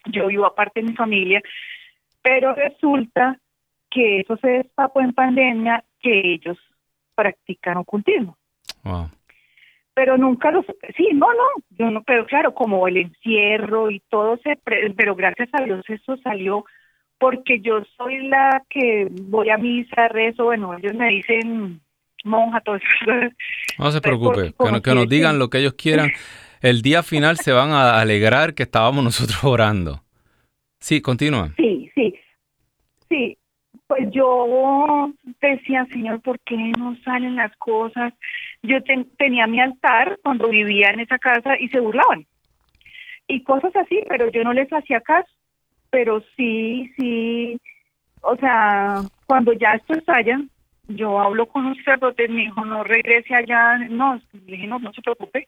Yo 0.05 0.27
vivo 0.27 0.45
aparte 0.45 0.81
de 0.81 0.89
mi 0.89 0.95
familia, 0.95 1.41
pero 2.21 2.53
resulta 2.53 3.37
que 3.89 4.21
eso 4.21 4.37
se 4.37 4.47
destapó 4.47 5.01
en 5.01 5.13
pandemia 5.13 5.83
que 5.99 6.21
ellos 6.33 6.57
practican 7.15 7.77
ocultismo. 7.77 8.37
pero 9.93 10.17
nunca 10.17 10.51
lo 10.51 10.63
sí 10.95 11.09
no 11.13 11.27
no 11.33 11.63
yo 11.71 11.91
no 11.91 12.03
pero 12.03 12.25
claro 12.25 12.53
como 12.53 12.87
el 12.87 12.97
encierro 12.97 13.91
y 13.91 14.01
todo 14.09 14.37
se 14.37 14.57
pero 14.95 15.15
gracias 15.15 15.49
a 15.53 15.63
Dios 15.63 15.83
eso 15.87 16.17
salió 16.17 16.65
porque 17.19 17.59
yo 17.59 17.83
soy 17.97 18.27
la 18.27 18.63
que 18.69 19.07
voy 19.11 19.49
a 19.49 19.57
misa 19.57 20.07
rezo 20.07 20.45
bueno 20.45 20.75
ellos 20.75 20.93
me 20.93 21.09
dicen 21.09 21.81
monja 22.23 22.61
todo 22.61 22.75
eso 22.75 22.87
no 23.77 23.91
se 23.91 24.01
preocupe 24.01 24.53
que, 24.81 24.95
nos 24.95 25.09
digan 25.09 25.39
lo 25.39 25.49
que 25.49 25.59
ellos 25.59 25.73
quieran. 25.73 26.11
El 26.61 26.83
día 26.83 27.01
final 27.01 27.37
se 27.37 27.51
van 27.51 27.71
a 27.71 27.99
alegrar 27.99 28.53
que 28.53 28.61
estábamos 28.63 29.03
nosotros 29.09 29.43
orando. 29.43 30.03
Sí 30.79 31.01
continúa. 31.01 31.53
Sí 31.57 31.91
sí. 31.95 32.13
Sí 33.09 33.37
pues 33.91 34.09
yo 34.11 35.11
decía, 35.41 35.85
Señor, 35.91 36.21
¿por 36.21 36.39
qué 36.39 36.55
no 36.55 36.95
salen 37.03 37.35
las 37.35 37.53
cosas? 37.57 38.13
Yo 38.63 38.77
tenía 39.17 39.47
mi 39.47 39.59
altar 39.59 40.17
cuando 40.23 40.47
vivía 40.47 40.91
en 40.91 41.01
esa 41.01 41.17
casa 41.19 41.59
y 41.59 41.67
se 41.67 41.81
burlaban. 41.81 42.25
Y 43.27 43.43
cosas 43.43 43.75
así, 43.75 43.99
pero 44.07 44.31
yo 44.31 44.45
no 44.45 44.53
les 44.53 44.71
hacía 44.71 45.01
caso. 45.01 45.29
Pero 45.89 46.23
sí, 46.37 46.89
sí, 46.95 47.59
o 48.21 48.37
sea, 48.37 49.01
cuando 49.25 49.51
ya 49.51 49.73
esto 49.73 49.93
estalla, 49.95 50.39
yo 50.87 51.19
hablo 51.19 51.47
con 51.47 51.67
los 51.67 51.77
sacerdotes, 51.79 52.29
mi 52.29 52.43
hijo 52.43 52.63
no 52.63 52.85
regrese 52.85 53.35
allá, 53.35 53.77
no, 53.89 54.21
dije, 54.31 54.67
no, 54.67 54.79
no 54.79 54.93
se 54.93 55.01
preocupe. 55.01 55.45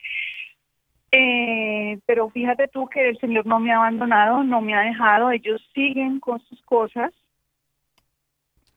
Eh, 1.13 1.97
pero 2.05 2.29
fíjate 2.29 2.67
tú 2.67 2.89
que 2.89 3.07
el 3.07 3.17
Señor 3.19 3.45
no 3.45 3.61
me 3.61 3.71
ha 3.71 3.77
abandonado, 3.77 4.43
no 4.43 4.59
me 4.59 4.75
ha 4.75 4.81
dejado, 4.81 5.31
ellos 5.31 5.65
siguen 5.73 6.19
con 6.19 6.41
sus 6.41 6.61
cosas 6.63 7.13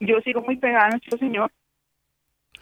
yo 0.01 0.21
sigo 0.21 0.43
muy 0.43 0.57
pegada 0.57 0.87
a 0.87 0.91
nuestro 0.91 1.19
Señor. 1.19 1.51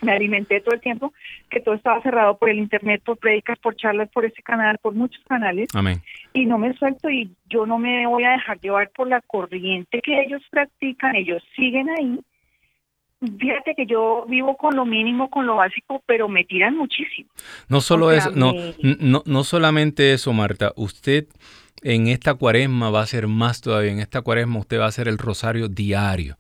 Me 0.03 0.13
alimenté 0.13 0.61
todo 0.61 0.75
el 0.75 0.81
tiempo, 0.81 1.13
que 1.49 1.61
todo 1.61 1.75
estaba 1.75 2.03
cerrado 2.03 2.37
por 2.37 2.51
el 2.51 2.59
internet, 2.59 3.01
por 3.05 3.17
predicas, 3.17 3.59
por 3.61 3.77
charlas, 3.77 4.11
por 4.11 4.25
ese 4.25 4.43
canal, 4.43 4.77
por 4.79 4.93
muchos 4.95 5.23
canales. 5.25 5.69
Amén. 5.73 6.03
Y 6.33 6.47
no 6.47 6.59
me 6.59 6.75
suelto 6.75 7.09
y 7.09 7.31
yo 7.49 7.65
no 7.65 7.79
me 7.79 8.07
voy 8.07 8.25
a 8.25 8.33
dejar 8.33 8.61
llevar 8.61 8.91
por 8.91 9.09
la 9.09 9.21
corriente 9.21 10.03
que 10.03 10.21
ellos 10.23 10.43
practican, 10.51 11.15
ellos 11.15 11.43
siguen 11.55 11.89
ahí. 11.91 12.19
Fíjate 13.39 13.75
que 13.75 13.87
yo 13.87 14.27
vivo 14.29 14.57
con 14.57 14.77
lo 14.77 14.85
mínimo, 14.85 15.31
con 15.31 15.47
lo 15.47 15.57
básico, 15.57 16.03
pero 16.05 16.29
me 16.29 16.45
tiran 16.45 16.77
muchísimo. 16.77 17.31
No 17.69 17.81
solo 17.81 18.11
eso, 18.11 18.33
no, 18.33 18.53
no, 18.83 19.23
no 19.25 19.45
solamente 19.45 20.13
eso, 20.13 20.33
Marta. 20.35 20.73
Usted 20.77 21.29
en 21.83 22.09
esta 22.09 22.35
cuaresma 22.35 22.91
va 22.91 23.01
a 23.01 23.07
ser 23.07 23.29
más 23.29 23.63
todavía. 23.63 23.93
En 23.93 24.01
esta 24.01 24.21
cuaresma 24.21 24.59
usted 24.59 24.81
va 24.81 24.87
a 24.87 24.89
hacer 24.89 25.09
el 25.09 25.17
rosario 25.17 25.69
diario 25.69 26.37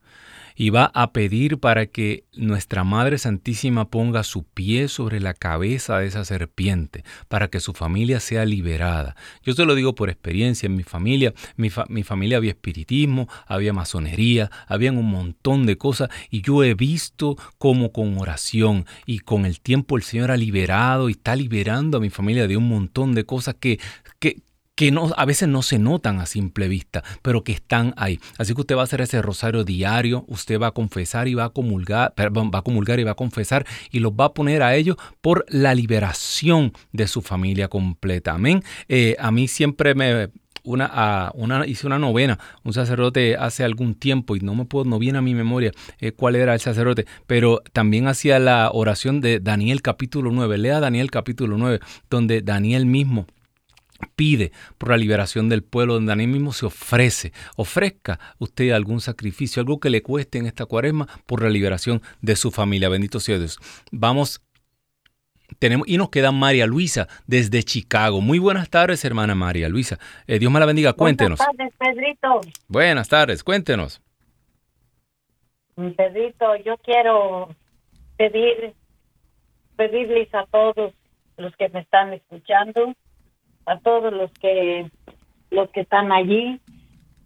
y 0.55 0.71
va 0.71 0.91
a 0.95 1.13
pedir 1.13 1.59
para 1.59 1.87
que 1.87 2.25
nuestra 2.35 2.85
Madre 2.85 3.19
Santísima 3.19 3.89
ponga 3.89 4.23
su 4.23 4.45
pie 4.45 4.89
sobre 4.89 5.21
la 5.21 5.35
cabeza 5.35 5.99
de 5.99 6.07
esa 6.07 6.25
serpiente, 6.25 7.05
para 7.29 7.49
que 7.49 7.61
su 7.61 7.73
familia 7.73 8.21
sea 8.21 8.45
liberada. 8.45 9.17
Yo 9.43 9.55
te 9.55 9.65
lo 9.65 9.75
digo 9.75 9.95
por 9.95 10.11
experiencia, 10.11 10.67
en 10.67 10.77
mi 10.77 10.85
familia, 10.85 11.35
mi, 11.57 11.71
familia 11.71 12.37
había 12.37 12.51
espiritismo, 12.51 13.29
había 13.47 13.73
masonería, 13.73 14.51
había 14.67 14.93
un 14.93 15.11
montón 15.11 15.67
de 15.67 15.77
cosas 15.77 16.11
y 16.31 16.43
yo 16.43 16.63
he 16.63 16.75
visto 16.75 17.37
cómo 17.59 17.93
con 17.93 18.19
oración 18.19 18.87
y 19.07 19.21
con 19.21 19.47
el 19.47 19.61
tiempo 19.61 19.97
el 19.97 20.03
Señor 20.03 20.31
ha 20.31 20.37
liberado 20.37 21.09
y 21.09 21.13
está 21.13 21.37
liberando 21.37 21.99
a 21.99 22.01
mi 22.01 22.11
familia 22.11 22.47
de 22.47 22.57
un 22.57 22.69
montón 22.69 23.15
de 23.15 23.25
cosas 23.25 23.57
que, 23.59 23.81
que, 24.19 24.43
que 24.75 24.91
no, 24.91 25.11
a 25.17 25.25
veces 25.25 25.49
no 25.49 25.63
se 25.63 25.79
notan 25.79 26.21
a 26.21 26.27
simple 26.27 26.69
vista, 26.69 27.05
pero 27.23 27.45
que 27.45 27.53
están 27.53 27.95
ahí. 27.97 28.21
Así 28.39 28.55
que 28.55 28.63
usted 28.63 28.77
va 28.77 28.81
a 28.81 28.85
hacer 28.85 29.01
ese 29.01 29.23
rosario 29.23 29.65
diario, 29.65 30.25
usted 30.29 30.61
va 30.61 30.69
a 30.69 30.73
confesar 30.73 31.29
y 31.29 31.35
va 31.35 31.45
a 31.45 31.51
comulgar, 31.51 32.15
va 32.19 32.59
a 32.59 32.63
comulgar 32.63 32.99
y 33.01 33.05
va 33.05 33.13
a 33.13 33.17
confesar 33.17 33.67
y 33.91 34.01
los 34.01 34.13
va 34.13 34.27
a 34.27 34.35
poner 34.35 34.63
a 34.63 34.75
ellos 34.75 34.97
por 35.21 35.45
la 35.49 35.75
liberación 35.75 36.73
de 36.93 37.07
su 37.07 37.23
familia 37.23 37.69
completa. 37.69 38.33
Amén. 38.33 38.63
Eh, 38.89 39.17
a 39.19 39.31
mí 39.31 39.47
siempre 39.47 39.95
me, 39.95 40.31
una, 40.65 41.31
una, 41.35 41.67
hice 41.67 41.87
una 41.87 41.99
novena, 41.99 42.39
un 42.65 42.73
sacerdote 42.73 43.37
hace 43.37 43.63
algún 43.63 43.95
tiempo 43.95 44.35
y 44.35 44.41
no 44.41 44.55
me 44.55 44.65
puedo, 44.65 44.87
no 44.87 44.99
viene 44.99 45.19
a 45.19 45.23
mi 45.23 45.35
memoria 45.35 45.71
eh, 46.01 46.13
cuál 46.13 46.35
era 46.35 46.55
el 46.55 46.61
sacerdote, 46.61 47.07
pero 47.27 47.63
también 47.73 48.09
hacía 48.09 48.39
la 48.39 48.71
oración 48.73 49.21
de 49.21 49.39
Daniel 49.39 49.83
capítulo 49.83 50.31
9. 50.33 50.59
Lea 50.59 50.81
Daniel 50.81 51.11
capítulo 51.11 51.59
9, 51.59 51.81
donde 52.11 52.43
Daniel 52.43 52.87
mismo 52.87 53.27
pide 54.17 54.53
por 54.79 54.91
la 54.91 54.97
liberación 54.97 55.49
del 55.49 55.63
pueblo, 55.63 55.95
donde 55.95 56.11
Daniel 56.11 56.31
mismo 56.31 56.53
se 56.53 56.67
ofrece. 56.67 57.33
Ofrezca 57.57 58.19
usted 58.39 58.71
algún 58.71 59.01
sacrificio, 59.01 59.61
algo 59.61 59.81
que 59.81 59.91
le 59.91 60.03
cueste 60.03 60.39
en 60.39 60.47
esta 60.47 60.67
cuaresma 60.67 61.07
por 61.27 61.43
la 61.43 61.51
liberación 61.51 62.03
de 62.21 62.37
su 62.37 62.51
familia. 62.51 62.89
Bendito 62.89 63.21
sea 63.21 63.39
Dios. 63.39 63.59
Vamos. 63.91 64.41
Tenemos, 65.59 65.87
y 65.87 65.99
nos 65.99 66.09
queda 66.09 66.33
María 66.33 66.67
Luisa 66.67 67.07
desde 67.27 67.63
Chicago. 67.63 68.21
Muy 68.21 68.39
buenas 68.39 68.71
tardes, 68.71 69.05
hermana 69.05 69.35
María 69.35 69.69
Luisa. 69.69 69.99
Eh, 70.27 70.39
Dios 70.39 70.51
me 70.51 70.59
la 70.59 70.67
bendiga. 70.67 70.95
Cuéntenos. 70.95 71.39
Buenas 71.39 71.57
tardes, 71.57 71.75
Pedrito. 71.79 72.41
Buenas 72.67 73.09
tardes, 73.09 73.45
cuéntenos. 73.45 74.01
Pedrito, 75.77 76.57
yo 76.65 76.77
quiero 76.79 77.55
pedir, 78.17 78.75
pedirles 79.77 80.35
a 80.35 80.47
todos 80.47 80.95
los 81.37 81.55
que 81.57 81.69
me 81.69 81.81
están 81.81 82.13
escuchando 82.13 82.95
a 83.67 83.79
todos 83.79 84.13
los 84.13 84.31
que 84.33 84.91
los 85.51 85.71
que 85.71 85.81
están 85.81 86.13
allí 86.13 86.61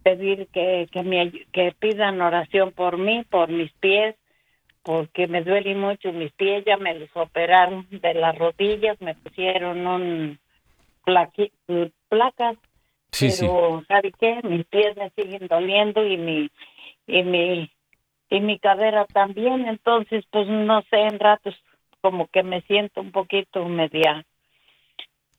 pedir 0.03 0.47
que 0.47 0.87
que 0.91 1.03
me 1.03 1.31
que 1.51 1.73
pidan 1.77 2.21
oración 2.21 2.71
por 2.71 2.97
mí 2.97 3.23
por 3.29 3.49
mis 3.49 3.71
pies 3.73 4.15
porque 4.83 5.27
me 5.27 5.43
duelen 5.43 5.79
mucho 5.79 6.11
mis 6.13 6.31
pies 6.33 6.63
ya 6.65 6.77
me 6.77 6.97
los 6.97 7.09
operaron 7.15 7.87
de 7.89 8.13
las 8.13 8.37
rodillas 8.37 8.99
me 9.01 9.15
pusieron 9.15 9.85
un 9.85 10.39
placas 12.07 12.55
sí, 13.11 13.29
pero 13.39 13.83
sabe 13.87 14.11
qué 14.19 14.39
mis 14.43 14.65
pies 14.65 14.95
me 14.95 15.09
siguen 15.11 15.47
doliendo 15.47 16.05
y 16.05 16.17
mi 16.17 16.49
y 17.07 17.23
mi 17.23 17.71
y 18.29 18.39
mi 18.39 18.59
cadera 18.59 19.05
también 19.05 19.67
entonces 19.67 20.23
pues 20.29 20.47
no 20.47 20.81
sé 20.83 21.01
en 21.01 21.19
ratos 21.19 21.55
como 22.01 22.27
que 22.27 22.43
me 22.43 22.61
siento 22.61 23.01
un 23.01 23.11
poquito 23.11 23.65
media 23.67 24.25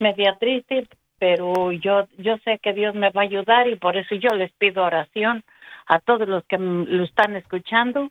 media 0.00 0.36
triste, 0.40 0.88
pero 1.18 1.70
yo 1.72 2.08
yo 2.18 2.36
sé 2.44 2.58
que 2.62 2.72
Dios 2.72 2.94
me 2.94 3.10
va 3.10 3.22
a 3.22 3.24
ayudar 3.24 3.68
y 3.68 3.76
por 3.76 3.96
eso 3.96 4.14
yo 4.14 4.30
les 4.30 4.50
pido 4.52 4.82
oración 4.82 5.44
a 5.86 6.00
todos 6.00 6.28
los 6.28 6.44
que 6.44 6.58
lo 6.58 7.04
están 7.04 7.36
escuchando 7.36 8.10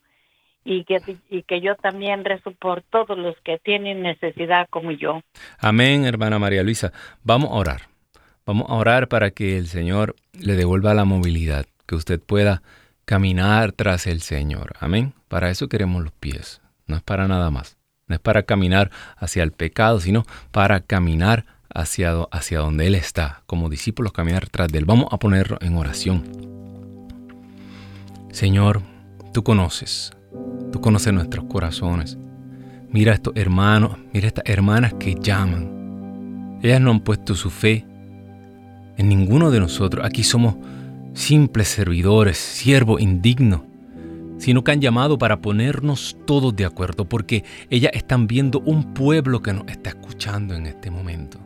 y 0.64 0.84
que, 0.84 0.98
y 1.30 1.44
que 1.44 1.62
yo 1.62 1.76
también 1.76 2.24
rezo 2.24 2.52
por 2.52 2.84
todos 2.84 3.18
los 3.18 3.36
que 3.44 3.58
tienen 3.58 4.02
necesidad 4.04 4.68
como 4.70 4.92
yo. 4.92 5.22
Amén, 5.58 6.06
hermana 6.06 6.38
María 6.40 6.64
Luisa. 6.64 6.92
Vamos 7.24 7.50
a 7.50 7.56
orar. 7.56 7.82
Vamos 8.46 8.70
a 8.70 8.74
orar 8.74 9.08
para 9.08 9.32
que 9.32 9.58
el 9.58 9.68
Señor 9.68 10.16
le 10.34 10.56
devuelva 10.56 10.94
la 10.94 11.06
movilidad, 11.06 11.66
que 11.88 11.96
usted 11.96 12.20
pueda 12.20 12.62
caminar 13.06 13.72
tras 13.72 14.06
el 14.08 14.22
Señor. 14.22 14.74
Amén. 14.80 15.14
Para 15.28 15.50
eso 15.50 15.70
queremos 15.70 16.04
los 16.04 16.14
pies. 16.14 16.62
No 16.86 16.96
es 16.98 17.02
para 17.02 17.28
nada 17.28 17.50
más. 17.50 17.78
No 18.08 18.16
es 18.16 18.22
para 18.22 18.44
caminar 18.44 18.92
hacia 19.18 19.44
el 19.44 19.52
pecado, 19.52 20.00
sino 20.00 20.26
para 20.52 20.82
caminar 20.82 21.46
hacia, 21.74 22.14
hacia 22.32 22.60
donde 22.60 22.88
Él 22.88 22.96
está, 22.96 23.44
como 23.46 23.70
discípulos 23.70 24.14
caminar 24.14 24.50
tras 24.50 24.70
de 24.70 24.80
Él. 24.80 24.86
Vamos 24.86 25.08
a 25.12 25.18
ponerlo 25.18 25.58
en 25.62 25.76
oración. 25.76 26.24
Señor, 28.32 28.82
tú 29.34 29.44
conoces, 29.44 30.12
tú 30.72 30.82
conoces 30.82 31.14
nuestros 31.14 31.46
corazones. 31.46 32.18
Mira 32.90 33.12
a 33.12 33.16
estos 33.16 33.36
hermanos, 33.36 33.98
mira 34.14 34.26
a 34.26 34.30
estas 34.30 34.46
hermanas 34.48 34.94
que 34.96 35.16
llaman. 35.16 36.60
Ellas 36.62 36.82
no 36.82 36.92
han 36.92 37.00
puesto 37.02 37.36
su 37.36 37.50
fe 37.50 37.86
en 38.98 39.10
ninguno 39.10 39.52
de 39.52 39.60
nosotros. 39.60 40.06
Aquí 40.06 40.24
somos 40.24 40.56
simples 41.14 41.68
servidores, 41.68 42.38
siervos 42.38 43.02
indignos 43.02 43.62
sino 44.38 44.64
que 44.64 44.72
han 44.72 44.80
llamado 44.80 45.18
para 45.18 45.42
ponernos 45.42 46.16
todos 46.26 46.56
de 46.56 46.64
acuerdo, 46.64 47.04
porque 47.04 47.44
ellas 47.70 47.92
están 47.94 48.26
viendo 48.26 48.62
un 48.62 48.94
pueblo 48.94 49.42
que 49.42 49.52
nos 49.52 49.68
está 49.68 49.90
escuchando 49.90 50.56
en 50.56 50.66
este 50.66 50.90
momento 50.90 51.40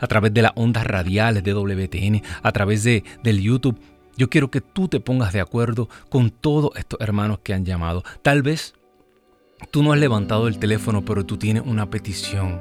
a 0.00 0.06
través 0.06 0.34
de 0.34 0.42
las 0.42 0.52
ondas 0.56 0.86
radiales 0.86 1.44
de 1.44 1.54
WTN, 1.54 2.22
a 2.42 2.52
través 2.52 2.82
de, 2.82 3.04
del 3.22 3.40
YouTube. 3.40 3.78
Yo 4.16 4.28
quiero 4.28 4.50
que 4.50 4.60
tú 4.60 4.88
te 4.88 5.00
pongas 5.00 5.32
de 5.32 5.40
acuerdo 5.40 5.88
con 6.08 6.30
todos 6.30 6.72
estos 6.76 7.00
hermanos 7.00 7.38
que 7.42 7.54
han 7.54 7.64
llamado. 7.64 8.02
Tal 8.22 8.42
vez 8.42 8.74
tú 9.70 9.82
no 9.82 9.92
has 9.92 10.00
levantado 10.00 10.48
el 10.48 10.58
teléfono, 10.58 11.04
pero 11.04 11.24
tú 11.24 11.36
tienes 11.36 11.62
una 11.64 11.88
petición. 11.88 12.60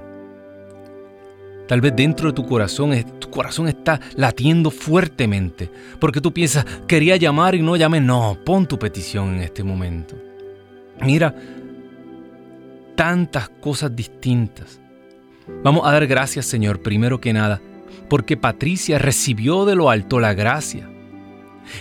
Tal 1.67 1.81
vez 1.81 1.95
dentro 1.95 2.29
de 2.29 2.33
tu 2.33 2.45
corazón, 2.45 2.91
tu 3.19 3.29
corazón 3.29 3.67
está 3.67 3.99
latiendo 4.15 4.71
fuertemente, 4.71 5.71
porque 5.99 6.19
tú 6.19 6.33
piensas, 6.33 6.65
quería 6.87 7.15
llamar 7.15 7.53
y 7.53 7.61
no 7.61 7.75
llamé. 7.75 8.01
No, 8.01 8.39
pon 8.43 8.65
tu 8.65 8.79
petición 8.79 9.35
en 9.35 9.41
este 9.41 9.63
momento. 9.63 10.15
Mira, 11.01 11.35
tantas 12.95 13.49
cosas 13.49 13.95
distintas 13.95 14.78
Vamos 15.63 15.85
a 15.85 15.91
dar 15.91 16.07
gracias, 16.07 16.45
Señor, 16.45 16.81
primero 16.81 17.19
que 17.19 17.33
nada, 17.33 17.61
porque 18.09 18.37
Patricia 18.37 18.97
recibió 18.97 19.65
de 19.65 19.75
lo 19.75 19.89
alto 19.89 20.19
la 20.19 20.33
gracia. 20.33 20.89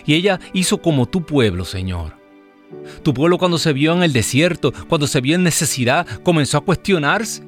Y 0.05 0.15
ella 0.15 0.41
hizo 0.53 0.83
como 0.83 1.07
tu 1.07 1.25
pueblo, 1.25 1.65
Señor. 1.65 2.19
Tu 3.03 3.15
pueblo 3.15 3.39
cuando 3.39 3.59
se 3.59 3.73
vio 3.73 3.95
en 3.95 4.03
el 4.03 4.13
desierto, 4.13 4.73
cuando 4.89 5.07
se 5.07 5.21
vio 5.21 5.37
en 5.37 5.43
necesidad, 5.43 6.07
comenzó 6.23 6.59
a 6.59 6.65
cuestionarse. 6.65 7.43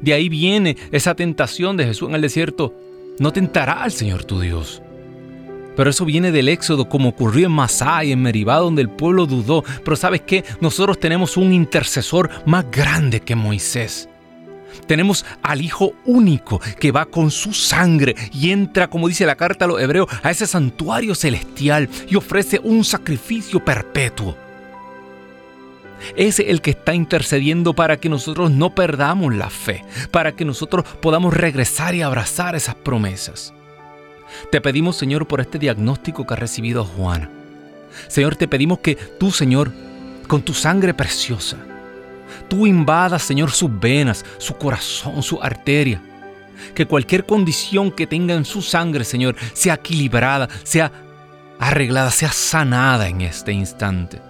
De 0.00 0.12
ahí 0.12 0.28
viene 0.28 0.76
esa 0.90 1.14
tentación 1.14 1.76
de 1.76 1.86
Jesús 1.86 2.08
en 2.08 2.16
el 2.16 2.22
desierto. 2.22 2.74
No 3.18 3.32
tentará 3.32 3.84
al 3.84 3.92
Señor 3.92 4.24
tu 4.24 4.40
Dios. 4.40 4.82
Pero 5.76 5.88
eso 5.88 6.04
viene 6.04 6.32
del 6.32 6.48
éxodo, 6.48 6.88
como 6.88 7.10
ocurrió 7.10 7.46
en 7.46 7.52
Masá 7.52 8.04
y 8.04 8.12
en 8.12 8.20
Meribá, 8.20 8.56
donde 8.56 8.82
el 8.82 8.90
pueblo 8.90 9.26
dudó. 9.26 9.64
Pero 9.84 9.96
sabes 9.96 10.22
qué? 10.22 10.44
Nosotros 10.60 11.00
tenemos 11.00 11.36
un 11.36 11.52
intercesor 11.52 12.28
más 12.44 12.70
grande 12.70 13.20
que 13.20 13.34
Moisés. 13.34 14.08
Tenemos 14.86 15.24
al 15.42 15.60
Hijo 15.62 15.92
único 16.04 16.60
que 16.78 16.92
va 16.92 17.06
con 17.06 17.30
su 17.30 17.52
sangre 17.52 18.14
y 18.32 18.50
entra, 18.50 18.88
como 18.88 19.08
dice 19.08 19.26
la 19.26 19.36
carta 19.36 19.64
a 19.64 19.68
los 19.68 19.80
hebreos, 19.80 20.08
a 20.22 20.30
ese 20.30 20.46
santuario 20.46 21.14
celestial 21.14 21.88
y 22.08 22.16
ofrece 22.16 22.60
un 22.62 22.84
sacrificio 22.84 23.64
perpetuo. 23.64 24.36
Es 26.16 26.40
el 26.40 26.60
que 26.60 26.72
está 26.72 26.94
intercediendo 26.94 27.74
para 27.74 27.96
que 27.96 28.08
nosotros 28.08 28.50
no 28.50 28.74
perdamos 28.74 29.34
la 29.34 29.50
fe, 29.50 29.84
para 30.10 30.32
que 30.32 30.44
nosotros 30.44 30.84
podamos 31.00 31.32
regresar 31.34 31.94
y 31.94 32.02
abrazar 32.02 32.56
esas 32.56 32.74
promesas. 32.74 33.54
Te 34.50 34.60
pedimos, 34.60 34.96
Señor, 34.96 35.26
por 35.26 35.40
este 35.40 35.58
diagnóstico 35.58 36.26
que 36.26 36.34
ha 36.34 36.36
recibido 36.36 36.84
Juana. 36.84 37.30
Señor, 38.08 38.36
te 38.36 38.48
pedimos 38.48 38.80
que 38.80 38.96
tú, 38.96 39.30
Señor, 39.30 39.70
con 40.26 40.42
tu 40.42 40.54
sangre 40.54 40.94
preciosa, 40.94 41.58
tú 42.52 42.66
invadas, 42.66 43.22
Señor, 43.22 43.50
sus 43.50 43.80
venas, 43.80 44.26
su 44.36 44.58
corazón, 44.58 45.22
su 45.22 45.42
arteria. 45.42 46.02
Que 46.74 46.84
cualquier 46.84 47.24
condición 47.24 47.90
que 47.90 48.06
tenga 48.06 48.34
en 48.34 48.44
su 48.44 48.60
sangre, 48.60 49.04
Señor, 49.04 49.36
sea 49.54 49.74
equilibrada, 49.74 50.50
sea 50.62 50.92
arreglada, 51.58 52.10
sea 52.10 52.30
sanada 52.30 53.08
en 53.08 53.22
este 53.22 53.52
instante. 53.52 54.20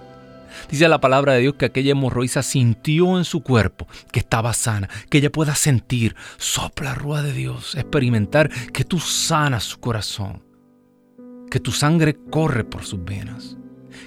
Dice 0.71 0.87
la 0.87 1.01
palabra 1.01 1.33
de 1.33 1.41
Dios 1.41 1.55
que 1.55 1.65
aquella 1.65 1.91
hemorroísa 1.91 2.43
sintió 2.43 3.17
en 3.17 3.25
su 3.25 3.43
cuerpo 3.43 3.89
que 4.13 4.21
estaba 4.21 4.53
sana, 4.53 4.87
que 5.09 5.17
ella 5.17 5.29
pueda 5.29 5.53
sentir, 5.53 6.15
sopla 6.37 6.95
rúa 6.95 7.23
de 7.23 7.33
Dios, 7.33 7.75
experimentar 7.75 8.49
que 8.71 8.85
tú 8.85 9.01
sanas 9.01 9.65
su 9.65 9.81
corazón, 9.81 10.41
que 11.51 11.59
tu 11.59 11.73
sangre 11.73 12.15
corre 12.31 12.63
por 12.63 12.85
sus 12.85 13.03
venas, 13.03 13.57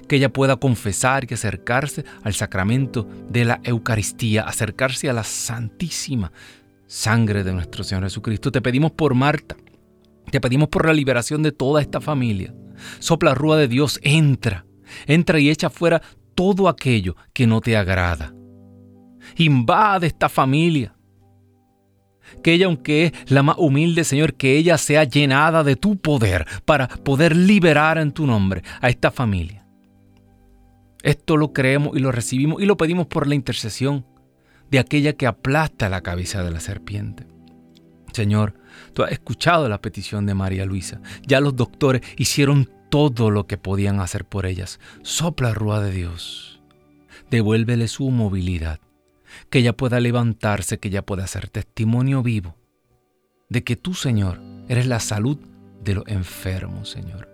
que 0.08 0.16
ella 0.16 0.32
pueda 0.32 0.56
confesar 0.56 1.26
y 1.28 1.34
acercarse 1.34 2.04
al 2.22 2.34
sacramento 2.34 3.08
de 3.28 3.44
la 3.44 3.60
Eucaristía, 3.64 4.42
acercarse 4.42 5.08
a 5.10 5.12
la 5.12 5.24
santísima 5.24 6.32
sangre 6.86 7.44
de 7.44 7.52
nuestro 7.52 7.84
Señor 7.84 8.04
Jesucristo. 8.04 8.52
Te 8.52 8.62
pedimos 8.62 8.92
por 8.92 9.14
Marta, 9.14 9.56
te 10.30 10.40
pedimos 10.40 10.68
por 10.68 10.86
la 10.86 10.92
liberación 10.92 11.42
de 11.42 11.52
toda 11.52 11.80
esta 11.80 12.00
familia. 12.00 12.54
Sopla 12.98 13.34
rúa 13.34 13.56
de 13.56 13.68
Dios, 13.68 13.98
entra, 14.02 14.66
entra 15.06 15.38
y 15.38 15.50
echa 15.50 15.70
fuera 15.70 16.02
todo 16.34 16.68
aquello 16.68 17.16
que 17.32 17.46
no 17.46 17.60
te 17.60 17.76
agrada. 17.76 18.32
Invade 19.36 20.06
esta 20.06 20.28
familia. 20.28 20.94
Que 22.42 22.54
ella, 22.54 22.66
aunque 22.66 23.06
es 23.06 23.30
la 23.30 23.42
más 23.42 23.56
humilde, 23.58 24.04
Señor, 24.04 24.34
que 24.34 24.56
ella 24.56 24.78
sea 24.78 25.04
llenada 25.04 25.62
de 25.62 25.76
tu 25.76 25.96
poder 25.96 26.44
para 26.64 26.88
poder 26.88 27.36
liberar 27.36 27.98
en 27.98 28.12
tu 28.12 28.26
nombre 28.26 28.62
a 28.80 28.88
esta 28.88 29.10
familia. 29.10 29.65
Esto 31.06 31.36
lo 31.36 31.52
creemos 31.52 31.96
y 31.96 32.00
lo 32.00 32.10
recibimos 32.10 32.60
y 32.60 32.66
lo 32.66 32.76
pedimos 32.76 33.06
por 33.06 33.28
la 33.28 33.36
intercesión 33.36 34.04
de 34.70 34.80
aquella 34.80 35.12
que 35.12 35.28
aplasta 35.28 35.88
la 35.88 36.00
cabeza 36.00 36.42
de 36.42 36.50
la 36.50 36.58
serpiente. 36.58 37.26
Señor, 38.12 38.54
tú 38.92 39.04
has 39.04 39.12
escuchado 39.12 39.68
la 39.68 39.80
petición 39.80 40.26
de 40.26 40.34
María 40.34 40.66
Luisa. 40.66 41.00
Ya 41.24 41.40
los 41.40 41.54
doctores 41.54 42.02
hicieron 42.16 42.68
todo 42.90 43.30
lo 43.30 43.46
que 43.46 43.56
podían 43.56 44.00
hacer 44.00 44.24
por 44.24 44.46
ellas. 44.46 44.80
Sopla 45.02 45.54
rúa 45.54 45.80
de 45.80 45.92
Dios. 45.92 46.60
Devuélvele 47.30 47.86
su 47.86 48.10
movilidad. 48.10 48.80
Que 49.48 49.60
ella 49.60 49.76
pueda 49.76 50.00
levantarse, 50.00 50.78
que 50.78 50.88
ella 50.88 51.06
pueda 51.06 51.26
ser 51.26 51.48
testimonio 51.48 52.22
vivo 52.22 52.56
de 53.48 53.62
que 53.62 53.76
tú, 53.76 53.94
Señor, 53.94 54.40
eres 54.68 54.86
la 54.86 55.00
salud 55.00 55.38
de 55.82 55.94
los 55.94 56.08
enfermos, 56.08 56.90
Señor. 56.90 57.28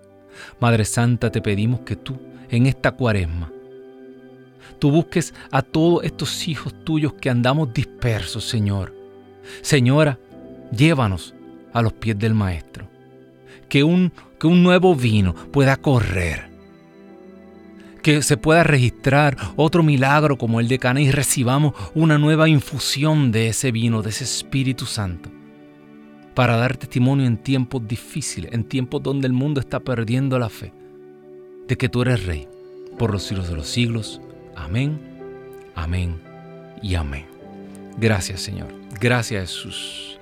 Madre 0.60 0.84
Santa, 0.84 1.30
te 1.30 1.40
pedimos 1.40 1.80
que 1.80 1.96
tú, 1.96 2.20
en 2.50 2.66
esta 2.66 2.92
cuaresma, 2.92 3.51
tú 4.82 4.90
busques 4.90 5.32
a 5.52 5.62
todos 5.62 6.02
estos 6.02 6.48
hijos 6.48 6.74
tuyos 6.82 7.12
que 7.12 7.30
andamos 7.30 7.72
dispersos, 7.72 8.42
Señor. 8.42 8.92
Señora, 9.60 10.18
llévanos 10.76 11.36
a 11.72 11.82
los 11.82 11.92
pies 11.92 12.18
del 12.18 12.34
Maestro. 12.34 12.88
Que 13.68 13.84
un 13.84 14.12
que 14.40 14.48
un 14.48 14.64
nuevo 14.64 14.96
vino 14.96 15.36
pueda 15.52 15.76
correr, 15.76 16.50
que 18.02 18.22
se 18.22 18.36
pueda 18.36 18.64
registrar 18.64 19.36
otro 19.54 19.84
milagro 19.84 20.36
como 20.36 20.58
el 20.58 20.66
de 20.66 20.80
Cana 20.80 21.00
y 21.00 21.12
recibamos 21.12 21.74
una 21.94 22.18
nueva 22.18 22.48
infusión 22.48 23.30
de 23.30 23.46
ese 23.46 23.70
vino, 23.70 24.02
de 24.02 24.10
ese 24.10 24.24
Espíritu 24.24 24.84
Santo, 24.84 25.30
para 26.34 26.56
dar 26.56 26.76
testimonio 26.76 27.24
en 27.24 27.36
tiempos 27.36 27.86
difíciles, 27.86 28.52
en 28.52 28.64
tiempos 28.64 29.00
donde 29.00 29.28
el 29.28 29.32
mundo 29.32 29.60
está 29.60 29.78
perdiendo 29.78 30.40
la 30.40 30.48
fe, 30.48 30.72
de 31.68 31.76
que 31.76 31.88
tú 31.88 32.02
eres 32.02 32.26
Rey, 32.26 32.48
por 32.98 33.12
los 33.12 33.22
siglos 33.22 33.48
de 33.48 33.54
los 33.54 33.68
siglos. 33.68 34.20
Amén, 34.62 34.98
amén 35.74 36.22
y 36.80 36.94
amén. 36.94 37.26
Gracias 37.98 38.40
Señor, 38.40 38.72
gracias 39.00 39.50
Jesús, 39.50 40.20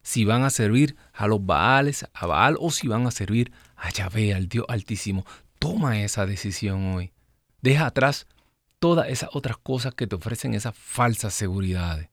si 0.03 0.25
van 0.25 0.43
a 0.43 0.51
servir 0.51 0.97
a 1.13 1.27
los 1.27 1.45
Baales, 1.45 2.07
a 2.13 2.27
Baal, 2.27 2.57
o 2.59 2.71
si 2.71 2.89
van 2.89 3.07
a 3.07 3.11
servir 3.11 3.53
a 3.77 3.91
Yahvé, 3.91 4.35
al 4.35 4.49
Dios 4.49 4.65
Altísimo. 4.69 5.25
Toma 5.59 6.03
esa 6.03 6.25
decisión 6.27 6.95
hoy. 6.95 7.13
Deja 7.61 7.87
atrás 7.87 8.27
todas 8.79 9.09
esas 9.09 9.31
otras 9.33 9.59
cosas 9.59 9.95
que 9.95 10.07
te 10.07 10.17
ofrecen 10.17 10.55
esas 10.55 10.77
falsas 10.77 11.35
seguridades 11.35 12.09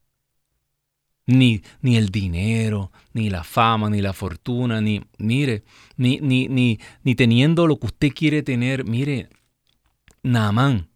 ni, 1.27 1.63
ni 1.81 1.97
el 1.97 2.09
dinero, 2.09 2.91
ni 3.13 3.29
la 3.29 3.43
fama, 3.43 3.89
ni 3.89 4.01
la 4.01 4.13
fortuna, 4.13 4.81
ni, 4.81 5.01
mire, 5.17 5.63
ni, 5.97 6.19
ni, 6.21 6.47
ni, 6.47 6.79
ni 7.03 7.15
teniendo 7.15 7.67
lo 7.67 7.79
que 7.79 7.87
usted 7.87 8.09
quiere 8.13 8.43
tener. 8.43 8.85
Mire, 8.85 9.29
Naamán 10.23 10.89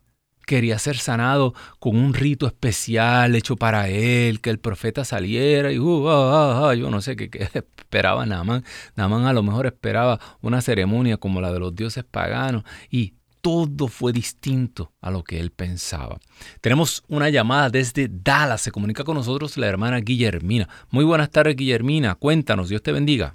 quería 0.45 0.80
ser 0.80 0.97
sanado 0.97 1.54
con 1.80 1.95
un 1.95 2.14
rito 2.14 2.47
especial 2.47 3.36
hecho 3.36 3.56
para 3.56 3.89
él, 3.89 4.41
que 4.41 4.50
el 4.50 4.60
profeta 4.60 5.06
saliera 5.06 5.72
y 5.72 5.80
uh, 5.80 6.10
ah, 6.10 6.14
ah, 6.34 6.70
ah, 6.70 6.76
yo 6.76 6.89
no 6.89 7.02
sé 7.02 7.16
qué, 7.16 7.30
qué 7.30 7.50
esperaba 7.54 8.26
Naamán. 8.26 8.64
Naamán 8.95 9.26
a 9.26 9.34
lo 9.34 9.43
mejor 9.43 9.66
esperaba 9.68 10.20
una 10.41 10.62
ceremonia 10.62 11.18
como 11.18 11.41
la 11.41 11.52
de 11.52 11.60
los 11.60 11.76
dioses 11.76 12.04
paganos 12.04 12.64
y 12.89 13.14
todo 13.41 13.87
fue 13.87 14.11
distinto 14.11 14.91
a 15.01 15.11
lo 15.11 15.23
que 15.23 15.39
él 15.39 15.51
pensaba. 15.51 16.19
Tenemos 16.61 17.03
una 17.07 17.29
llamada 17.29 17.69
desde 17.69 18.07
Dallas. 18.09 18.61
Se 18.61 18.71
comunica 18.71 19.03
con 19.03 19.15
nosotros 19.15 19.57
la 19.57 19.67
hermana 19.67 19.99
Guillermina. 19.99 20.67
Muy 20.91 21.05
buenas 21.05 21.31
tardes, 21.31 21.55
Guillermina. 21.55 22.15
Cuéntanos, 22.15 22.69
Dios 22.69 22.83
te 22.83 22.91
bendiga. 22.91 23.33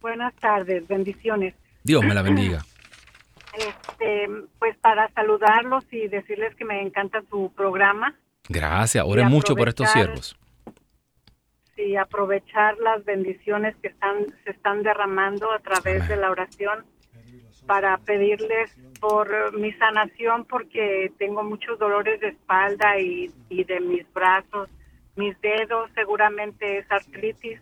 Buenas 0.00 0.34
tardes, 0.36 0.86
bendiciones. 0.88 1.54
Dios 1.82 2.04
me 2.04 2.14
la 2.14 2.22
bendiga. 2.22 2.64
Este, 3.56 4.28
pues 4.58 4.76
para 4.82 5.10
saludarlos 5.14 5.84
y 5.90 6.08
decirles 6.08 6.54
que 6.56 6.66
me 6.66 6.82
encanta 6.82 7.22
su 7.30 7.50
programa. 7.56 8.14
Gracias, 8.50 9.02
oren 9.06 9.28
mucho 9.28 9.56
por 9.56 9.68
estos 9.68 9.90
siervos. 9.92 10.36
y 11.78 11.96
aprovechar 11.96 12.76
las 12.76 13.02
bendiciones 13.06 13.74
que 13.76 13.88
están 13.88 14.26
se 14.44 14.50
están 14.50 14.82
derramando 14.82 15.50
a 15.50 15.58
través 15.60 16.06
de 16.06 16.16
la 16.16 16.30
oración 16.30 16.84
para 17.66 17.98
pedirles 17.98 18.76
por 19.00 19.58
mi 19.58 19.72
sanación 19.74 20.44
porque 20.44 21.12
tengo 21.18 21.42
muchos 21.42 21.78
dolores 21.78 22.20
de 22.20 22.28
espalda 22.28 22.98
y, 22.98 23.30
y 23.48 23.64
de 23.64 23.80
mis 23.80 24.12
brazos, 24.12 24.68
mis 25.16 25.40
dedos, 25.40 25.90
seguramente 25.94 26.78
es 26.78 26.90
artritis 26.90 27.60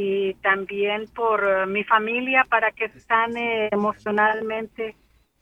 y 0.00 0.34
también 0.34 1.08
por 1.08 1.42
eh, 1.42 1.66
mi 1.66 1.82
familia 1.82 2.46
para 2.48 2.70
que 2.70 2.88
sane 3.00 3.68
emocionalmente, 3.72 4.94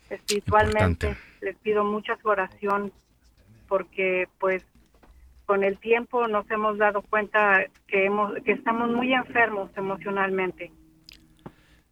espiritualmente. 0.09 1.14
Les 1.42 1.54
pido 1.59 1.84
mucha 1.84 2.16
su 2.16 2.28
oración 2.28 2.90
porque 3.68 4.28
pues 4.38 4.64
con 5.44 5.62
el 5.62 5.78
tiempo 5.78 6.26
nos 6.26 6.50
hemos 6.50 6.78
dado 6.78 7.02
cuenta 7.02 7.66
que 7.86 8.07
hemos 8.07 8.32
que 8.44 8.52
estamos 8.52 8.88
muy 8.88 9.12
enfermos 9.12 9.70
emocionalmente. 9.76 10.72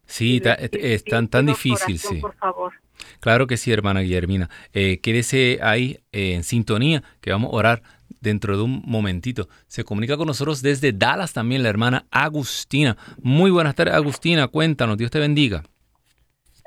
Sí, 0.07 0.41
es 0.45 1.05
tan, 1.05 1.29
tan 1.29 1.47
difícil, 1.47 1.99
sí. 1.99 2.21
Por 2.21 2.35
favor. 2.37 2.73
Claro 3.21 3.47
que 3.47 3.57
sí, 3.57 3.73
hermana 3.73 4.01
Guillermina. 4.01 4.49
Eh, 4.73 5.01
quédese 5.01 5.59
ahí 5.63 5.99
eh, 6.13 6.35
en 6.35 6.45
sintonía, 6.45 7.03
que 7.21 7.31
vamos 7.31 7.53
a 7.53 7.57
orar 7.57 7.83
dentro 8.21 8.57
de 8.57 8.63
un 8.63 8.83
momentito. 8.85 9.49
Se 9.67 9.85
comunica 9.85 10.17
con 10.17 10.27
nosotros 10.27 10.63
desde 10.63 10.93
Dallas 10.93 11.33
también 11.33 11.63
la 11.63 11.69
hermana 11.69 12.07
Agustina. 12.11 12.97
Muy 13.23 13.51
buenas 13.51 13.75
tardes, 13.75 13.95
Agustina. 13.95 14.49
Cuéntanos, 14.49 14.97
Dios 14.97 15.11
te 15.11 15.21
bendiga. 15.21 15.63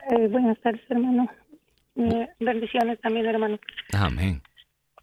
Eh, 0.09 0.27
buenas 0.27 0.59
tardes, 0.61 0.81
hermano. 0.89 1.29
Eh, 1.95 2.27
bendiciones 2.39 2.99
también, 3.01 3.25
hermano. 3.25 3.59
Amén. 3.93 4.41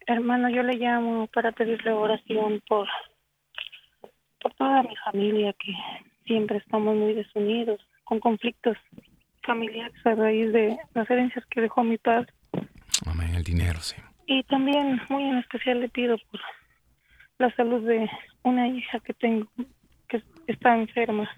Hermano, 0.07 0.49
yo 0.49 0.63
le 0.63 0.77
llamo 0.77 1.27
para 1.27 1.51
pedirle 1.51 1.91
oración 1.91 2.61
por, 2.67 2.87
por 4.41 4.53
toda 4.53 4.83
mi 4.83 4.95
familia, 5.03 5.53
que 5.53 5.73
siempre 6.25 6.57
estamos 6.57 6.95
muy 6.95 7.13
desunidos, 7.13 7.79
con 8.05 8.19
conflictos 8.19 8.77
familiares 9.43 9.93
a 10.05 10.15
raíz 10.15 10.51
de 10.53 10.77
las 10.93 11.09
herencias 11.09 11.45
que 11.47 11.61
dejó 11.61 11.83
mi 11.83 11.97
padre. 11.97 12.31
Amén, 13.05 13.35
el 13.35 13.43
dinero, 13.43 13.79
sí. 13.81 13.95
Y 14.27 14.43
también 14.43 15.01
muy 15.09 15.23
en 15.23 15.37
especial 15.37 15.81
le 15.81 15.89
pido 15.89 16.17
por 16.31 16.39
la 17.37 17.53
salud 17.55 17.85
de 17.85 18.09
una 18.43 18.67
hija 18.67 18.99
que 19.01 19.13
tengo 19.13 19.47
que 20.07 20.23
está 20.47 20.75
enferma. 20.77 21.29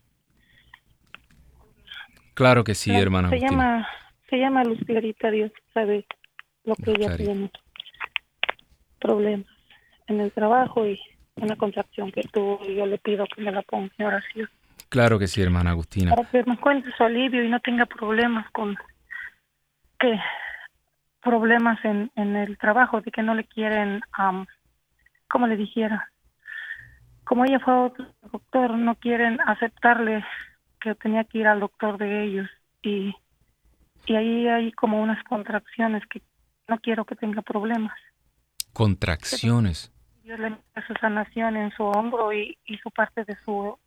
Claro 2.34 2.63
que 2.63 2.76
sí, 2.76 2.91
hermana. 2.91 3.30
Se 3.30 3.39
llama 3.39 3.88
se 4.30 4.38
llama 4.38 4.63
Luz 4.63 4.80
Clarita, 4.86 5.32
Dios 5.32 5.51
sabe 5.74 6.05
lo 6.65 6.76
que 6.76 6.91
ella 6.91 7.15
tiene. 7.15 7.49
Problemas 8.99 9.47
en 10.07 10.20
el 10.20 10.32
trabajo 10.32 10.86
y 10.86 10.99
una 11.36 11.55
contracción 11.55 12.11
que 12.11 12.24
tuvo 12.24 12.59
y 12.68 12.76
yo 12.76 12.86
le 12.86 12.97
pido 12.97 13.26
que 13.28 13.41
me 13.41 13.51
la 13.51 13.61
ponga 13.61 13.91
en 13.97 14.05
oración. 14.05 14.49
Claro 14.90 15.20
que 15.20 15.28
sí, 15.28 15.42
hermana 15.42 15.72
Agustina. 15.72 16.16
Para 16.16 16.30
que 16.30 16.44
me 16.46 16.54
encuentre 16.54 16.92
su 16.96 17.04
alivio 17.04 17.44
y 17.44 17.50
no 17.50 17.60
tenga 17.60 17.86
problemas 17.86 18.50
con 18.52 18.76
que 20.00 20.20
problemas 21.22 21.84
en, 21.84 22.12
en 22.16 22.36
el 22.36 22.58
trabajo, 22.58 23.02
de 23.02 23.12
que 23.12 23.22
no 23.22 23.36
le 23.36 23.44
quieren, 23.44 24.02
um, 24.18 24.46
como 25.30 25.48
le 25.48 25.58
dijera, 25.58 26.10
como 27.26 27.44
ella 27.44 27.60
fue 27.60 27.74
otro 27.74 28.08
doctor, 28.32 28.78
no 28.78 28.96
quieren 28.96 29.40
aceptarle 29.42 30.24
que 30.80 30.96
tenía 30.96 31.26
que 31.26 31.40
ir 31.40 31.48
al 31.48 31.60
doctor 31.60 31.98
de 31.98 32.24
ellos 32.24 32.50
y, 32.82 33.14
y 34.06 34.16
ahí 34.16 34.48
hay 34.48 34.72
como 34.72 35.02
unas 35.02 35.22
contracciones 35.26 36.04
que 36.08 36.22
no 36.70 36.80
quiero 36.80 37.04
que 37.04 37.16
tenga 37.16 37.42
problemas. 37.42 37.98
Contracciones. 38.72 39.92
Yo 40.24 40.38
le 40.38 40.56
su 40.86 40.94
sanación 41.02 41.58
en 41.58 41.72
su 41.72 41.84
hombro 41.84 42.32
y, 42.32 42.58
y 42.66 42.78
su 42.78 42.92
parte 42.92 43.26
de 43.26 43.36
su 43.44 43.78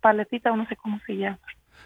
paletita, 0.00 0.52
o 0.52 0.56
no 0.56 0.66
sé 0.66 0.76
cómo 0.76 1.00
se 1.06 1.14
llama. 1.16 1.38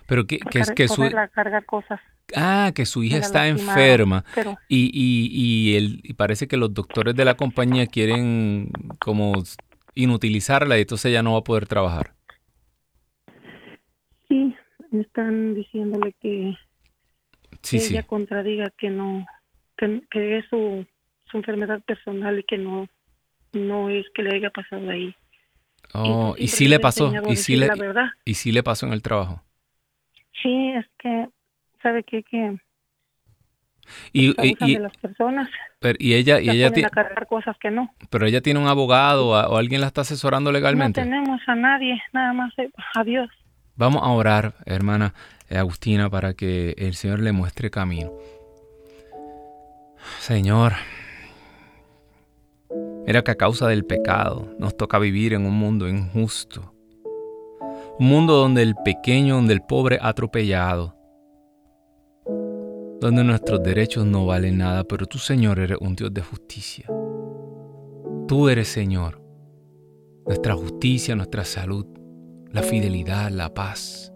Pero 0.07 0.27
que, 0.27 0.39
que 0.75 0.89
su... 0.89 1.03
cargar 1.33 1.65
cosas. 1.65 2.01
Ah, 2.35 2.73
que 2.75 2.87
su 2.87 3.03
hija 3.03 3.19
está 3.19 3.49
enferma 3.49 4.25
y, 4.69 4.91
y, 4.93 5.29
y, 5.31 5.77
el, 5.77 6.01
y 6.03 6.15
parece 6.15 6.49
que 6.49 6.57
los 6.57 6.73
doctores 6.73 7.15
de 7.15 7.25
la 7.25 7.35
compañía 7.35 7.87
quieren 7.87 8.71
como 8.99 9.35
inutilizarla 9.95 10.79
y 10.79 10.83
entonces 10.83 11.11
ella 11.11 11.23
no 11.23 11.35
va 11.35 11.41
a 11.41 11.45
poder 11.45 11.67
trabajar. 11.67 12.13
Sí, 14.29 14.55
están 14.93 15.55
diciéndole 15.55 16.15
que, 16.21 16.57
sí, 17.63 17.77
ella 17.77 18.03
contradiga 18.05 18.71
que 18.79 18.91
no, 18.91 19.27
que, 19.77 20.03
que 20.11 20.39
es 20.39 20.47
su, 20.49 20.87
su, 21.31 21.37
enfermedad 21.37 21.83
personal 21.83 22.39
y 22.39 22.45
que 22.45 22.57
no, 22.57 22.89
no 23.53 23.91
es 23.91 24.07
que 24.15 24.23
le 24.23 24.37
haya 24.37 24.51
pasado 24.51 24.89
ahí. 24.89 25.15
Oh, 25.95 26.35
y, 26.37 26.49
sí 26.49 26.67
le 26.67 26.81
pasó, 26.81 27.13
y 27.29 27.37
sí 27.37 27.57
le, 27.57 27.69
y 28.25 28.35
sí 28.35 28.53
le 28.53 28.63
pasó 28.63 28.87
en 28.87 28.93
el 28.93 29.03
trabajo. 29.03 29.43
Sí, 30.43 30.71
es 30.71 30.87
que 30.99 31.29
sabe 31.83 32.03
que 32.03 32.23
que 32.25 32.59
y, 34.13 34.35
y, 34.43 34.79
las 34.79 34.97
personas. 34.97 35.49
Pero, 35.79 35.97
y 36.01 36.15
ella 36.15 36.41
y 36.41 36.49
ella 36.51 36.71
tiene 36.73 36.91
cargar 36.91 37.27
cosas 37.27 37.57
que 37.59 37.71
no. 37.71 37.95
Pero 38.11 38.27
ella 38.27 38.41
tiene 38.41 38.59
un 38.59 38.67
abogado 38.67 39.29
o, 39.29 39.57
alguien 39.57 39.81
la 39.81 39.87
está 39.87 40.01
asesorando 40.01 40.51
legalmente. 40.51 41.01
No 41.01 41.11
tenemos 41.11 41.41
a 41.47 41.55
nadie 41.55 42.03
nada 42.13 42.33
más 42.33 42.53
eh, 42.59 42.71
a 42.95 43.05
Dios 43.05 43.31
vamos 43.77 44.03
a 44.03 44.09
orar 44.09 44.55
hermana 44.67 45.15
Agustina 45.51 46.11
para 46.11 46.35
que 46.35 46.75
el 46.79 46.95
Señor 46.95 47.21
le 47.21 47.33
muestre 47.33 47.71
camino. 47.71 48.13
Señor 50.19 50.73
mira 53.07 53.23
que 53.23 53.31
a 53.31 53.37
causa 53.37 53.69
del 53.69 53.85
pecado 53.85 54.49
nos 54.59 54.77
toca 54.77 54.99
vivir 54.99 55.33
en 55.35 55.47
un 55.47 55.55
mundo 55.55 55.89
injusto 55.89 56.75
un 57.99 58.07
mundo 58.07 58.35
donde 58.35 58.63
el 58.63 58.75
pequeño 58.85 59.37
donde 59.37 59.55
el 59.55 59.63
pobre 59.63 59.99
atropellado 60.01 60.95
donde 63.05 63.23
nuestros 63.23 63.63
derechos 63.63 64.07
no 64.07 64.25
valen 64.25 64.57
nada, 64.57 64.85
pero 64.85 65.05
tú, 65.05 65.19
Señor, 65.19 65.59
eres 65.59 65.77
un 65.79 65.95
Dios 65.95 66.15
de 66.15 66.23
justicia. 66.23 66.87
Tú 68.27 68.49
eres, 68.49 68.69
Señor, 68.69 69.21
nuestra 70.27 70.55
justicia, 70.55 71.15
nuestra 71.15 71.45
salud, 71.45 71.85
la 72.51 72.63
fidelidad, 72.63 73.31
la 73.31 73.53
paz. 73.53 74.11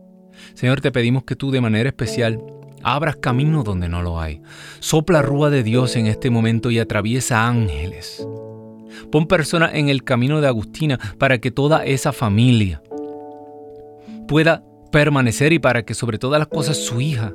Señor, 0.54 0.80
te 0.80 0.90
pedimos 0.90 1.24
que 1.24 1.36
tú 1.36 1.50
de 1.50 1.60
manera 1.60 1.90
especial 1.90 2.42
abras 2.82 3.16
camino 3.16 3.62
donde 3.62 3.90
no 3.90 4.00
lo 4.00 4.20
hay. 4.20 4.40
Sopla 4.80 5.20
rúa 5.20 5.50
de 5.50 5.62
Dios 5.62 5.94
en 5.96 6.06
este 6.06 6.30
momento 6.30 6.70
y 6.70 6.78
atraviesa 6.78 7.46
ángeles. 7.46 8.26
Pon 9.10 9.26
personas 9.26 9.72
en 9.74 9.88
el 9.88 10.04
camino 10.04 10.40
de 10.40 10.48
Agustina 10.48 10.98
para 11.18 11.38
que 11.38 11.50
toda 11.50 11.84
esa 11.84 12.12
familia 12.12 12.82
pueda 14.26 14.62
permanecer 14.92 15.52
y 15.52 15.58
para 15.58 15.84
que 15.84 15.94
sobre 15.94 16.18
todas 16.18 16.38
las 16.38 16.48
cosas 16.48 16.76
su 16.76 17.00
hija 17.00 17.34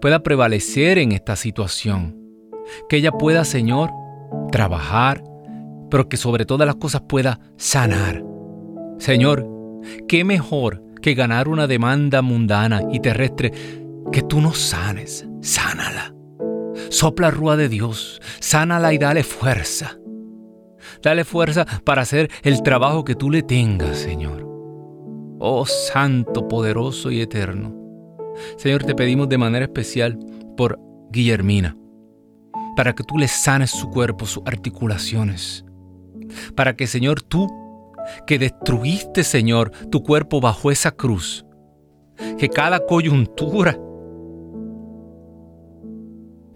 pueda 0.00 0.22
prevalecer 0.22 0.98
en 0.98 1.12
esta 1.12 1.36
situación. 1.36 2.16
Que 2.88 2.96
ella 2.96 3.12
pueda, 3.12 3.44
Señor, 3.44 3.90
trabajar, 4.50 5.22
pero 5.90 6.08
que 6.08 6.16
sobre 6.16 6.44
todas 6.44 6.66
las 6.66 6.76
cosas 6.76 7.02
pueda 7.08 7.40
sanar. 7.56 8.24
Señor, 8.98 9.48
qué 10.08 10.24
mejor 10.24 10.82
que 11.02 11.14
ganar 11.14 11.48
una 11.48 11.66
demanda 11.66 12.22
mundana 12.22 12.82
y 12.92 13.00
terrestre 13.00 13.52
que 14.12 14.22
tú 14.22 14.40
nos 14.40 14.58
sanes. 14.58 15.26
Sánala. 15.40 16.14
Sopla 16.90 17.30
rúa 17.30 17.56
de 17.56 17.68
Dios, 17.68 18.20
sánala 18.40 18.92
y 18.92 18.98
dale 18.98 19.22
fuerza. 19.22 19.98
Dale 21.02 21.24
fuerza 21.24 21.66
para 21.84 22.02
hacer 22.02 22.30
el 22.42 22.62
trabajo 22.62 23.04
que 23.04 23.14
tú 23.14 23.30
le 23.30 23.42
tengas, 23.42 23.98
Señor. 23.98 24.46
Oh 25.38 25.66
Santo, 25.66 26.48
poderoso 26.48 27.10
y 27.10 27.20
eterno. 27.20 27.74
Señor, 28.56 28.84
te 28.84 28.94
pedimos 28.94 29.28
de 29.28 29.38
manera 29.38 29.64
especial 29.64 30.18
por 30.56 30.78
Guillermina, 31.10 31.76
para 32.76 32.94
que 32.94 33.04
tú 33.04 33.18
le 33.18 33.28
sanes 33.28 33.70
su 33.70 33.88
cuerpo, 33.90 34.26
sus 34.26 34.42
articulaciones, 34.46 35.64
para 36.54 36.76
que, 36.76 36.86
Señor, 36.86 37.22
tú, 37.22 37.48
que 38.26 38.38
destruiste, 38.38 39.24
Señor, 39.24 39.70
tu 39.90 40.02
cuerpo 40.02 40.40
bajo 40.40 40.70
esa 40.70 40.90
cruz, 40.90 41.44
que 42.38 42.48
cada 42.48 42.80
coyuntura, 42.80 43.78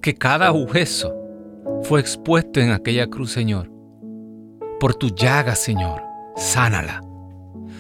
que 0.03 0.15
cada 0.15 0.53
hueso 0.53 1.15
fue 1.83 2.01
expuesto 2.01 2.61
en 2.61 2.71
aquella 2.71 3.07
cruz, 3.07 3.33
Señor, 3.33 3.71
por 4.81 4.95
tu 4.95 5.11
llaga, 5.11 5.55
Señor, 5.55 6.03
sánala. 6.37 7.03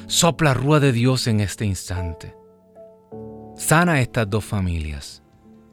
Sopla 0.07 0.53
rúa 0.53 0.80
de 0.80 0.92
Dios 0.92 1.26
en 1.26 1.40
este 1.40 1.64
instante. 1.64 2.36
Sana 3.57 3.94
a 3.94 4.01
estas 4.01 4.28
dos 4.28 4.44
familias. 4.44 5.22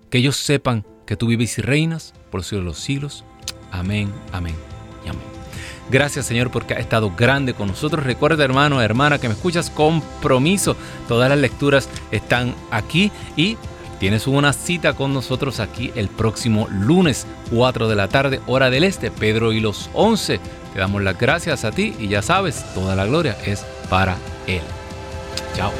Que 0.09 0.19
ellos 0.19 0.37
sepan 0.37 0.87
que 1.05 1.17
tú 1.17 1.27
vives 1.27 1.57
y 1.57 1.61
reinas 1.61 2.13
por 2.31 2.39
los 2.39 2.47
siglos 2.47 2.63
de 2.63 2.65
los 2.65 2.79
siglos. 2.79 3.25
Amén, 3.71 4.11
amén 4.31 4.55
y 5.05 5.09
amén. 5.09 5.21
Gracias 5.91 6.25
Señor 6.25 6.49
porque 6.49 6.73
ha 6.73 6.79
estado 6.79 7.13
grande 7.13 7.53
con 7.53 7.67
nosotros. 7.67 8.05
Recuerda 8.05 8.45
hermano, 8.45 8.81
hermana 8.81 9.19
que 9.19 9.27
me 9.27 9.33
escuchas, 9.33 9.69
compromiso. 9.69 10.77
Todas 11.09 11.29
las 11.29 11.39
lecturas 11.39 11.89
están 12.11 12.55
aquí 12.71 13.11
y 13.35 13.57
tienes 13.99 14.27
una 14.27 14.53
cita 14.53 14.93
con 14.93 15.13
nosotros 15.13 15.59
aquí 15.59 15.91
el 15.95 16.07
próximo 16.07 16.67
lunes 16.69 17.27
4 17.51 17.89
de 17.89 17.95
la 17.95 18.07
tarde, 18.07 18.39
hora 18.47 18.69
del 18.69 18.85
este, 18.85 19.11
Pedro 19.11 19.51
y 19.51 19.59
los 19.59 19.89
11. 19.93 20.39
Te 20.77 20.81
damos 20.81 21.01
las 21.01 21.17
gracias 21.17 21.65
a 21.65 21.71
ti 21.71 21.95
y 21.97 22.07
ya 22.07 22.21
sabes, 22.21 22.63
toda 22.75 22.95
la 22.95 23.07
gloria 23.07 23.35
es 23.43 23.65
para 23.89 24.15
Él. 24.45 24.61
Chao. 25.55 25.71